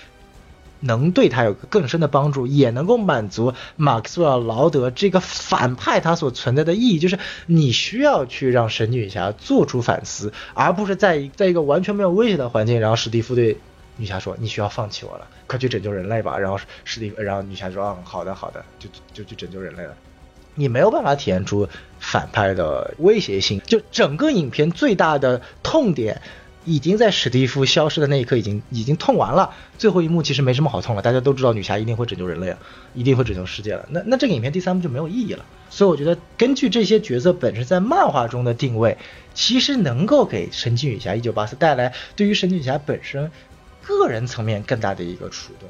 [0.80, 7.16] 能对他有个更深的帮助，也能够满足马克斯韦尔劳德这个反派他所存在的意义，就是
[7.46, 13.56] 你需要去让神奇女侠做出反思，而不是在在一个完全没有威胁的环境，然后史蒂夫对。
[13.96, 19.94] 女侠说：“你需要放弃我了，快去拯救人类吧。”然后史蒂，然后女侠说：“嗯，好的，好的，就就去拯救人类了。”
[20.58, 21.68] 你没有办法体现出
[22.00, 23.60] 反派的威胁性。
[23.66, 26.22] 就整个影片最大的痛点，
[26.64, 29.54] 已经在史蒂夫消失的那一刻已经已经痛完了。
[29.76, 32.58] 最后一幕其实没什么好痛了，大家都知道女侠一定会拯救人类了，
[32.94, 33.86] 一定会拯救世界了。
[33.90, 35.44] 那那这个影片第三幕就没有意义了。
[35.68, 38.96] 所以我觉得，根据这些角色本身在漫画中的定位，
[39.34, 43.30] 其实能够给神奇女侠一九八四带来对于神奇女侠本身。
[43.86, 45.68] 个人层面更大的一个触动，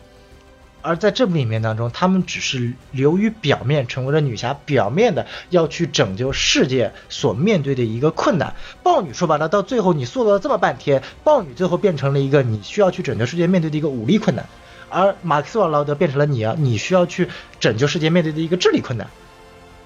[0.82, 8.54] 而在这部影片当中，他们只是流于表面，成为了女侠表面的要去拯救世界所面对的一个困难。
[8.82, 14.46] 豹女说白了，到最后你塑造了这么半天，豹女最后变成了一个你需要去拯救世界面对的一个武力困难，
[14.88, 17.28] 而马克思瓦劳德变成了你啊，你需要去
[17.58, 19.08] 拯救世界面对的一个智力困难。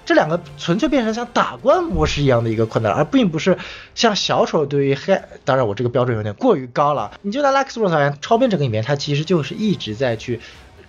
[0.03, 3.57] 这两个纯粹变成像打怪模式一样的一个困难，而并不是
[3.93, 5.21] 像小丑对于黑。
[5.45, 7.11] 当然，我这个标准有点过于高了。
[7.21, 10.41] 你就在 Lex Luthor 超编这个里面，他其实就是一直在去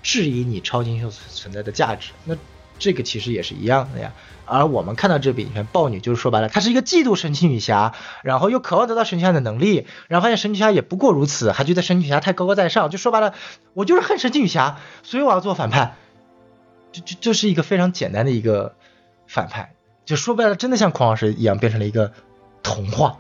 [0.03, 2.13] 质疑你超级英雄存在的价值。
[2.25, 2.35] 那
[2.79, 4.13] 这个其实也是一样的呀。
[4.45, 7.95] 而我们看到这部影片，豹女就是说白了，她是一个嫉妒神奇女侠，
[8.25, 12.91] 然后又渴望得到神奇女侠的能力，然后发现神奇女侠也不过如此，还觉得神奇女侠太高高在上。
[12.91, 13.35] 就说白了，
[13.75, 15.97] 我就是恨神奇女侠，所以我要做反派。
[16.93, 18.75] 就就就是一个非常简单的一个。
[19.33, 22.13] 反派就说白了，真的像孔老师一样变成了一个
[22.63, 23.17] 童话。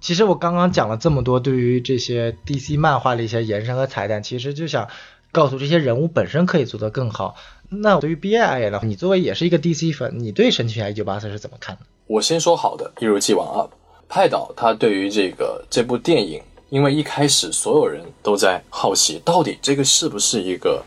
[0.00, 4.88] 其实我刚刚讲了这么多对于这些 DC 漫画的一些延伸和彩蛋，其实就想
[5.32, 7.34] 告诉这些人物本身可以做得更好。
[7.68, 11.82] 那对于 BA 而言呢，你作为也是一个 DC 粉，你对神奇女侠一九八四是怎么看的？
[12.06, 13.68] 我先说好的，一如既往啊。
[14.08, 20.84] 派导他对于这个这部电影，因为一开始所有人都在好奇，到底这个是不是一个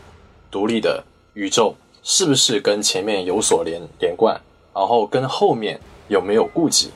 [0.50, 1.04] 独立的
[1.34, 1.76] 宇宙。
[2.06, 4.38] 是不是跟前面有所连连贯，
[4.74, 6.90] 然后跟后面有没有顾忌？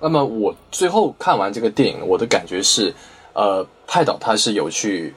[0.00, 2.92] 那么我最后看完这个电影，我的感觉是，
[3.34, 5.14] 呃，派导他是有去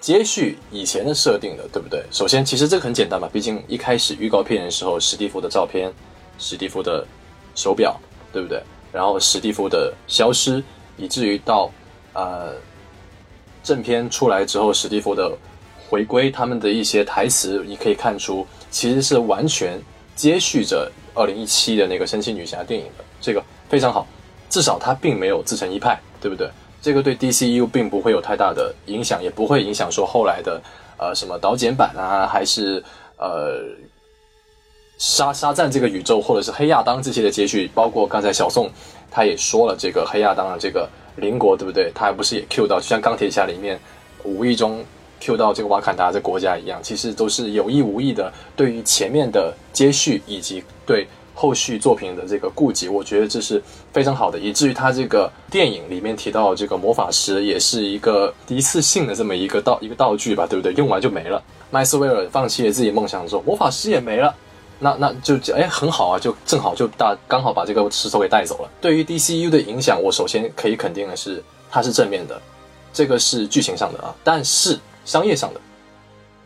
[0.00, 2.04] 接续以前的设定的，对不对？
[2.10, 5.92] 首先，其实这个很简单嘛，毕竟一开始预告片的时候，史蒂夫的照片、
[6.36, 7.06] 史蒂夫的
[7.54, 7.96] 手表，
[8.32, 8.60] 对不对？
[8.92, 10.60] 然后史蒂夫的消失，
[10.96, 11.70] 以至于到
[12.12, 12.52] 呃
[13.62, 15.30] 正片出来之后，史蒂夫的。
[15.88, 19.80] 回归他们的一些台词，你可以看出其实是完全
[20.16, 24.06] 接续着二零一七的那个神奇女侠电影的，这个非常好，
[24.48, 26.48] 至少它并没有自成一派，对不对？
[26.82, 30.60] 这个对 DCU 并不会有太大的影响，也不会影响说后来的
[30.98, 32.82] 呃什么导剪版啊，还是
[33.16, 33.62] 呃
[34.98, 38.70] 沙沙赞这个宇宙，或者是黑亚当这些的接续，包括刚才小宋
[39.10, 41.90] 他也说了，这个黑亚当的这个邻国，对不对？
[41.94, 43.78] 他还不是也 Q 到，就像钢铁侠里面
[44.24, 44.84] 无意中。
[45.20, 53.60] Q 到这个瓦坎达这国家一样，其实都是有意无意的，对于前面的接续以及对后续作品的这个顾及，我觉得这是
[53.92, 60.72] 非常好的，以至于他这个电影里面提到这个魔法师也是一个一次性的这么一个道一个道具吧，对不对？
[60.74, 61.42] 用完就没了。
[61.70, 64.32] 麦斯威尔放弃了自己梦想之后，魔法师也没了，
[64.78, 68.70] 那那就哎很好啊，就正好就大刚好把这个石头给带走了。
[68.80, 72.40] 对于 DCU 的影响，我首先可以肯定的是它是正面的，
[72.92, 74.78] 这个是剧情上的啊，但是。
[75.04, 75.60] 商业上的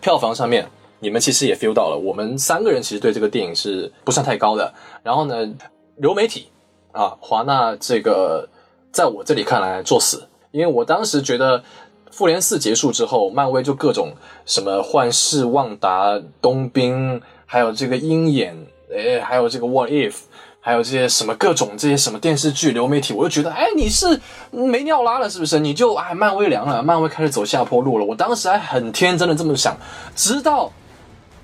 [0.01, 0.69] 票房上面，
[1.01, 1.99] 你们其实也 feel 到了。
[1.99, 4.73] 我们三个人其实对这个电影是不算太高的。
[5.03, 5.49] 然后呢，
[5.97, 6.49] 流媒体
[6.93, 8.49] 啊，华纳这个
[8.93, 11.63] 在我这里看来作死，因为我当时觉得
[12.11, 14.13] 复联四结束之后，漫威就各种
[14.45, 20.23] 什么幻视、旺达、冬兵，还有这个鹰眼，哎，还有这个 What If。
[20.69, 24.21] 还有这些什么各种这些什么电视剧流媒体，我就觉得，哎，你是
[24.51, 25.59] 没尿拉了是不是？
[25.59, 28.05] 你就哎，漫威凉了，漫威开始走下坡路了。
[28.05, 29.75] 我当时还很天真的这么想，
[30.15, 30.71] 直到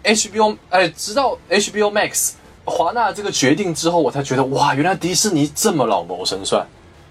[0.03, 2.33] HBO 哎，直到 HBO Max
[2.67, 6.67] 华纳这个决定之后，我才觉得哇，原来迪士尼这么老谋深算，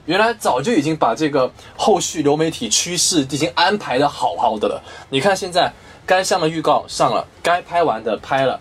[0.06, 4.80] 原来早就已经把这个后续流媒体趋势已经安排的好好的了。
[5.10, 5.73] 你看现在
[6.06, 8.60] 该上的预告上了，该拍完的拍了。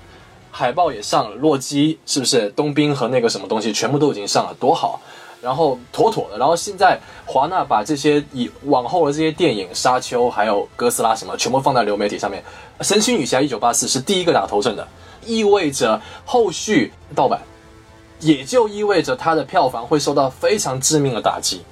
[0.55, 2.51] 海报也上了，洛基是不是？
[2.51, 5.01] 冬兵和那个什么东西全部都已经上了，多好！
[5.41, 6.37] 然后妥妥的。
[6.37, 12.45] 然后现在华纳把这些以往后的这些电影《沙丘》还有哥斯拉什么，全部放在流媒体上面，
[12.85, 14.87] 《神奇女侠一九八四》是第一个打头阵的，
[15.25, 17.41] 意味着后续盗版，
[18.21, 21.63] 也就意味着它的票房会受到非常致命的打击。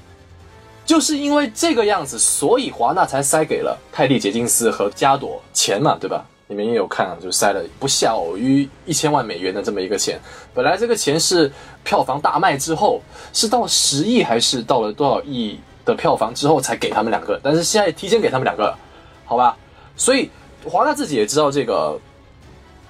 [0.86, 6.24] 就是因为这个样子，所以华纳才塞给了泰利·杰金斯和加朵钱嘛，对吧？
[6.50, 10.18] 你们也有看，就塞了不小于一千万美元的这么一个钱。
[10.52, 11.48] 本来这个钱是
[11.84, 13.00] 票房大卖之后，
[13.32, 17.38] 是到十亿还是到了多少亿的票房之后才给他们两个？
[17.40, 18.76] 但是现在提前给他们两个，
[19.24, 19.56] 好吧？
[19.96, 20.28] 所以
[20.64, 21.96] 华纳自己也知道这个，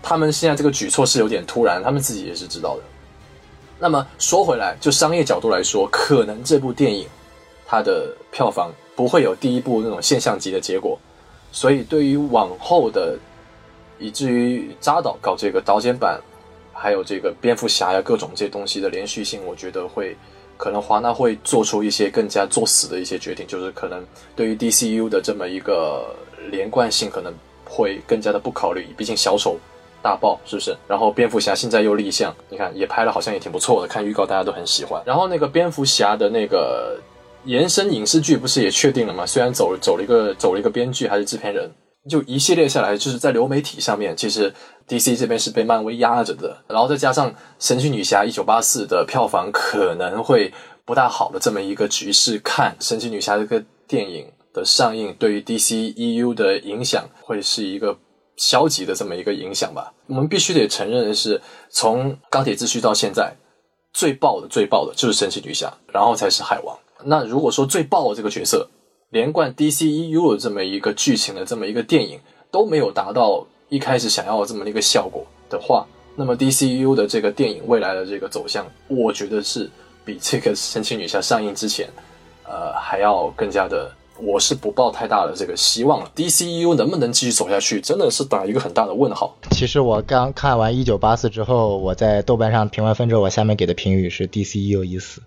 [0.02, 2.82] 他们现在这个举措是有点突然，他们自己也是知道的。
[3.78, 7.06] 那么说回来，就商业角度来说，可能这部电影
[7.66, 10.98] 它的票房不会有第一部那种现象级的结果，
[11.52, 13.18] 所以对于往后的。
[14.00, 16.18] 以至于扎导搞这个导剪版，
[16.72, 20.16] 还有这个蝙蝠侠呀各种这些东西的连续性，我觉得会
[20.56, 24.04] 可能华纳会做出一些更加作死的一些决定，就是可能
[24.34, 26.16] 对于 DCU 的这么一个
[26.50, 27.32] 连贯性可能
[27.64, 29.58] 会更加的不考虑，毕竟小丑
[30.02, 30.74] 大爆是不是？
[30.88, 35.02] 然后蝙蝠侠现在又立项，你看也拍了，好像也挺不错的，看预告大家都很喜欢。
[35.04, 36.98] 然后那个蝙蝠侠的那个
[37.44, 39.26] 延伸影视剧不是也确定了吗？
[39.26, 41.70] 虽然走走了一个走了一个编剧还是制片人。
[42.08, 44.54] 就一系列下来，就是在流媒体上面，其实
[44.88, 50.52] DC 这边是被漫威压着的，然后再加上神奇女侠一九八四的票房可能会
[50.86, 57.98] 不大好的这么一个局势，看神奇女侠这个电影的上映对于 DC EU 的影响会是一个
[58.36, 59.92] 消极的这么一个影响吧。
[60.06, 63.36] 我们必须得承认的是，从钢铁之躯到现在
[63.92, 66.76] 最爆的最爆的就是神奇女侠，然后才是海王。
[67.04, 68.68] 那如果说最爆的这个角色，
[69.10, 72.20] 连贯 DCEU 的这么一个剧情的这么一个电影
[72.50, 75.84] 都没有达到一开始想要的这么一个效果的话，
[76.14, 79.68] 那么 DCEU 的这个电影未来的这个走向，我觉得是
[80.04, 81.88] 比这个神奇女侠上映之前，
[82.44, 86.10] 呃，还要更加的，我是不抱太大的这个希望了。
[86.14, 89.36] DCEU 能不能继续走下去，真的是打一个很大的问号。
[89.50, 95.20] 其实我刚看完一九八四之后，我在豆瓣上评完分之后，我下面给的评语是 DCEU 已死。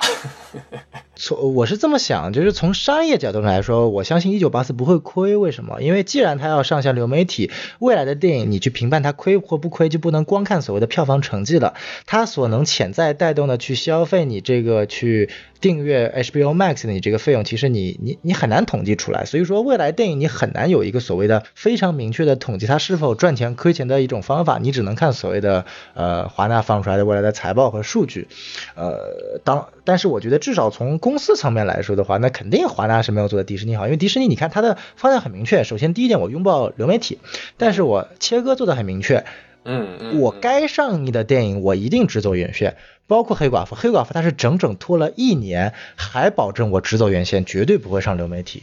[1.20, 5.36] 从我是这么想，就是从商业角度来说，我相信一九八四不会亏。
[5.36, 5.82] 为什么？
[5.82, 11.74] 因为既然它要上线流媒体，未来的电影你去评判它亏或不亏，就不能光看所谓的票房成绩了。
[12.06, 15.28] 它所能潜在带动的去消费你这个去
[15.60, 19.26] 订阅 HBO Max 的你这个费用，其实你你你很难统计出来。
[19.26, 24.58] 所以说未来电影你很难有一个所谓的非常明确的统计它是否赚钱亏钱的一种方法。
[24.58, 28.26] 你只能看所谓的呃华纳放出来的未来的财报和数据。
[28.74, 35.64] 呃，当但是我觉得至少从公司层面来说的话，那肯定华纳是没有做的迪士尼好，因为迪士尼你看它的方向很明确。
[35.64, 37.18] 首先第一点，我拥抱流媒体，
[37.56, 39.24] 但是我切割做的很明确。
[39.64, 40.20] 嗯嗯。
[40.20, 42.76] 我该上映的电影我一定只走院线，
[43.06, 43.74] 包括黑寡妇。
[43.74, 48.62] 黑寡妇它是整整拖了一年，还保证我只走院线，绝对不会上流媒体。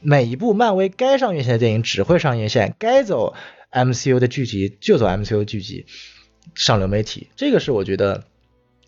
[0.00, 3.34] 每一部漫威该上院线的电影只会上院线，该走
[3.70, 5.86] MCU 的剧集就走 MCU 剧集，
[6.54, 7.28] 上流媒体。
[7.36, 8.24] 这个是我觉得。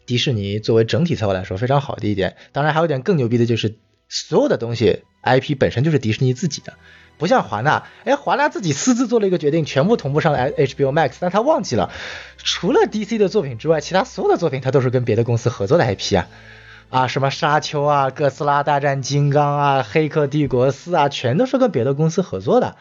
[0.06, 3.76] 迪士尼作为整体策划来说非常好的一点，当然还有一点更牛逼的就是，
[4.08, 6.74] 所有的东西 IP 本身就是迪士尼自己的，
[7.18, 11.90] 不像华纳，哎，华纳自己私自做了一个决定，全部同步上了 HBO Max，但他忘记了，
[12.36, 16.28] 除了 DC 的作品之外，其他所有的作品他都是跟别的公司合作的 IP 啊，
[16.90, 22.76] 啊，什么沙丘啊、哥斯拉大战金刚啊、黑客帝国四啊，全都是跟别的公司合作的，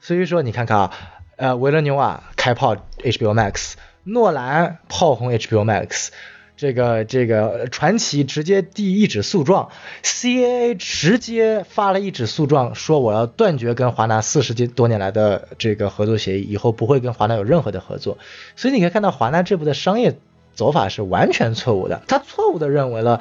[0.00, 0.92] 所以说你看看啊，
[1.36, 3.74] 呃，维伦纽瓦开炮 HBO Max，
[4.04, 6.08] 诺兰炮轰 HBO Max。
[6.62, 9.70] 这个这个传奇直接递一纸诉状
[10.04, 18.16] ，CAA 直接发了一纸诉状，说我要断绝跟华纳四十多年来的这个合作协议，以后不会跟华纳有任何的合作。
[18.54, 20.16] 所以你可以看到华纳这部的商业
[20.54, 23.20] 走法是完全错误的，他错误的认为了。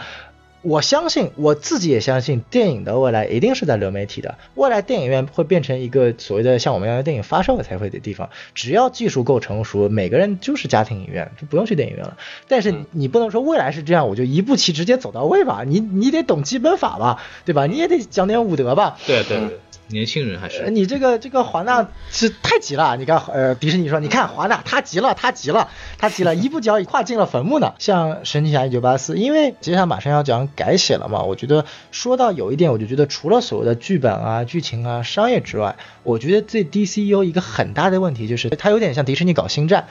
[0.61, 4.37] 我相信我自己也相信，电影的未来一定是在流媒体的。
[4.55, 8.29] 未来电影院会变成一个所谓的像我们要的电影发售才会的地方。
[8.53, 12.17] 只要技术够成熟，每个人就是家庭影院，就不用去电影院了。
[12.47, 15.63] 但是你不能说未来是这样，我就一步棋直接走到位吧？
[15.65, 17.65] 你你得懂基本法吧，对吧？
[17.65, 18.97] 你也得讲点武德吧？
[19.07, 19.59] 对对对。
[19.91, 27.73] 年轻人还是你这个这个华纳是太急了，你看呃迪士尼说你看华纳他急了他急了他急了 一步脚已跨进了坟墓呢。
[27.79, 39.87] 像神奇侠一九八四，因为接下来马上要讲改写了嘛，我觉得说到有一点，我就觉得除了所谓的剧本啊、剧情啊、商业之外，我觉得这 DCU 一个很大的问题就是它有点像迪士尼搞星战，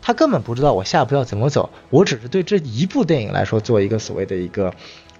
[0.00, 4.74] 他根本不知道我下一步要怎么走，我只是对这一部电影来说做一个所谓的一个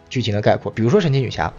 [0.09, 1.53] 剧情的概括，比如说神奇女侠。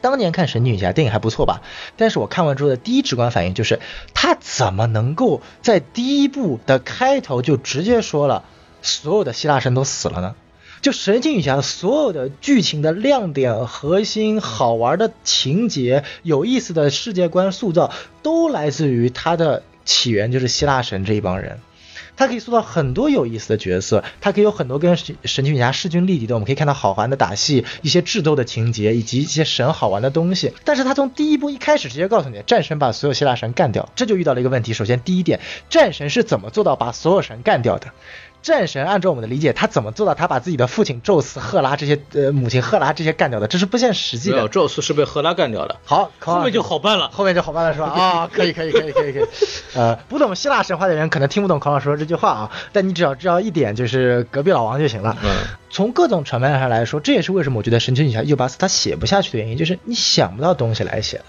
[0.00, 1.62] 当年看《神奇女侠》电影还不错吧，
[1.96, 3.80] 但是我看完之后的第一直观反应就是，
[4.14, 8.44] 他怎么能够在第一部的开头就直接说了
[8.82, 10.34] 所有的希腊神都死了呢？
[10.80, 17.90] 就神奇女侠所有的剧情的亮点、核心、好玩的情节、有意思的世界观塑造，
[18.22, 21.58] 都来自于它的起源，就是希腊神这一帮人。
[22.18, 30.52] 他可以塑造很多有意思的角色，他可以有很多跟神神奇女侠势均力敌的，我们可以看到好玩的打戏、一些智斗的情节，以及一些神好玩的东西。
[30.64, 34.72] 但是他从第一部一开始直接告诉你，战神把所有希腊神干掉，这就遇到了一个问题。
[34.72, 35.38] 首先，第一点，
[35.70, 37.92] 战神是怎么做到把所有神干掉的？
[38.42, 43.46] 战神按照我们的理解，他怎么做到他把自己的父亲宙斯、赫拉这些呃母亲赫拉这些干掉的？
[43.46, 44.48] 这是不现实际的。
[44.48, 45.76] 宙斯是被赫拉干掉的。
[45.84, 47.86] 好，后面就好办了，后面就好办了是吧？
[47.92, 49.26] 啊，可以可以可以可以可以。
[49.74, 55.16] 呃，不懂希腊神话的人可能听不懂孔老师说这句话啊，但你只要知道一点，就是隔壁老王就行了。
[55.22, 55.30] 嗯。
[55.70, 61.24] 从各种层面上来说，这也是为什么我觉得神奇女侠一九八四他写不下去的原因，就是你想不到东西来写了。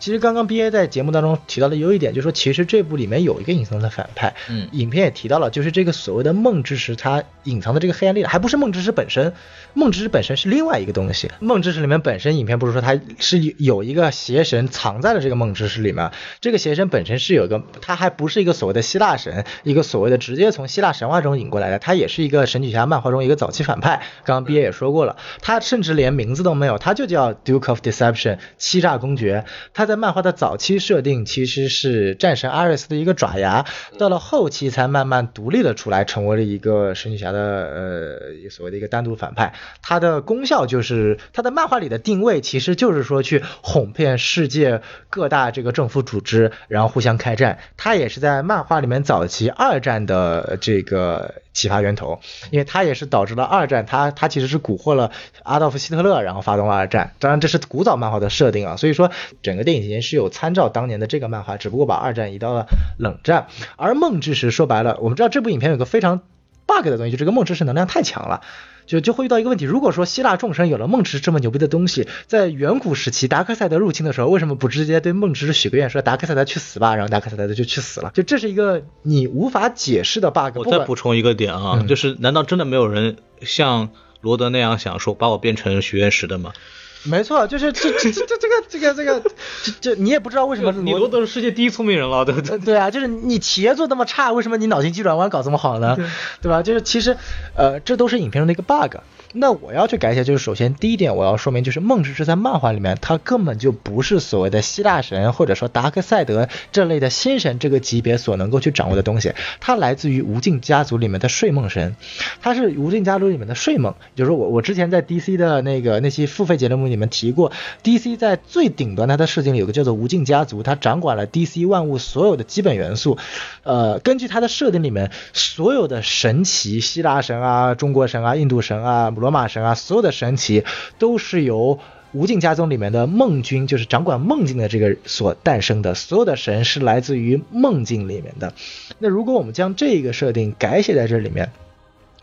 [0.00, 9.34] 其实刚刚 B A 在节目当中提到的有一点，就是说其实这部里面有一个隐藏的反派，嗯，影片也提到了，就是这个所谓的梦之石，它隐藏的这个黑暗力量，还不是梦之石本身，
[9.74, 11.30] 梦之石本身是另外一个东西。
[11.38, 16.10] 梦之石里面本身，影片不是说它是有一个邪神藏在了这个梦之石里面，
[16.40, 24.00] 这个邪神本身是有一个，它还不是一个所谓的希腊神，一个所谓的直接从希腊神话中引过来的，它也是一个神奇侠漫画中一个早期反派。
[24.24, 29.44] 刚刚 B A 也说过了，他甚至连名字都没有，他就叫 Duke of Deception，欺诈公爵。
[29.74, 33.66] 他在漫画的早期设定其实是战神阿瑞斯的一个爪牙，
[33.98, 39.52] 到了后期才慢慢独立了出来，成为了一个神奇侠的呃所谓的一个单独反派。
[39.82, 47.58] 它的功效就是它的漫画里的定位其实就是说去哄骗世界各大这个政府组织，然后互相开战。
[47.76, 51.34] 它也是在漫画里面早期二战的这个。
[51.52, 52.20] 启发源头，
[52.50, 55.10] 因为它也是导致了二战，它它其实是蛊惑了
[55.42, 57.12] 阿道夫希特勒，然后发动了二战。
[57.18, 59.10] 当然这是古早漫画的设定啊，所以说
[59.42, 62.66] 整个电影情节是有参照当年的这个漫画，只不过把二战移到了
[62.98, 63.48] 冷战。
[63.76, 66.22] 而梦之石说白了，我们知道这部影片有个非常
[66.66, 68.42] bug 的东西，就这个梦之石能量太强了。
[68.90, 78.10] 就就会遇到一个问题，如果说希腊众神有了梦之这么牛逼的东西，在远古时期达克赛德入侵的时候，为什么不直接对梦之许个愿，说达克赛德去死吧，然后达克赛德就去死了？
[78.12, 80.56] 就这是一个你无法解释的 bug。
[80.56, 83.90] 我再补充一个点啊，就是难道真的没有人像
[84.20, 86.52] 罗德那样想说把我变成许愿石的吗？
[87.08, 89.22] 没错，就是这这这这这个这个这个
[89.62, 92.58] 这这你也不知道为什么你都都是世界第一聪明人了，对不对？
[92.58, 95.96] 对啊，就是你企业做那么差，为什么你脑筋急转弯搞这么好呢？
[96.42, 96.62] 对吧？
[96.62, 97.16] 就是其实
[97.56, 98.96] 呃，这都是影片中的一个 bug。
[99.32, 111.94] 那我要去改写，就是首先第一点，我要说明，就是梦之石在漫画里面，它根本就不是所谓的希腊神或者说达克赛德这类的新神这个级别所能够去掌握的东西，它来自于无尽家族里面的睡梦神，
[112.42, 113.94] 它是无尽家族里面的睡梦。
[114.16, 117.52] 就是我我之前在 DC 的那个那些付费节目里面提过
[117.84, 123.16] ，DC 在最顶端它的设定里有个叫做无尽家族，它掌管了 DC 万物所有的基本元素。
[123.62, 129.12] 呃，根据它的设定里面，所有的神奇，希腊神啊、中国神啊、印度神啊。
[129.20, 130.64] 罗马神啊，所有的神奇
[130.98, 131.78] 都是由
[132.12, 135.94] 无尽家宗里面的梦君，就是掌管梦境的这个所诞生的。
[135.94, 138.52] 所有的神是来自于梦境里面的。
[138.98, 141.52] 那如果我们将这个设定改写在这里面。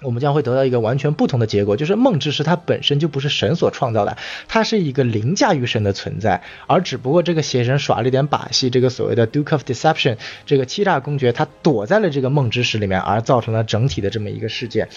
[0.01, 4.15] 我们将会得到一个完全不同的结果，就是梦之石它本身就不是神所创造的，
[4.47, 14.87] 它是一个凌驾于神的存在，而只不过这个邪神耍了一点把戏，这个所谓的 Duke of Deception，这个欺诈公爵他躲在了这个梦之石里面，而造成了整体的这么一个事件。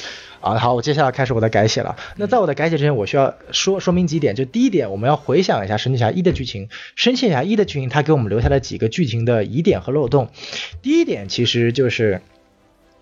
[0.41, 1.97] 啊，好，我接下来开始我的改写了。
[2.17, 10.29] 那在我的改写之前，我需要说说明几点，就第一点，我们要回想一下神奇侠一的剧情，神奇侠一的剧情它给我们留下了几个剧情的疑点和漏洞。
[10.83, 12.21] 第一点其实就是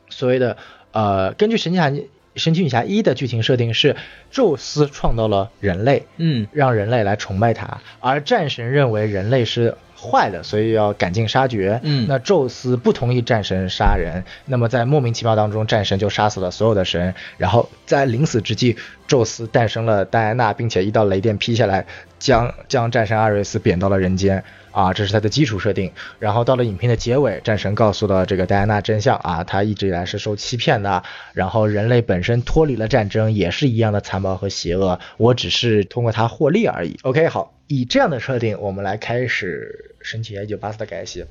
[0.09, 0.57] 所谓的。
[0.93, 1.93] 呃，根据神奇侠
[2.36, 3.97] 神奇女侠一的剧情设定是，
[4.31, 18.77] 宙斯创造了人类，嗯，让人类来崇拜他，而战神认为人类是坏的，所以要赶尽杀绝，嗯，那宙斯不同意战神杀人，那么在莫名其妙当中，战神就杀死了所有的神，然后在临死之际，
[19.09, 21.86] 宙斯诞生了戴安娜，并且一道雷电劈下来，
[22.19, 24.45] 将将战神阿瑞斯贬到了人间。
[24.70, 25.90] 啊，这是它的基础设定。
[26.20, 31.03] 然后到了影片的结尾，战神告诉了这个戴安娜真相啊，他一直以来是受欺骗的。
[31.32, 35.01] 然后人类本身脱离了战争，也是一样的残暴和邪恶。
[35.16, 36.97] 我只是通过它获利而已。
[37.03, 41.27] OK，好，以这样的设定，我们来开始神奇一九八四的改写。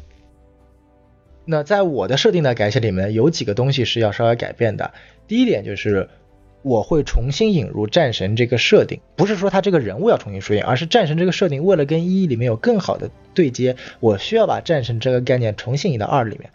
[1.45, 4.91] 那在我的设定的改写里面，有几个东西是要稍微改变的。
[5.25, 6.09] 第一点就是。
[6.61, 16.51] 我会重新引入战神这个设定，不是说他这个人物要重新出现，而是战神这个设定为了跟一里面有更好的对接，我需要把战神这个概念重新引到二里面。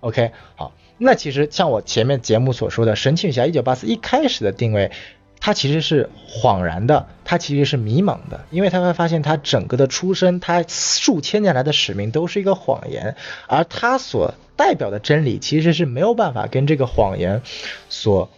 [0.00, 4.92] OK，好，那其实像我前面节目所说的，神奇女侠一九八四一开始的定位，
[5.40, 13.16] 它其实是恍然的，它其实是迷茫的，因为他会发现他整个的出身，他数千年来的使命都是一个谎言，
[13.48, 17.42] 而他所代表的真理其实是没有办法跟这个谎言
[17.88, 18.30] 所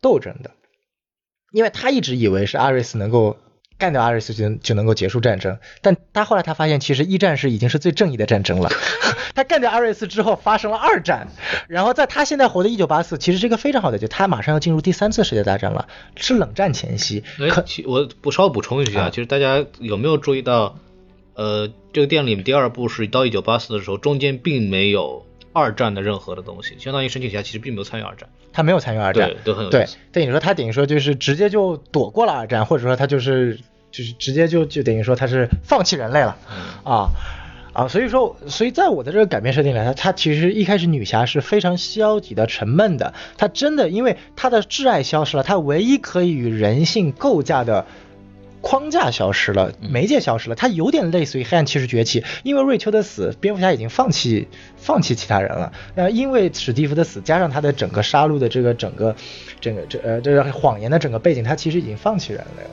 [0.00, 0.52] 斗争的。
[1.52, 3.36] 因为他一直以为是阿瑞斯能够。
[3.78, 8.68] 干掉阿瑞斯就就能够结束战争，但他后来他发现，其实一战是已经是最正义的战争了。
[9.34, 11.28] 他干掉阿瑞斯之后，发生了二战，
[11.66, 17.24] 然后在他现在活的一九八四，其实是一个非常好的，就他马上要进入第三次世界大战了，是冷战前夕。
[17.48, 20.76] 可我不稍微补充一句啊，其实大家有没有注意到，
[21.32, 28.28] 呃，这个电影里第二部是到一九八四的时候，中间并没有二战的任何的东西，相当于神奇侠其实并没有参与二战。
[28.52, 29.86] 他没有参与二战，对，都很有对。
[30.12, 33.58] 等于说他等于说就是直接就躲过了二战，或者说他就是
[33.90, 36.36] 就是直接就就等于说他是放弃人类了，
[36.84, 37.10] 啊
[37.72, 47.86] 啊，所以说所以在我的这个改变设定里，他他其实一开始女侠是非常消极的、沉闷的，她真的因为她的挚爱消失了，她唯一可以与人性构架的。
[48.60, 55.72] 框架消失了，媒介消失了，它有点类似于黑暗骑士崛起，因为瑞秋的死，蝙蝠侠已经放弃放弃其他人了。
[55.94, 59.16] 呃，因为史蒂夫的死，加上他的整个杀戮的这个整个
[59.60, 62.70] 整个这呃这个谎言的整个背景，他其实已经放弃人类了。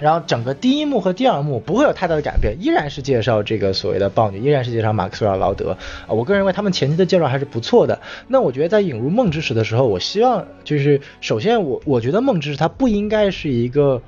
[0.00, 5.78] 然后整个第一幕和第二幕不会有太大的改变，依然是介绍这个所谓的豹女，依然是介绍马克思尔劳德。
[6.06, 8.00] 啊，我个人认为他们前期的介绍还是不错的。
[8.28, 14.02] 那我觉得在引入梦之石的时候，我希望就是首先我我觉得梦之石它不应该是一个。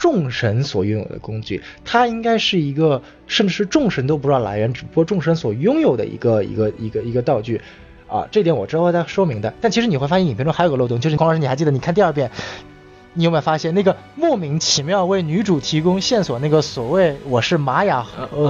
[0.00, 7.60] 众神所拥有的工具，它应该是一个，甚至是众神都不知道来源，只不过众神所拥有的一个一个一个一个道具，
[8.08, 9.52] 啊，这点我之后会再说明的。
[9.60, 11.70] 但其实你会发现影片中还有个漏洞，就是孔老师，你还记得？
[11.70, 12.30] 你看第二遍。
[13.12, 18.06] 你有没有发现那个莫名其妙为女主提供线索那个所谓我是玛雅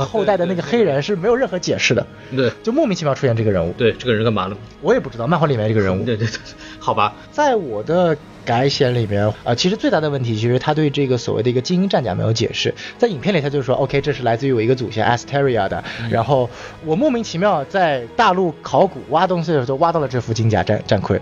[0.06, 2.06] 后代的那个黑人是没有任何解释的，
[2.36, 3.72] 对，就莫名其妙出现这个人物。
[3.78, 4.56] 对，这个人干嘛了？
[4.82, 6.05] 我也不知道，漫画里面这个人物。
[6.05, 6.39] 对对对，
[6.78, 8.14] 好吧，在我的
[8.51, 16.51] 改写里面啊，其实最大的问题其实他对这个所谓的一个精英战甲没有解释，在影片里他就说 OK，这是来自于我一个祖先 Asteria 的，然后
[16.85, 21.20] 我莫名其妙在大陆考古挖东西的时候挖到了这副金甲战战盔，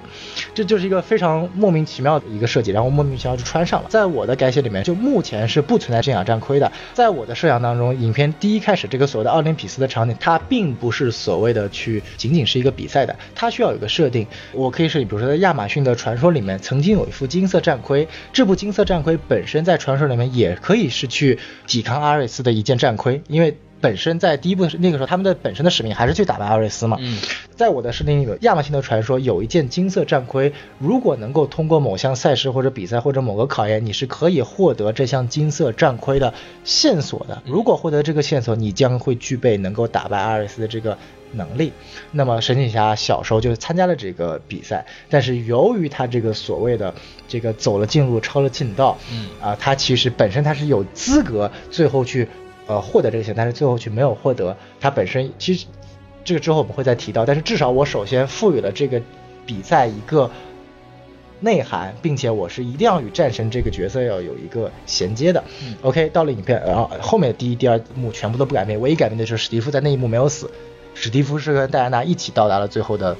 [0.54, 3.28] 这就是一个非常莫名其妙的一个设计，然后莫名其妙。
[3.38, 6.72] 就穿上了，在我的改写里面，就目前是不存在这样战盔的。
[6.92, 14.26] 在我的设想当中，影片第一开始这个所谓的奥林匹斯的场景，它并不是所谓的去仅仅是一个比赛的，它需要有一个设定。
[14.52, 23.56] 我可以设计，比如说在亚马逊的传说里面，曾经有一副金色战盔，这部金色战盔本身在传说里面也可以是去抵抗阿瑞斯的一件战盔，因为。
[23.80, 26.96] 本身在第一部那个时候，他们的本身的使命还是去打败阿瑞斯嘛。
[26.98, 27.16] 嗯，
[27.54, 36.34] 在我的设定里，亚马逊的传说有一件金色战盔，如果能够通过某项赛事或者比赛或者某个考验，你是可以获得这项金色战盔的
[36.64, 37.40] 线索的。
[37.46, 40.98] 如果获得这个线索，你将会具备能够打败阿瑞斯的这个
[41.32, 41.72] 能力。
[42.12, 46.94] 那么神奇侠小时候就参加了这个比赛，但是由于他这个所谓的
[47.26, 52.28] 这个走了近路抄了近道，嗯啊，他其实本身他是有资格最后去。
[52.70, 54.54] 呃，获得这个钱，但是最后却没有获得。
[54.78, 55.64] 他本身其实
[56.22, 59.00] 这个之后我们会再提到，但是至少我首先赋予了这个
[59.46, 60.30] 比赛一个
[61.40, 65.42] 内涵，并且我是一定要与战神这个角色要有一个衔接的。
[65.80, 70.50] OK，到了影片，然后后面第一、第二幕全部都不改变，唯一改变的就是史蒂夫在那一幕没有死。
[71.00, 73.16] 史蒂夫是跟戴安娜一起到达了最后的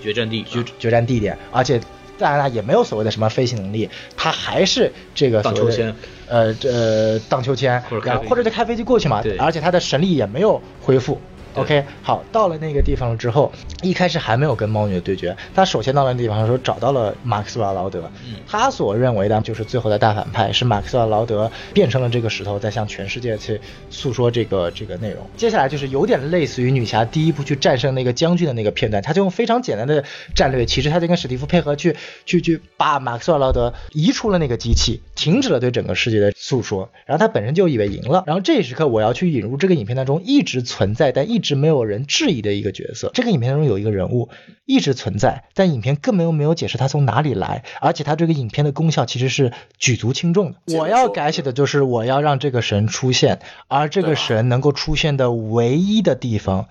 [0.00, 1.80] 决战地决决战地点，而且。
[2.20, 5.94] 戴安娜也没有所谓的什么飞行能力，她还是这个荡秋千，
[6.26, 11.20] 呃，呃荡秋千，然后或者就开飞机过去嘛，而且她的神力也没有恢复。
[11.60, 13.52] OK，好，到了那个地方了之后，
[13.82, 18.10] 一开始还没有跟猫女的对决，他首先到了那地方的时候找到了马克思瓦劳德，
[18.46, 23.60] 他所认为的就是最后的大反派是马克思瓦劳德变成了这个石头，在向全世界去
[23.90, 25.26] 诉说这个这个内容。
[25.36, 30.04] 接下来就是有点类似于女侠第一部去战胜那个将军的那个片段，他就用非常简单的
[30.34, 38.22] 战略，其实他就跟史蒂夫配合去去去把马克思瓦劳德移出了那个机器，停止了对整个世界的诉说，然后他本身就以为赢了。
[38.26, 41.47] 然后这一时刻我要去引入这个影片当中一直存在但一直。
[41.48, 43.10] 是没有人质疑的一个角色。
[43.12, 44.28] 这个影片中有一个人物
[44.64, 50.78] 一直存在，但影片根本又没有解释他从哪里来，而且他这个影片的功效其实是举足轻重的。
[50.78, 56.68] 我要改写的就是我要让这个神出现，而这个神能够出现的唯一的地方，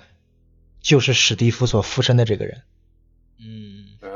[0.81, 2.61] 就是史蒂夫所附身的这个人。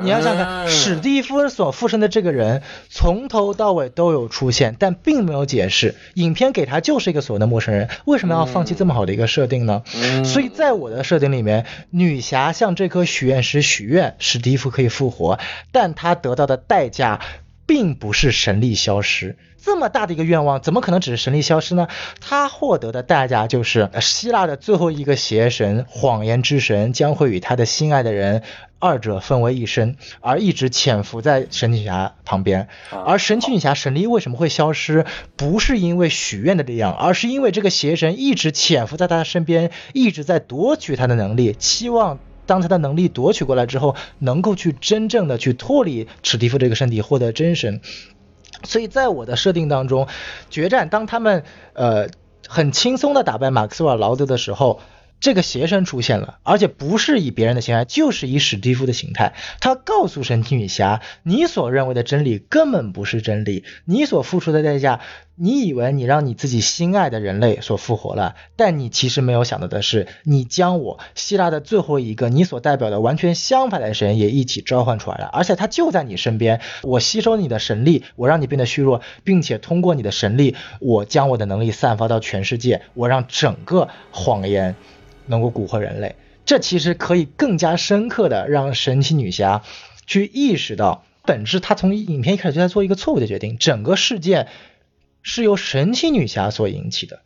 [0.01, 0.05] 嗯。
[0.05, 5.95] 你要想看史蒂夫所附身的这个人，从头到尾都有出现，但并没有解释。
[6.15, 9.83] 影片给他就是一个所谓的陌生人，为什么要放弃这么好的一个设定呢？
[10.25, 15.39] 所以在我的设定里面，女侠向这颗许愿石许愿，史蒂夫可以复活，
[15.71, 17.19] 但他得到的代价
[17.65, 19.37] 并不是神力消失。
[19.63, 21.87] 这么大的一个愿望，怎么可能只是神力消失呢？
[22.19, 28.41] 他获得的代价就是希腊的最后一个邪神谎言之神将会与他的心爱的人
[28.81, 32.67] 二者分为一身，而一直潜伏在神奇女侠旁边。
[33.05, 35.05] 而神奇女侠神力为什么会消失？
[35.37, 42.17] 不是因为许愿的力量，而是因为这个邪神一直潜伏在他的身边，一直在夺取他的能力，期望
[42.47, 47.81] 当他的能力夺取过来之后，能够去真正的去脱离史蒂夫这个身体，获得真神。
[48.63, 50.07] 所以在我的设定当中，
[50.49, 51.43] 决战当他们
[51.73, 52.09] 呃
[52.47, 54.79] 很轻松的打败马克斯韦尔劳德的时候。
[55.21, 59.33] 这个邪神出现了，而且不是以别人的形态，就是以史蒂夫的形态。
[59.59, 64.99] 他告诉神奇女侠：“你所认为的真理根本不是真理，你所付出的代价，
[65.35, 76.61] 你以为你让你自己心爱的人类所复活了，但你其实没有想到的是，你将我希腊的最后一个你所代表的完全相反的神也一起召唤出来了，而且他就在你身边。
[76.81, 84.73] 我吸收你的神力，我让你变得虚弱，并且通过你的神力，我将我的能力散发到全世界，我让整个谎言。”
[85.31, 89.63] 能够蛊惑人类，这其实可以更加深刻的让神奇女侠
[90.05, 94.47] 去意识到，本质她从影片一开始就在做一个错误的决定，整个事件
[95.23, 97.21] 是由神奇女侠所引起的。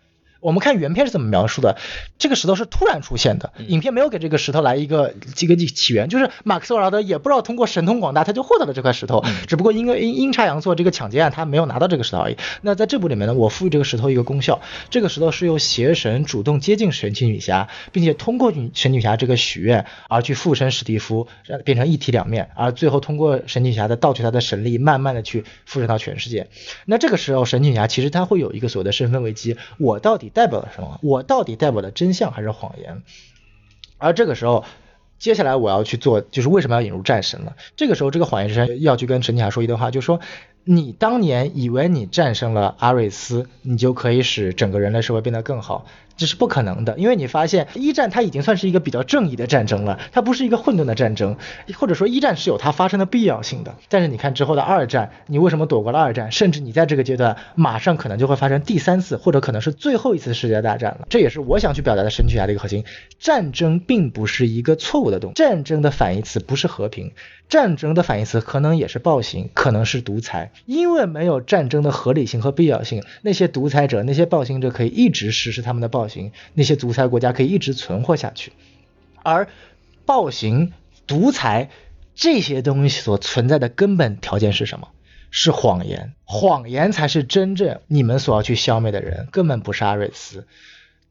[0.46, 1.76] 我们看原片是怎么描述的？
[2.20, 12.38] 这个石头是突然出现的，影片没有给这个石头来一个这个起源，就是马克思韦尔德也不知道通过神通广大他就获得了这块石头，只不过因为阴阴差阳错这个抢劫案他没有拿到这个石头而已。
[12.62, 14.62] 那在这部里面呢，我赋予这个石头一个功效，
[14.92, 21.28] 这个石头是由邪神主动接近神奇女侠，并且通过女神女侠这个许愿而去附身史蒂夫，
[21.64, 26.50] 变成一体两面，而最后通过神女侠的盗取她的神力，慢慢的去附身到全世界。
[26.86, 30.32] 那这个时候神奇女侠其实她会有一个所谓的身份危机，我到底。
[30.36, 31.00] 代表了什么？
[31.02, 33.02] 我到底代表了真相还是谎言？
[33.98, 34.66] 而这个时候，
[35.18, 37.56] 接下来我要去做，就是为什么要引入战神了？
[37.78, 40.20] 这个时候，这个谎言之神要去跟陈奇侠说一段话，就是说，
[40.68, 45.86] 你当年以为你战胜了阿瑞斯，你就可以使整个人类社会变得更好。
[46.18, 51.36] 这是不可能的，因为你发现一战它已经算是一个比较正义的战争了，它不是一个混沌的战争，
[51.78, 53.76] 或者说一战是有它发生的必要性的。
[53.90, 56.32] 但是你看之后的二战，你为什么躲过了二战？
[56.32, 61.06] 甚至你在这个阶段马上可能就会发生第三次，或者可能是最后一次世界大战了。
[61.10, 62.86] 这也是我想去表达的神奇侠的一个核心：
[63.20, 67.12] 战争并不是一个错误的东西，战争的反义词不是和平。
[67.50, 78.54] 战争的反义词可能也是暴行，可能是独裁，因为没有战争的合理性和必要性，那些独裁者、那些暴行者可以一直实施他们的暴行，那些独裁国家可以一直存活下去。
[79.24, 79.48] 而
[80.06, 80.74] 暴行、
[81.08, 81.70] 独裁
[82.16, 84.90] 这些东西所存在的根本条件是什么？
[85.32, 90.48] 是谎言，谎言才是真正你们所要去消灭的人，根本不是阿瑞斯。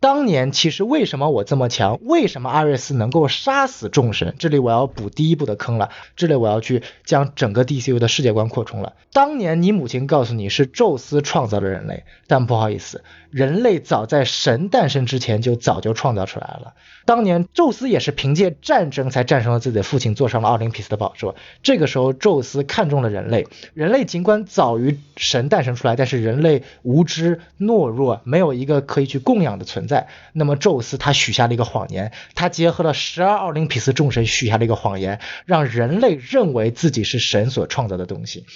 [0.04, 1.98] 当年其实为什么我这么强？
[2.02, 4.34] 为什么阿瑞斯能够杀死众神？
[4.38, 5.88] 这里我要补第一步的坑了。
[6.14, 8.92] 这里我要去将整个 DCU 的世界观扩充了。
[9.14, 13.02] 当年你母亲告诉你是宙斯创造了人类，但不好意思。
[13.34, 16.74] 人类早在神诞生之前就早就创造出来了。
[17.04, 21.34] 当年宙斯也是凭借战争才战胜了自己的父亲，坐上了奥林匹斯的宝座。
[21.60, 23.48] 这个时候，宙斯看中了人类。
[23.74, 30.06] 人类尽管早于神诞生出来，但是人类无知懦弱，没有一个可以去供养的存在。
[30.32, 38.46] 那么，宙斯他许下了一个谎言，他结合了十二奥林匹斯众神许下了一个谎言，让人类认为自己是神所创造的东西，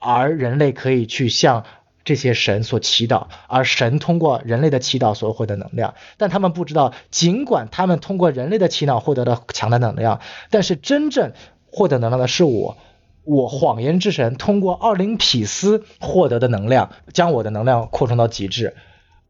[0.00, 1.64] 而人类可以去向。
[2.04, 10.20] 这些神所祈祷，而神通过人类的祈祷所获得能量，但他们不知道，尽管他们通过人类的祈祷获得了强大能量，
[10.50, 11.32] 但是真正
[11.64, 12.76] 获得能量的是我，
[13.24, 18.74] 我谎言之神通过奥林匹斯获得的能量，将我的能量扩充到极致。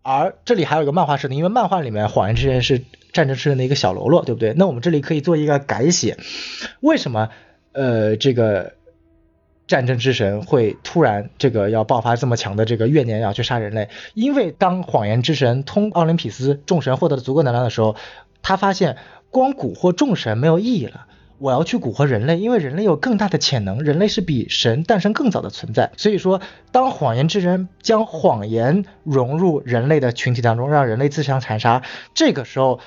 [0.02, 2.82] 而这里还有一个漫画设定，因为漫画里面谎言之神是
[3.12, 4.52] 战争之神的一个小喽啰，对不对？
[4.56, 6.18] 那我们这里可以做一个改写，
[6.80, 7.28] 为什么？
[7.72, 8.74] 呃，这个。
[9.66, 13.88] 战争之神会突然这个要爆发这么强的这个怨念，要去杀人类。
[14.12, 17.96] 因为当谎言之神通奥林匹斯众神获得了足够能量的时候，
[18.42, 18.98] 他发现
[19.30, 21.06] 光蛊惑众神没有意义了。
[21.38, 25.90] 我要去蛊惑人类，因为人类有更大的潜能，人类是比神诞生更早的存在。
[25.96, 31.82] 所以说，当谎言之神将谎言融入人类的群体当中，让人类自相残杀，
[32.14, 32.80] 这个时候。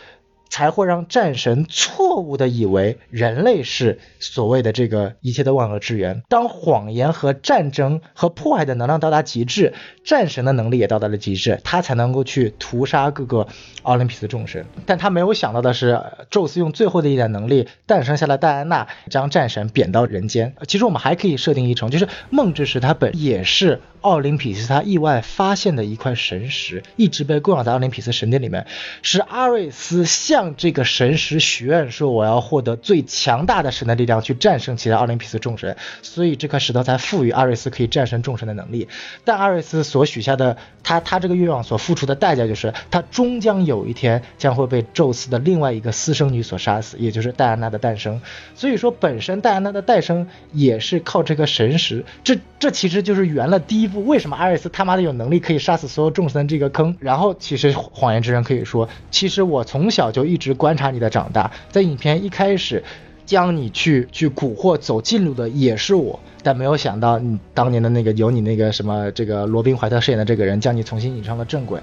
[0.50, 6.24] 才会让战神错误的以为人类是所谓的这个一切的万恶之源。
[6.30, 13.48] 当谎言和战争和破坏的能量到达极致，战神的能力也到达了极致，他才能够去屠杀各个
[13.84, 14.66] 奥林匹斯众神。
[14.86, 20.56] 但他没有想到的是，宙斯用最后的一点能力诞生下了戴安娜，将战神贬到人间。
[20.68, 23.82] 其实我们还可以设定一重，就是梦之石它本也是。
[24.02, 28.66] 奥林匹斯他意外发现的一块神石，一直被供养在奥林匹斯神殿里面。
[29.02, 38.88] 是阿瑞斯向向这个神石许愿说：“我要获得最强大的神的力量，去战胜其他奥林匹斯众神。”所以这块石头才赋予阿瑞斯可以战胜众神的能力。
[39.26, 48.22] 但阿瑞斯所许下的他他这个愿望所付出的代价，就是他终将有一天将会被宙斯的另外一个私生女所杀死，也就是戴安娜的诞生。
[48.54, 52.06] 所以说，本身戴安娜的诞生也是靠这个神石。
[52.24, 54.06] 这这其实就是圆了第一步。
[54.06, 56.96] 为什么阿瑞斯他妈的有能力可以杀死所有众神这个坑？
[57.00, 62.84] 然后其实谎言之人可以说，其实我从小就一直观察你的长大，在影片一开始，
[63.26, 71.82] 将你去去蛊惑走近路的也是我，但没有想到你当年的那个有你那个什么这个罗宾怀特饰演的这个人将你重新引上了正轨。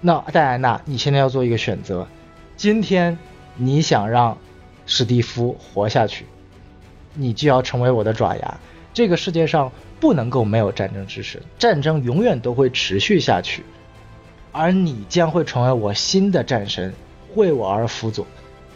[0.00, 2.08] 那戴安娜，你现在要做一个选择，
[2.56, 3.16] 今天
[3.56, 4.36] 你想让
[4.84, 6.26] 史蒂夫活下去，
[7.14, 8.58] 你就要成为我的爪牙。
[8.92, 13.62] 这个世界上不能够没有战争之神，战争永远都会持续下去，
[14.50, 16.92] 而你将会成为我新的战神，
[17.34, 18.26] 为我而辅佐，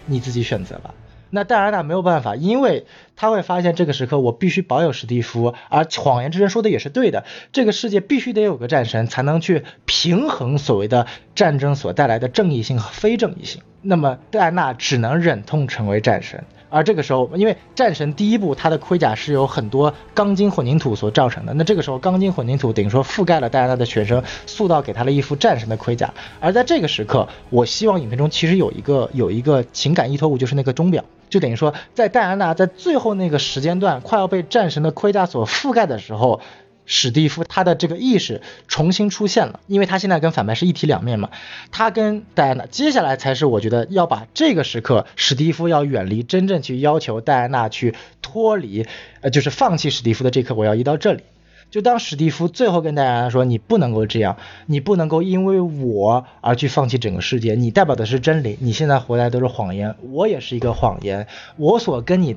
[0.06, 0.94] 你自己选择吧。
[1.28, 13.62] 那戴安娜没有办法，因为她会发现这个时刻我必须保有史蒂夫，而谎言之神说的也是对的，这个世界必须得有个战神才能去平衡所谓的战争所带来的正义性和非正义性。
[13.82, 16.44] 那么戴安娜只能忍痛成为战神。
[16.76, 26.12] 而这个时候，因为战神第一部他的盔甲是由很多钢筋混凝土所造成的，那这个时候钢筋混凝土等于说覆盖了戴安娜的全身，塑造给他了一副战神的盔甲。
[26.38, 36.40] 而在这个时刻，我希望影片中其实有一个有一个情感依托物，就是那个钟表，就等于说在戴安娜在最后那个时间段快要被战神的盔甲所覆盖的时候。
[36.86, 41.30] 史蒂夫他的这个意识重新出现了，因为他现在跟反派是一体两面嘛。
[41.72, 48.86] 他跟戴安娜，接下来才是我觉得要把这个时刻，史蒂夫要远离，真正去要求戴安娜去脱离，
[49.20, 51.24] 呃，就是放弃史蒂夫的这刻，我要移到这里。
[51.68, 54.36] 就当史蒂夫最后跟戴安娜说：“你不能够这样，
[54.66, 57.56] 你不能够因为我而去放弃整个世界。
[57.56, 61.26] 你代表的是真理，你现在回来都是谎言，我也是一个谎言。
[61.56, 62.36] 我所跟你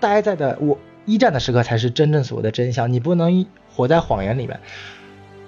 [0.00, 0.76] 待在的我。”
[1.06, 4.60] 一战的时刻才是真正所谓的真相，你不能活在谎言里面。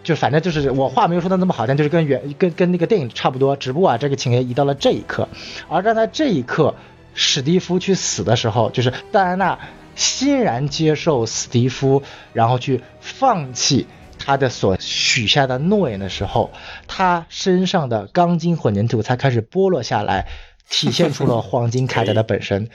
[0.02, 5.28] 就反正就是我话没有说的那么好，但就是跟原跟跟那个电影差不多，只不过啊这个情节移到了这一刻，
[5.68, 6.76] 而站在这一刻，
[7.14, 9.58] 史蒂夫去死的时候，就是戴安娜
[9.96, 16.52] 欣然接受史蒂夫，然后去放弃他的所许下的诺言的时候，
[16.86, 20.28] 他身上的钢筋混凝土才开始剥落下来。
[20.68, 22.68] 体现出了黄金铠甲的本身，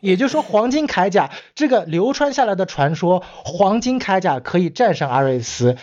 [0.00, 5.76] 也就是说，黄金铠甲这个流传下来的传说，黄金铠甲可以战胜阿瑞斯，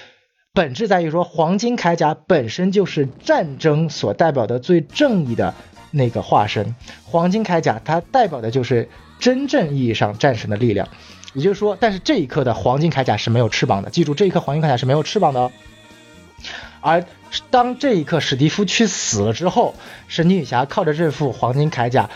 [0.54, 5.54] 本质在于说，黄金铠甲本身就是战争所代表的最正义的
[5.92, 6.76] 那个化身。
[7.06, 8.90] 黄金铠甲它代表的就是
[9.20, 10.90] 真正意义上战神的力量，
[11.34, 15.52] 也就是说，但是这一刻的黄金铠甲是没有翅膀的，记住，这一刻黄金铠甲是没有翅膀的哦。
[16.82, 17.06] 而
[17.50, 19.76] 当这一刻史蒂夫去死了之后，
[20.08, 22.10] 神奇女侠靠着这副黄金铠甲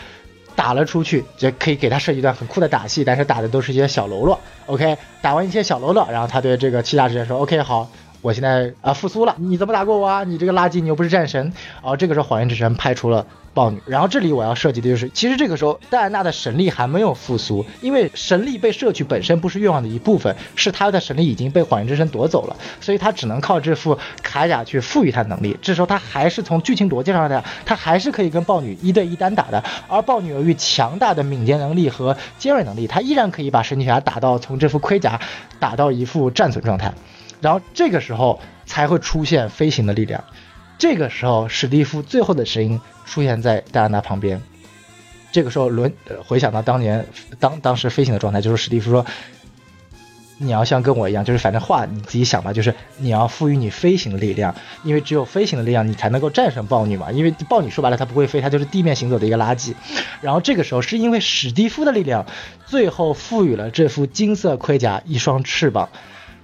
[0.54, 4.40] 打了出去，就可以给他设计一段很酷的打戏，但是打的都是一些小喽啰。
[4.66, 7.90] OK，打完一些小喽啰，然后他对这个七大之神说：“OK，好，
[8.22, 10.24] 我现在啊复苏了，你怎么打过我啊？
[10.24, 11.52] 你这个垃圾，你又不是战神。”
[11.82, 13.26] 哦，这个时候谎言之神派出了。
[13.54, 25.56] 豹女，然后这里我要设计的就是，其实这个时候戴安娜的神力还没有复苏，因为神力被摄取本身不是愿望的一部分，是她的神力已经被谎言之神夺走了，所以她只能靠这副铠甲去赋予她能力。
[25.62, 35.18] 这时候她还是从剧情逻辑上来讲，她还是可以跟豹女一对一单打的，而豹女由于强大的敏捷能力和尖锐能力，她依然可以把神奇侠打到从这副盔甲
[35.58, 36.92] 打到一副战损状态，
[37.40, 40.24] 然后这个时候才会出现飞行的力量。
[40.78, 44.42] 这个时候，史蒂夫最后的声音出现在戴安娜旁边。
[45.32, 45.92] 这个时候，轮
[46.26, 47.06] 回想到当年
[47.40, 49.04] 当当时飞行的状态，就是史蒂夫说
[50.38, 57.10] ：“你要像跟我一样，就是反正话你自己想吧，就是你要赋予你飞行的力量，因为只有飞行的力量，你才能够战胜豹女嘛。
[57.10, 59.74] 因为豹女说白了，它不会飞，它就是地面行走的一个垃圾。
[60.20, 62.26] 然后这个时候，是因为史蒂夫的力量，
[62.66, 65.88] 最后赋予了这副金色盔甲一双翅膀。”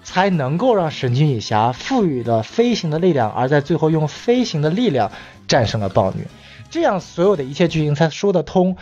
[0.02, 5.12] 才能够让神奇女侠赋予了飞行的力量，而在最后用飞行的力量
[5.48, 6.26] 战胜了暴女，
[6.70, 8.76] 这样所有的一切剧情才说得通，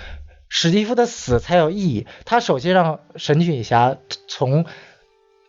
[0.49, 2.07] 史蒂夫的死才有意义。
[2.25, 3.97] 他首先让神奇女侠
[4.29, 4.65] 从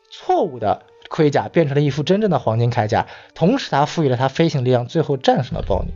[0.10, 5.92] 错误的盔甲变成了一副真正的黄金铠甲，同时他赋予了他飞行力量，最后战胜了暴女。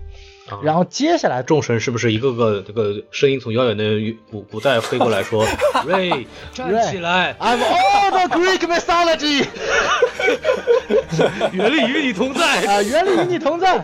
[0.61, 3.84] 然后接下来众神是不是一个个这个声音从遥远的
[4.30, 5.43] 古古代飞过来说，
[5.88, 9.45] Ray 站起来，I'm all the Greek mythology，
[11.51, 13.84] 原力与你同在 啊，原力与你同在。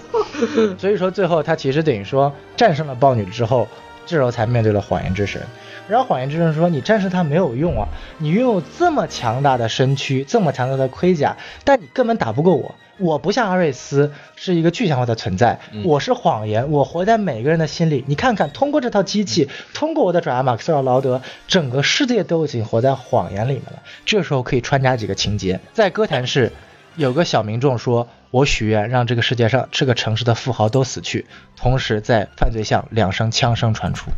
[0.78, 3.68] 所以说最后他其实等于说战胜了豹女之后，
[4.06, 5.42] 这时候才面对了谎言之神。
[5.88, 7.88] 然后谎言之神说：“你战胜他没有用啊，
[8.20, 11.36] 你拥有这么强大的身躯，这么强大的盔甲，
[11.66, 12.76] 但你根本打不过我。
[13.02, 18.06] 我不像阿瑞斯是一个具象化的存在，我是谎言，我活在每个人的心里。
[18.08, 23.82] 你看看，通过这套机器，通过我的爪牙马克思尔劳德，整个世界都已经活在谎言里面了。
[24.06, 26.54] 这时候可以穿插几个情节，在哥谭市，
[26.96, 31.26] 有个小民众说：我许愿让这个世界上这个城市的富豪都死去。
[31.58, 34.12] 同时，在犯罪巷，两声枪声传出，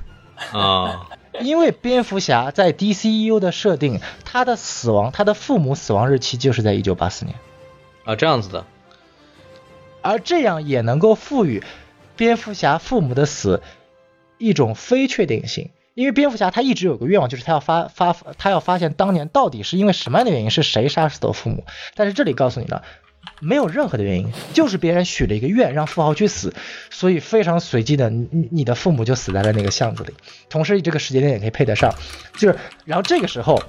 [0.51, 1.10] 啊。”
[1.41, 7.35] 因为蝙蝠侠在 DCEU 的设定，他的死亡，他的父母死亡日期就是在一九八四年，
[8.05, 8.64] 啊，这样子的，
[10.04, 11.64] 而这样也能够赋予
[12.16, 13.64] 蝙蝠侠父母的死
[14.38, 21.64] 一种非确定性，因为蝙蝠侠他一直有个愿望，就是他要发发他要发现当年到底是因为什么样的原因，是谁杀死的父母。
[21.96, 22.84] 但是这里告诉你了，
[23.40, 26.54] 没有任何的原因，就是别人许了一个愿，让富豪去死，
[26.90, 30.14] 所以非常随机的，你你的父母就死在了那个巷子里。
[30.50, 31.96] 同时，这个时间点也可以配得上，
[32.36, 33.64] 就是然后这个时候。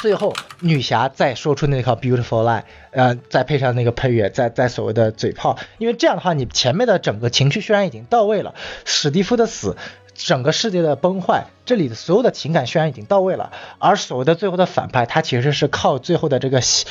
[0.00, 2.62] 最后，女侠再说出那套 beautiful lie，
[2.92, 8.54] 呃，再配上那个配乐，再再所谓的嘴炮，因为这样的话，你前面的整个情绪渲染已经到位了。
[8.84, 9.76] 史蒂夫的死，
[10.14, 13.50] 整个世界的崩坏，这里的所有的情感渲染已经到位了。
[13.78, 16.86] 而所谓的最后的反派，他其实是靠最后的这个邪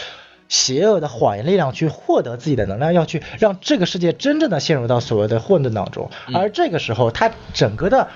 [0.50, 6.10] 邪恶的谎言力量去获得自己的能量，要去让这个世界真正的陷入到所谓的混沌当中。
[6.34, 8.10] 而这个时候，他整个的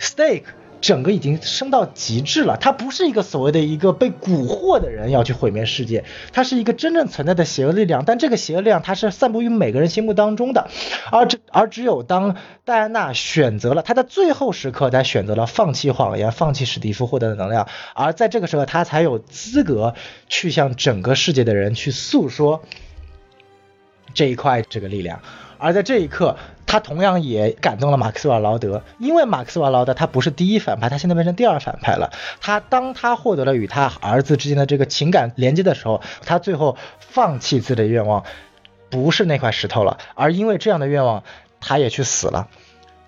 [0.00, 0.44] stake。
[0.84, 8.04] 整个已经升到极致了，他不是一个所谓的一个被蛊惑的人要去毁灭世界，他是一个真正存在的邪恶力量。
[8.04, 10.68] 但这个邪恶力量，它是散布于每个人心目当中的，
[11.10, 12.36] 而这而只有当
[12.66, 19.94] 戴安娜选择了他的最后时刻，才选择了放弃谎言，放弃史蒂夫获得的能量，而在这个时候，他才有资格
[20.28, 22.62] 去向整个世界的人去诉说
[24.12, 25.22] 这一块这个力量。
[25.56, 26.36] 而在这一刻，
[26.74, 32.10] 他同样也感动了马克思瓦劳德，因为马克思瓦劳德他不是第一反派，他现在变成第二反派了。
[32.40, 38.24] 他当他获得了与他儿子之间的这个情感连接的时候，他最后放弃自己的愿望，
[38.90, 41.22] 不是那块石头了，而因为这样的愿望，
[41.60, 42.48] 他也去死了，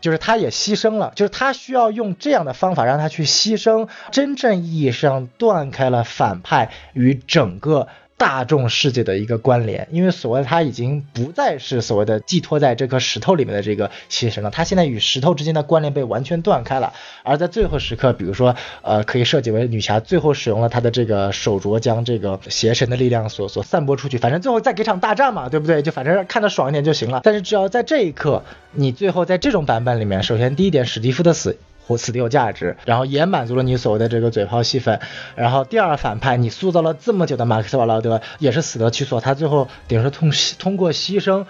[0.01, 7.89] 就是他也牺牲了，就是他需要用这样的方法让他去牺牲，真正意义上断开了反派与整个。
[8.19, 16.95] 大众世界的一个关联，因为所谓他已经不再是所谓的寄托在这颗石头里面的这个邪神了，他现在与石头之间的关联被完全断开了。
[17.23, 25.83] 而在最后时刻，比如说，呃，可以设计为女侠最后使用了她的这个手镯，将这个邪神的力量所所散播出去，反正最后再给场大战嘛，对不对？
[25.83, 27.21] 就反正看得爽一点就行了。
[27.23, 31.59] 但是只要在这一刻，你最后在这种版本里面，首先第一点，史蒂夫的死。
[31.87, 35.01] 或死的有价值，然后也满足了你所谓的这个嘴炮戏份。
[35.37, 41.47] 然后第二反派，你塑造了这么久的马克思瓦劳德也是死得其所，他最后顶是通通过牺牲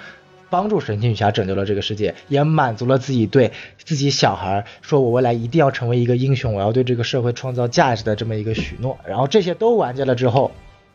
[0.50, 3.52] 帮助神奇女侠拯救了这个世界，也满足了自己对
[3.82, 8.98] 自己小孩说我未来一定要成为一个英雄，我要对这个社会创造价值的这么一个许诺。
[9.06, 10.52] 然后这些都完结了之后，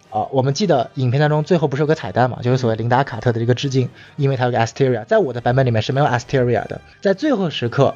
[0.10, 7.96] 啊，我们记得影片当中最后不是有个彩蛋嘛，就是所谓琳达卡特的这个致敬，因为他有个 Asteria，在我的版本里面是没有 Asteria 的，在最后时刻。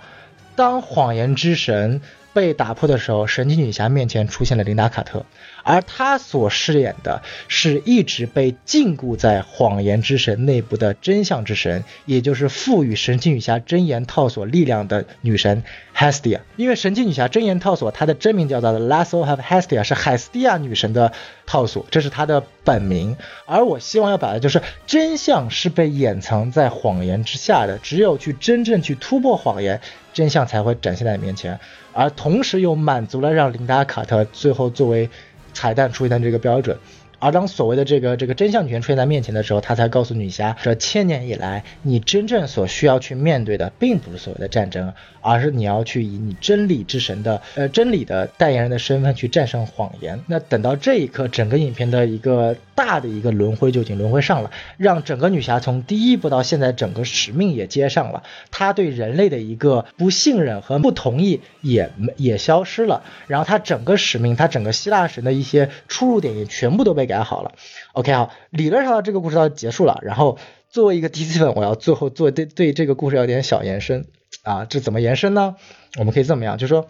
[0.56, 2.02] 当谎言之神
[2.36, 5.26] 被打破的时候，神奇女侠面前出现了琳达·卡特，
[5.64, 15.64] 而她所饰演的是一直被禁锢在谎言之神内部的真相之神，也就是赋予神奇女侠真言套索力量的女神
[15.96, 16.42] Hestia。
[16.58, 21.14] 因为神奇女侠真言套索，它的真名叫做 Lasso of Hestia，是海斯蒂亚女神的
[21.46, 23.16] 套索，这是她的本名。
[23.46, 29.80] 而我希望要表达就是，真相是被掩藏在谎言之下的，只有去真正去突破谎言。
[30.14, 31.60] 真相才会展现在你面前，
[31.96, 35.10] 而同时又满足了让琳达·卡特最后作为
[35.54, 36.78] 彩蛋出现的这个标准。
[37.18, 44.94] 而当所谓的这个这个真相权出现在面前的时候，他才告诉女侠：这千年以来，你真正所需要去面对的，并不是所谓的战争。
[45.26, 50.24] 而是你要去以你真理之神的呃真理的代言人的身份去战胜谎言。
[50.28, 63.04] 那等到这一刻，整个影片的一个大的一个轮回就已经轮回上了，让整个女侠从第一部到现在整个使命也接上了，她对人类的一个不信任和不同意也也消失了。
[63.28, 67.54] 然后她整个使命，她整个希腊神的一些出入点也全部都被改好了。
[67.94, 70.00] OK，好，理论上这个故事到结束了。
[70.04, 70.38] 然后
[70.70, 74.06] 作为一个 DC 粉，我要最后做对对这个故事有点小延伸。
[74.46, 75.56] 啊，这怎么延伸呢？
[75.98, 76.88] 我们可以这么样，就是说，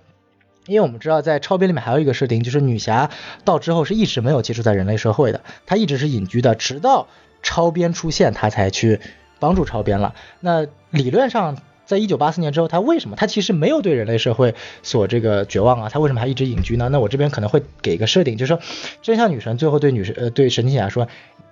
[0.68, 3.10] 因为我们知道在超编里面还有一个设定，就是女侠
[3.46, 7.08] 到之后是一直没有接触在人类社会的，她一直是隐居的，直到
[7.42, 9.00] 超编出现，她才去
[9.40, 10.14] 帮助超编了。
[10.42, 14.54] 那理论上，在一九八四年之后，她为什么她其实没有对人类社会
[14.84, 15.90] 所这个绝望啊？
[15.90, 16.90] 她为什么还一直隐居呢？
[16.92, 18.60] 那我这边可能会给一个设定，就是说，
[19.02, 21.08] 真相女神最后对女神呃对神奇侠说，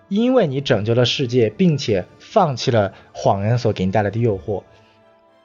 [0.10, 4.64] 因为你拯救了世界，并且放弃了谎言所给你带来的诱惑。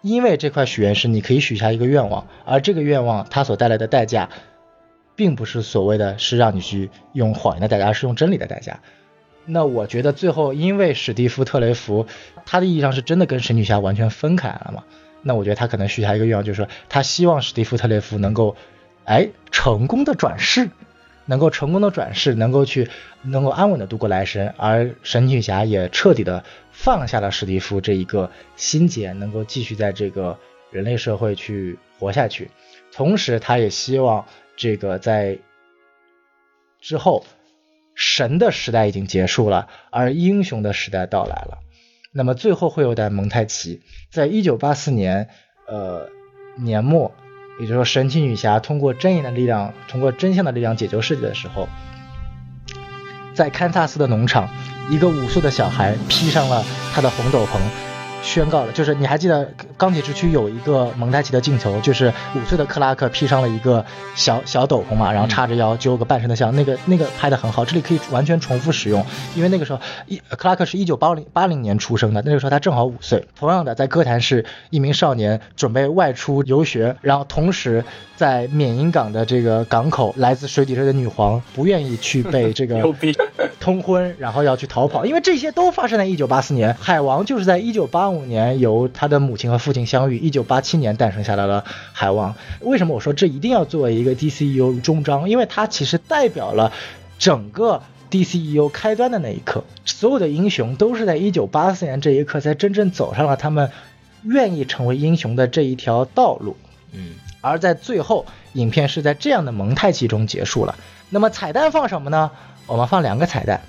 [0.01, 4.29] 因为这块许愿石，你可以许下一个愿望，而这个愿望它所带来的代价，
[5.17, 8.81] 并不是所谓的是让你去用谎言的代价，而是用真理的代价。
[9.45, 12.07] 那我觉得最后，因为史蒂夫特雷弗，
[12.47, 14.85] 他的意义上是真的跟神女侠完全分开了嘛？
[15.23, 18.57] 那我觉得他可能许下一个愿望，就是说他希望史蒂夫特雷弗能够，
[19.05, 20.71] 哎，成功的转世。
[21.29, 22.89] 能够成功的转世，能够去，
[23.23, 26.43] 能够安稳的度过来生，而神奇女侠也彻底的
[26.73, 30.39] 放下了史蒂夫这一个心结，能够继续在这个
[30.71, 32.51] 人类社会去活下去。
[32.93, 34.27] 同时，他也希望
[34.57, 35.39] 这个在
[36.81, 37.27] 之后，
[37.95, 41.59] 神的时代已经结束了，而英雄的时代到来了。
[42.11, 45.29] 那么最后会有代蒙太奇，在一九八四年，
[45.67, 46.09] 呃，
[46.57, 47.15] 年末。
[47.59, 51.69] 也就是说神奇女侠通过正义的力量，通过真相的力量解救世界的时候，
[53.35, 54.49] 在堪萨斯的农场，
[54.91, 56.65] 一个五岁的小孩披上了
[56.95, 57.88] 他的红斗篷。
[58.23, 63.85] 宣告了，就是你还记得钢铁之躯有一个蒙太奇的镜头，就是五岁的克拉克披上了一个
[64.15, 69.05] 小小斗篷嘛，然后叉着腰揪个半身的像，那个 那个拍的很好，这里可以完全重复使用，
[69.35, 73.27] 因为那个时候一克拉克是一九八零八零年出生的，那个时候他正好五岁。
[73.39, 77.85] 同样的，在歌坛是，一名少年准备外出游学，然后同时
[78.19, 82.83] 在缅因港的这个港口，来自水底社的女皇不愿意去被 这个
[83.61, 88.09] 通婚，然后要去逃跑，因为这些都发生在一九八四年，海王就是在一九八。
[88.09, 91.63] 五年由他的母亲和父亲相遇，一九八七年诞生下来了
[91.93, 92.35] 海王。
[92.61, 95.29] 为什么我说这一定要作为一个 DCU 终章？
[95.29, 96.73] 因为它其实代表了
[97.19, 103.71] 整个 DCEU 开端的那一刻，所有的英雄都是在一九八四年这一刻才真正走上了他们
[104.25, 106.57] 愿意成为英雄的这一条道路。
[106.93, 107.11] 嗯，
[107.49, 110.77] 而在最后，影片是在这样的蒙太奇中结束了。
[111.11, 112.31] 那么彩蛋放什么呢？
[112.67, 113.63] 我们放两个彩蛋。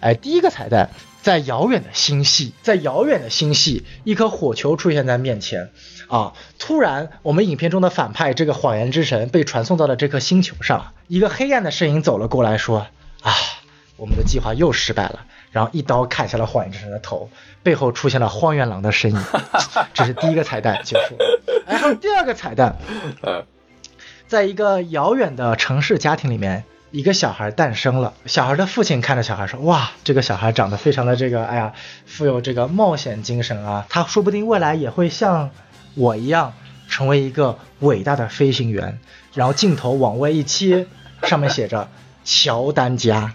[0.00, 0.90] 哎，第一个彩蛋。
[1.20, 5.68] 在遥远的星系，在遥远的星系，一颗火球出现在面前，
[6.06, 6.32] 啊！
[6.58, 10.92] 突然，我们影片中的反派这个谎言之神被传送到了这颗星球上。
[11.08, 12.86] 一个黑暗的身影走了过来，说
[13.20, 13.34] ：“啊，
[13.96, 17.28] 我们的计划又失败了。”然后一刀砍下了谎言之神的头，
[17.62, 19.22] 背后出现了荒原狼的身影。
[19.92, 21.16] 这是第一个彩蛋结束。
[21.68, 22.76] 然后第二个彩蛋，
[24.26, 26.64] 在一个遥远的城市家庭里面。
[26.90, 31.74] 一个小孩诞生了，小孩的父亲看着小孩说：“哇，这个小孩长得非常的这个，哎呀，
[32.06, 35.50] 富有这个冒险精神啊，他说不定未来也会像
[35.94, 36.54] 我一样
[36.88, 38.98] 成为一个伟大的飞行员。”
[39.36, 40.86] 然后镜头往外一切，
[41.24, 41.90] 上面写着
[42.24, 43.34] “乔丹家”。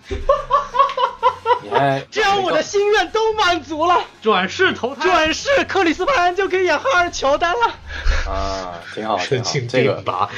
[2.09, 7.75] 这样我的心愿都满足了，转世投胎，转世克里斯潘恩就可以演哈尔乔丹了。
[8.27, 10.03] 啊，挺好，挺好，这个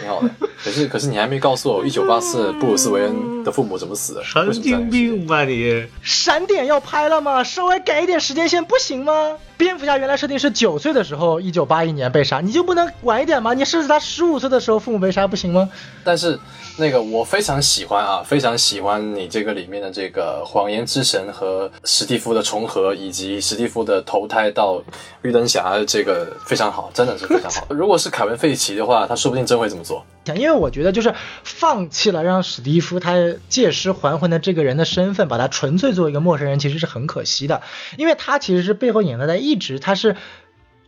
[0.00, 0.30] 挺好的。
[0.62, 4.24] 可是，可是你还没告诉我，一九八四布鲁斯韦恩的父母怎么死的？
[4.24, 5.86] 神经病吧你！
[6.02, 7.42] 闪点要拍了吗？
[7.44, 9.36] 稍微改一点时间线不行吗？
[9.56, 13.54] 蝙蝠侠原来设定是九岁的时候，一九八一年被杀，你就不能晚一点吗？
[13.54, 15.68] 你设置他十五岁的时候父母被杀不行吗？
[16.04, 16.38] 但是。
[16.78, 24.82] 那个我非常喜欢啊，非常喜欢你这个里面的这个谎言之神和史蒂夫的重合，以及史蒂夫的投胎到
[25.22, 27.66] 绿灯侠，这个非常好，真的是非常好。
[27.70, 30.04] 如果是凯文费奇的话，他说不定真会这么做。
[30.36, 33.14] 因为我觉得就是放弃了让史蒂夫他
[33.48, 37.62] 借尸还魂的这个人的身份，把他纯粹作为一个陌生人，其实是很可惜的。
[37.96, 40.16] 因为他其实是背后隐藏在一直他是。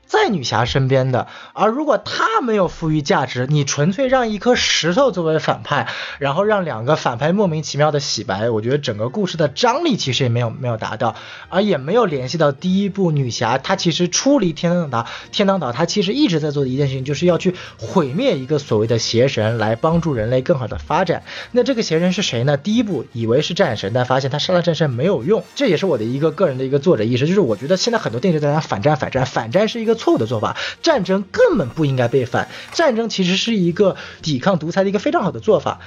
[0.09, 5.87] 在女侠身边的，而如果她没有赋予价值，你纯粹让一颗石头作为反派，
[6.19, 11.15] 然后让两个反派莫名其妙的洗白，我觉得整个故事的张力其实也没有没有达到，
[11.51, 21.23] 而也没有联系到第一部女侠，她其实出离天堂岛，天堂岛她其实一直在做的一件事情，就是要去毁灭一个所谓的邪神，来帮助人类更好的发展。
[21.53, 22.57] 那这个邪神是谁呢？
[22.57, 29.98] 第一部以为是战神，但发现他杀了战神没有用，这也是我的一个个人的一个作者意识，就是我觉得现在很多电影在讲反战，反战，反战是一个。
[29.99, 32.49] 错误的做法，战争根本不应该被反。
[32.73, 35.81] 战争其实是一个抵抗独裁的一个非常好的做法。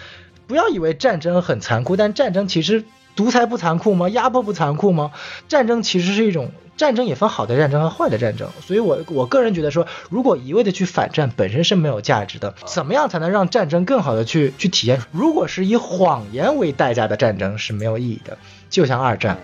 [0.46, 2.84] 不要以为战争很残酷，但战争其实
[3.16, 4.10] 独裁不残酷吗？
[4.10, 5.12] 压迫不残酷吗？
[5.48, 8.50] 战争其实是一种战争，也分好的战争和坏的战争。
[8.66, 12.54] 所以，我我个人觉得说，如果一味的去反战，本身是没有价值的。
[12.66, 15.02] 怎么样才能让战争更好的去去体验？
[15.12, 18.38] 如果是以谎言为代价的战争是没有意义的，
[18.70, 19.38] 就像二战。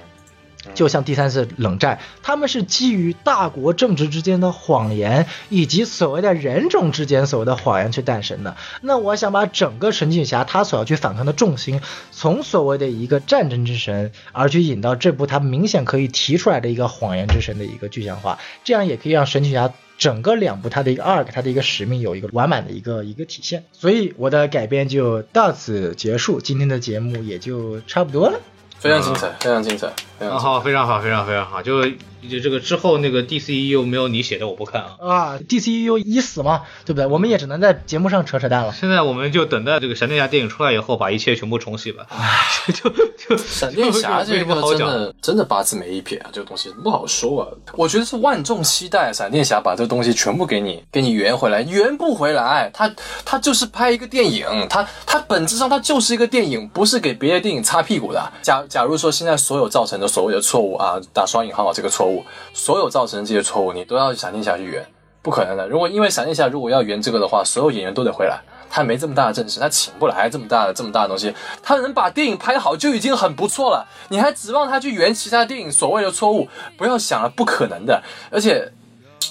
[0.73, 8.55] 就像第三次冷战，他们是基于大国政治之间的谎言，以及所谓的人种之间所谓的谎言去诞生的。
[8.81, 11.81] 那我想把整个神奇女侠她所要去反抗的重心，
[12.11, 23.63] 从所谓的一个战争之神，而去引到这部他明显可以提出来的一个谎言之神的一个具象化，这样也可以让神奇女侠整个两部它的一个 arc，它的一个使命有一个完满的一个一个体现。
[23.71, 28.39] 所以我的改编就到此结束，今天的节目也就差不多了。
[28.79, 29.87] 非常精彩，非常精彩，
[30.19, 31.83] 非常好，非常好，非常非常好，就。
[32.27, 34.97] 就这个之后，那个 DCEU 没有你写的，我不看啊。
[34.99, 37.05] 啊，DCEU 已死嘛，对不对？
[37.05, 38.73] 我们也只能在节目上扯扯淡了。
[38.73, 42.05] 现在我们就等待这个闪电侠电影出来以后，把一切全部重启吧。
[42.73, 47.47] 就就 闪电侠这个真的真的八字没一撇啊，这个东西不好说啊。
[47.73, 52.69] 我觉得是万众期待闪电侠把这个东西全部给你给你圆回来，圆不回来。
[52.73, 52.93] 他
[53.25, 58.31] 他就是拍一个电影，他他本质上他就是一个电影，不是给别的电影擦屁股的。
[58.41, 62.16] 假假如说现在所有造成的所谓的错误啊，打双引号这个错误。
[62.53, 64.85] 所有造成的这些错误，你都要闪电侠去圆，
[65.21, 65.67] 不可能的。
[65.67, 68.39] 如果因为闪电侠如果要圆这个的话，所有演员都得回来，
[68.69, 71.33] 他没这么大的阵势，他请不来这么大的这么大的东西。
[71.61, 76.47] 他能把电影拍好就已经很不错了，你还指望他去圆其他电影所谓的错误？
[76.77, 78.01] 不要想了，不可能的。
[78.31, 78.71] 而且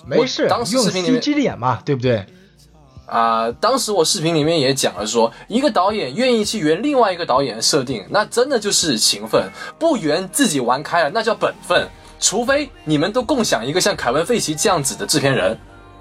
[0.07, 2.25] 没事，当时视频里面脸嘛，对不对？
[3.07, 9.43] 啊，当时我视频里面也讲了说，一个导演愿意去圆另外一个导演的设定，那真的就是情分；
[9.79, 11.89] 不圆自己玩开了，那叫本分。
[12.27, 15.57] 除非你们都共享一个像凯文·费奇这样子的制片人，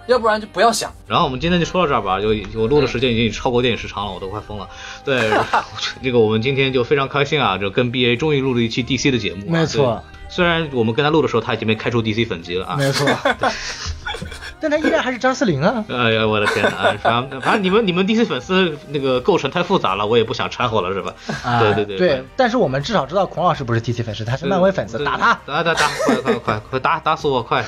[0.07, 0.91] 要不然就不要想。
[1.07, 2.29] 然后我们今天就说到这儿吧，就
[2.59, 4.67] 我录的时间已经超过电影时长了，我都快疯了。
[5.03, 5.29] 对，
[6.01, 9.47] 这个我们今天就非常开心啊，就跟 BA 终于录了一期 DC 的节目。
[9.47, 12.75] 没错，虽然我们跟他录的时候他已经被开除 DC 粉籍了啊。
[12.75, 13.07] 没错。
[14.59, 15.83] 但他依然还是张思玲啊！
[15.89, 16.95] 哎呀，我的天哪！
[17.01, 21.13] 反 正反正你们你们 DC 粉丝那个构成太复杂了，我也不想掺和了，是吧？
[21.59, 22.25] 对对对对。
[22.35, 25.33] 但是我们至少知道孔老师不是 DC 粉丝，他是漫威粉丝，打他！
[25.45, 25.87] 打打打！
[26.05, 27.43] 快快快快打打死我！
[27.43, 27.63] 快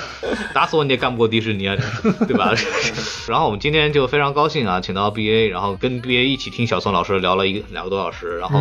[0.54, 0.84] 打死我！
[0.84, 1.76] 你也干不过迪士尼啊，
[2.28, 2.54] 对吧？
[3.28, 8.60] 然后我们今天就非常高兴啊，请到 BA，然后跟 BA 一起听小宋老师聊了一个两个多小时，然后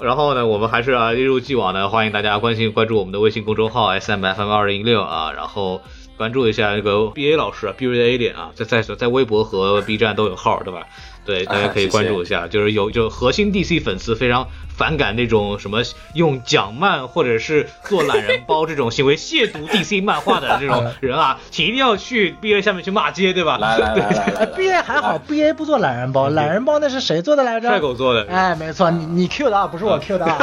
[0.00, 5.82] 然后呢，我们还是啊一如既往的欢迎大家关心关注我们的微信公众号 S M F M 二零六啊，然后。
[6.18, 10.82] 关注一下那个 B A 老师，B A A 点啊，在在在微博和 B 站都有号，对吧？
[11.24, 12.48] 对，大家可以关注一下。
[12.48, 15.82] 就是有就核心 D C 粉丝非常反感那种什么
[16.14, 23.58] 用讲漫或者是做懒人包这种行为亵渎 D C 漫画的这种 人啊，请一定要去 B A 下面去骂街，对吧？
[23.58, 27.68] 来来来来，B A 还好，B A 不做懒人包，懒人包那是谁做的来着？
[27.68, 28.26] 帅狗做的。
[28.28, 30.38] 哎，没错，你你 Q 的啊，不是我 Q 的啊。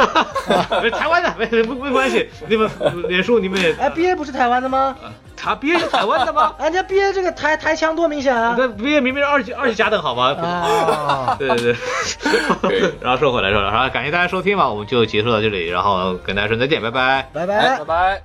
[0.92, 2.70] 台湾的，没没没关系，你们
[3.08, 3.72] 脸书你们也。
[3.74, 4.96] 哎，B A 不是台湾的吗？
[5.36, 6.54] 他毕业是台湾的吗？
[6.58, 8.54] 人家毕业这个台台腔多明显啊！
[8.58, 10.34] 那毕业明明是二级二级甲等好吗？
[10.34, 12.94] 啊， 对对对。
[13.00, 18.22] 然后说回来说，然后感谢大家收听吧，我们就结束到这里，然后跟大家说再见，拜拜，拜拜，拜拜。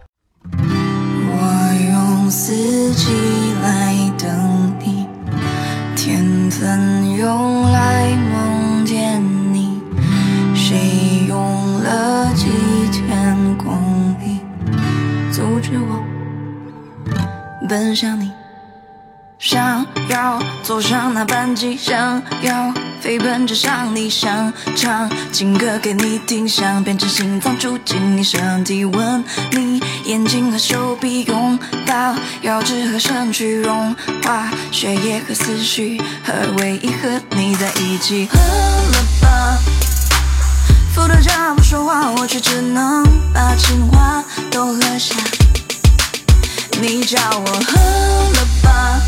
[1.33, 3.11] 我用四季
[3.61, 5.05] 来等你，
[5.95, 9.21] 天分用来梦见
[9.53, 9.81] 你，
[10.55, 12.47] 谁用了几
[12.91, 13.75] 千公
[14.19, 14.39] 里
[15.31, 16.10] 阻止我？
[17.71, 18.29] 奔向你，
[19.39, 31.57] 想要坐上那班机，想要飞奔着向你，想唱情歌给你听，想变成心脏住进你身体，吻你眼睛和手臂，拥
[31.87, 38.27] 抱腰肢和身躯，融化血液和思绪，和唯一和你在一起。
[38.33, 39.57] 喝了吧，
[40.93, 44.21] 伏特加不说话，我却只能把情话
[44.51, 45.15] 都喝下。
[46.81, 48.99] 你叫我喝了吧，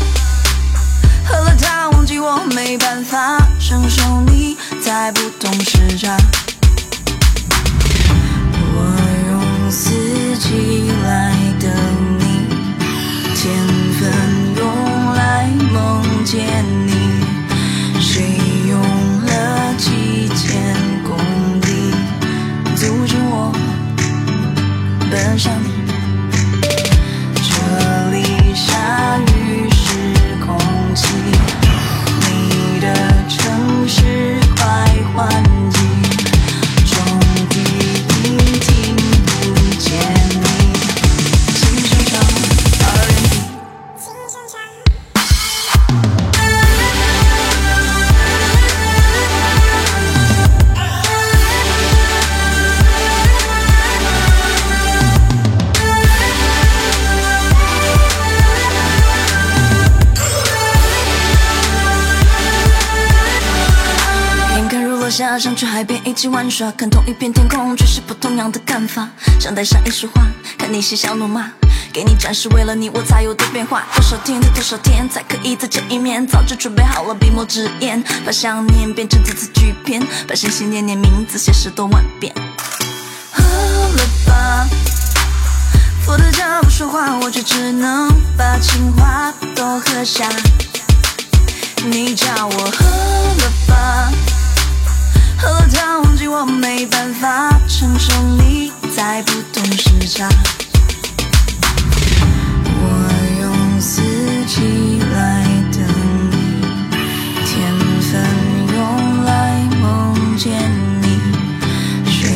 [1.26, 6.16] 喝了它忘记我没办法承受你在不同时差。
[8.76, 8.78] 我
[9.28, 9.90] 用四
[10.38, 11.68] 季来等
[12.20, 12.46] 你，
[13.34, 13.52] 天
[13.98, 14.02] 分
[14.56, 16.92] 用来梦见你，
[18.00, 18.38] 谁
[18.68, 18.80] 用
[19.26, 20.72] 了几千
[21.02, 21.18] 公
[21.62, 21.92] 里
[22.76, 23.52] 阻止我
[25.10, 25.73] 奔向你？
[65.14, 69.08] 想去海边一起玩耍，看同一片天空，却是不同样的看法。
[69.38, 70.22] 想带上一束花，
[70.58, 71.50] 看你嬉笑怒骂，
[71.92, 73.84] 给你展示为了你我才有的变化。
[73.94, 76.26] 多少天，多少天才可以再见一面？
[76.26, 82.34] 早就准备好了笔墨纸砚，把想念变成字字句篇，把心心念念名字写十多万遍。
[83.30, 84.68] 喝了吧，
[86.04, 90.28] 伏特加不说话，我却只能把情话都喝下。
[91.84, 94.12] 你叫我喝了吧。
[95.44, 100.28] 落忘记，我没办法承受你在不同时差。
[102.66, 102.82] 我
[103.40, 104.00] 用四
[104.46, 105.82] 季来等
[106.30, 106.36] 你，
[107.44, 108.12] 天分
[108.74, 110.52] 用来梦见
[111.02, 111.06] 你，
[112.10, 112.30] 水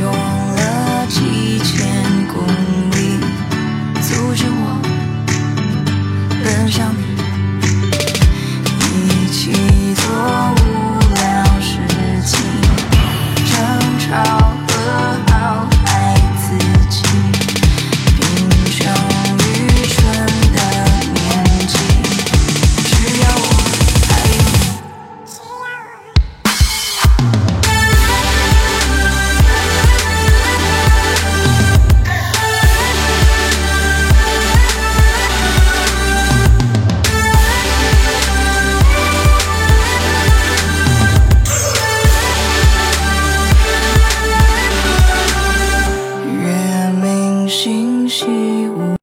[0.00, 0.12] 用
[0.54, 2.46] 了几千公
[2.92, 3.18] 里
[4.02, 4.80] 阻止我
[6.44, 7.01] 奔向。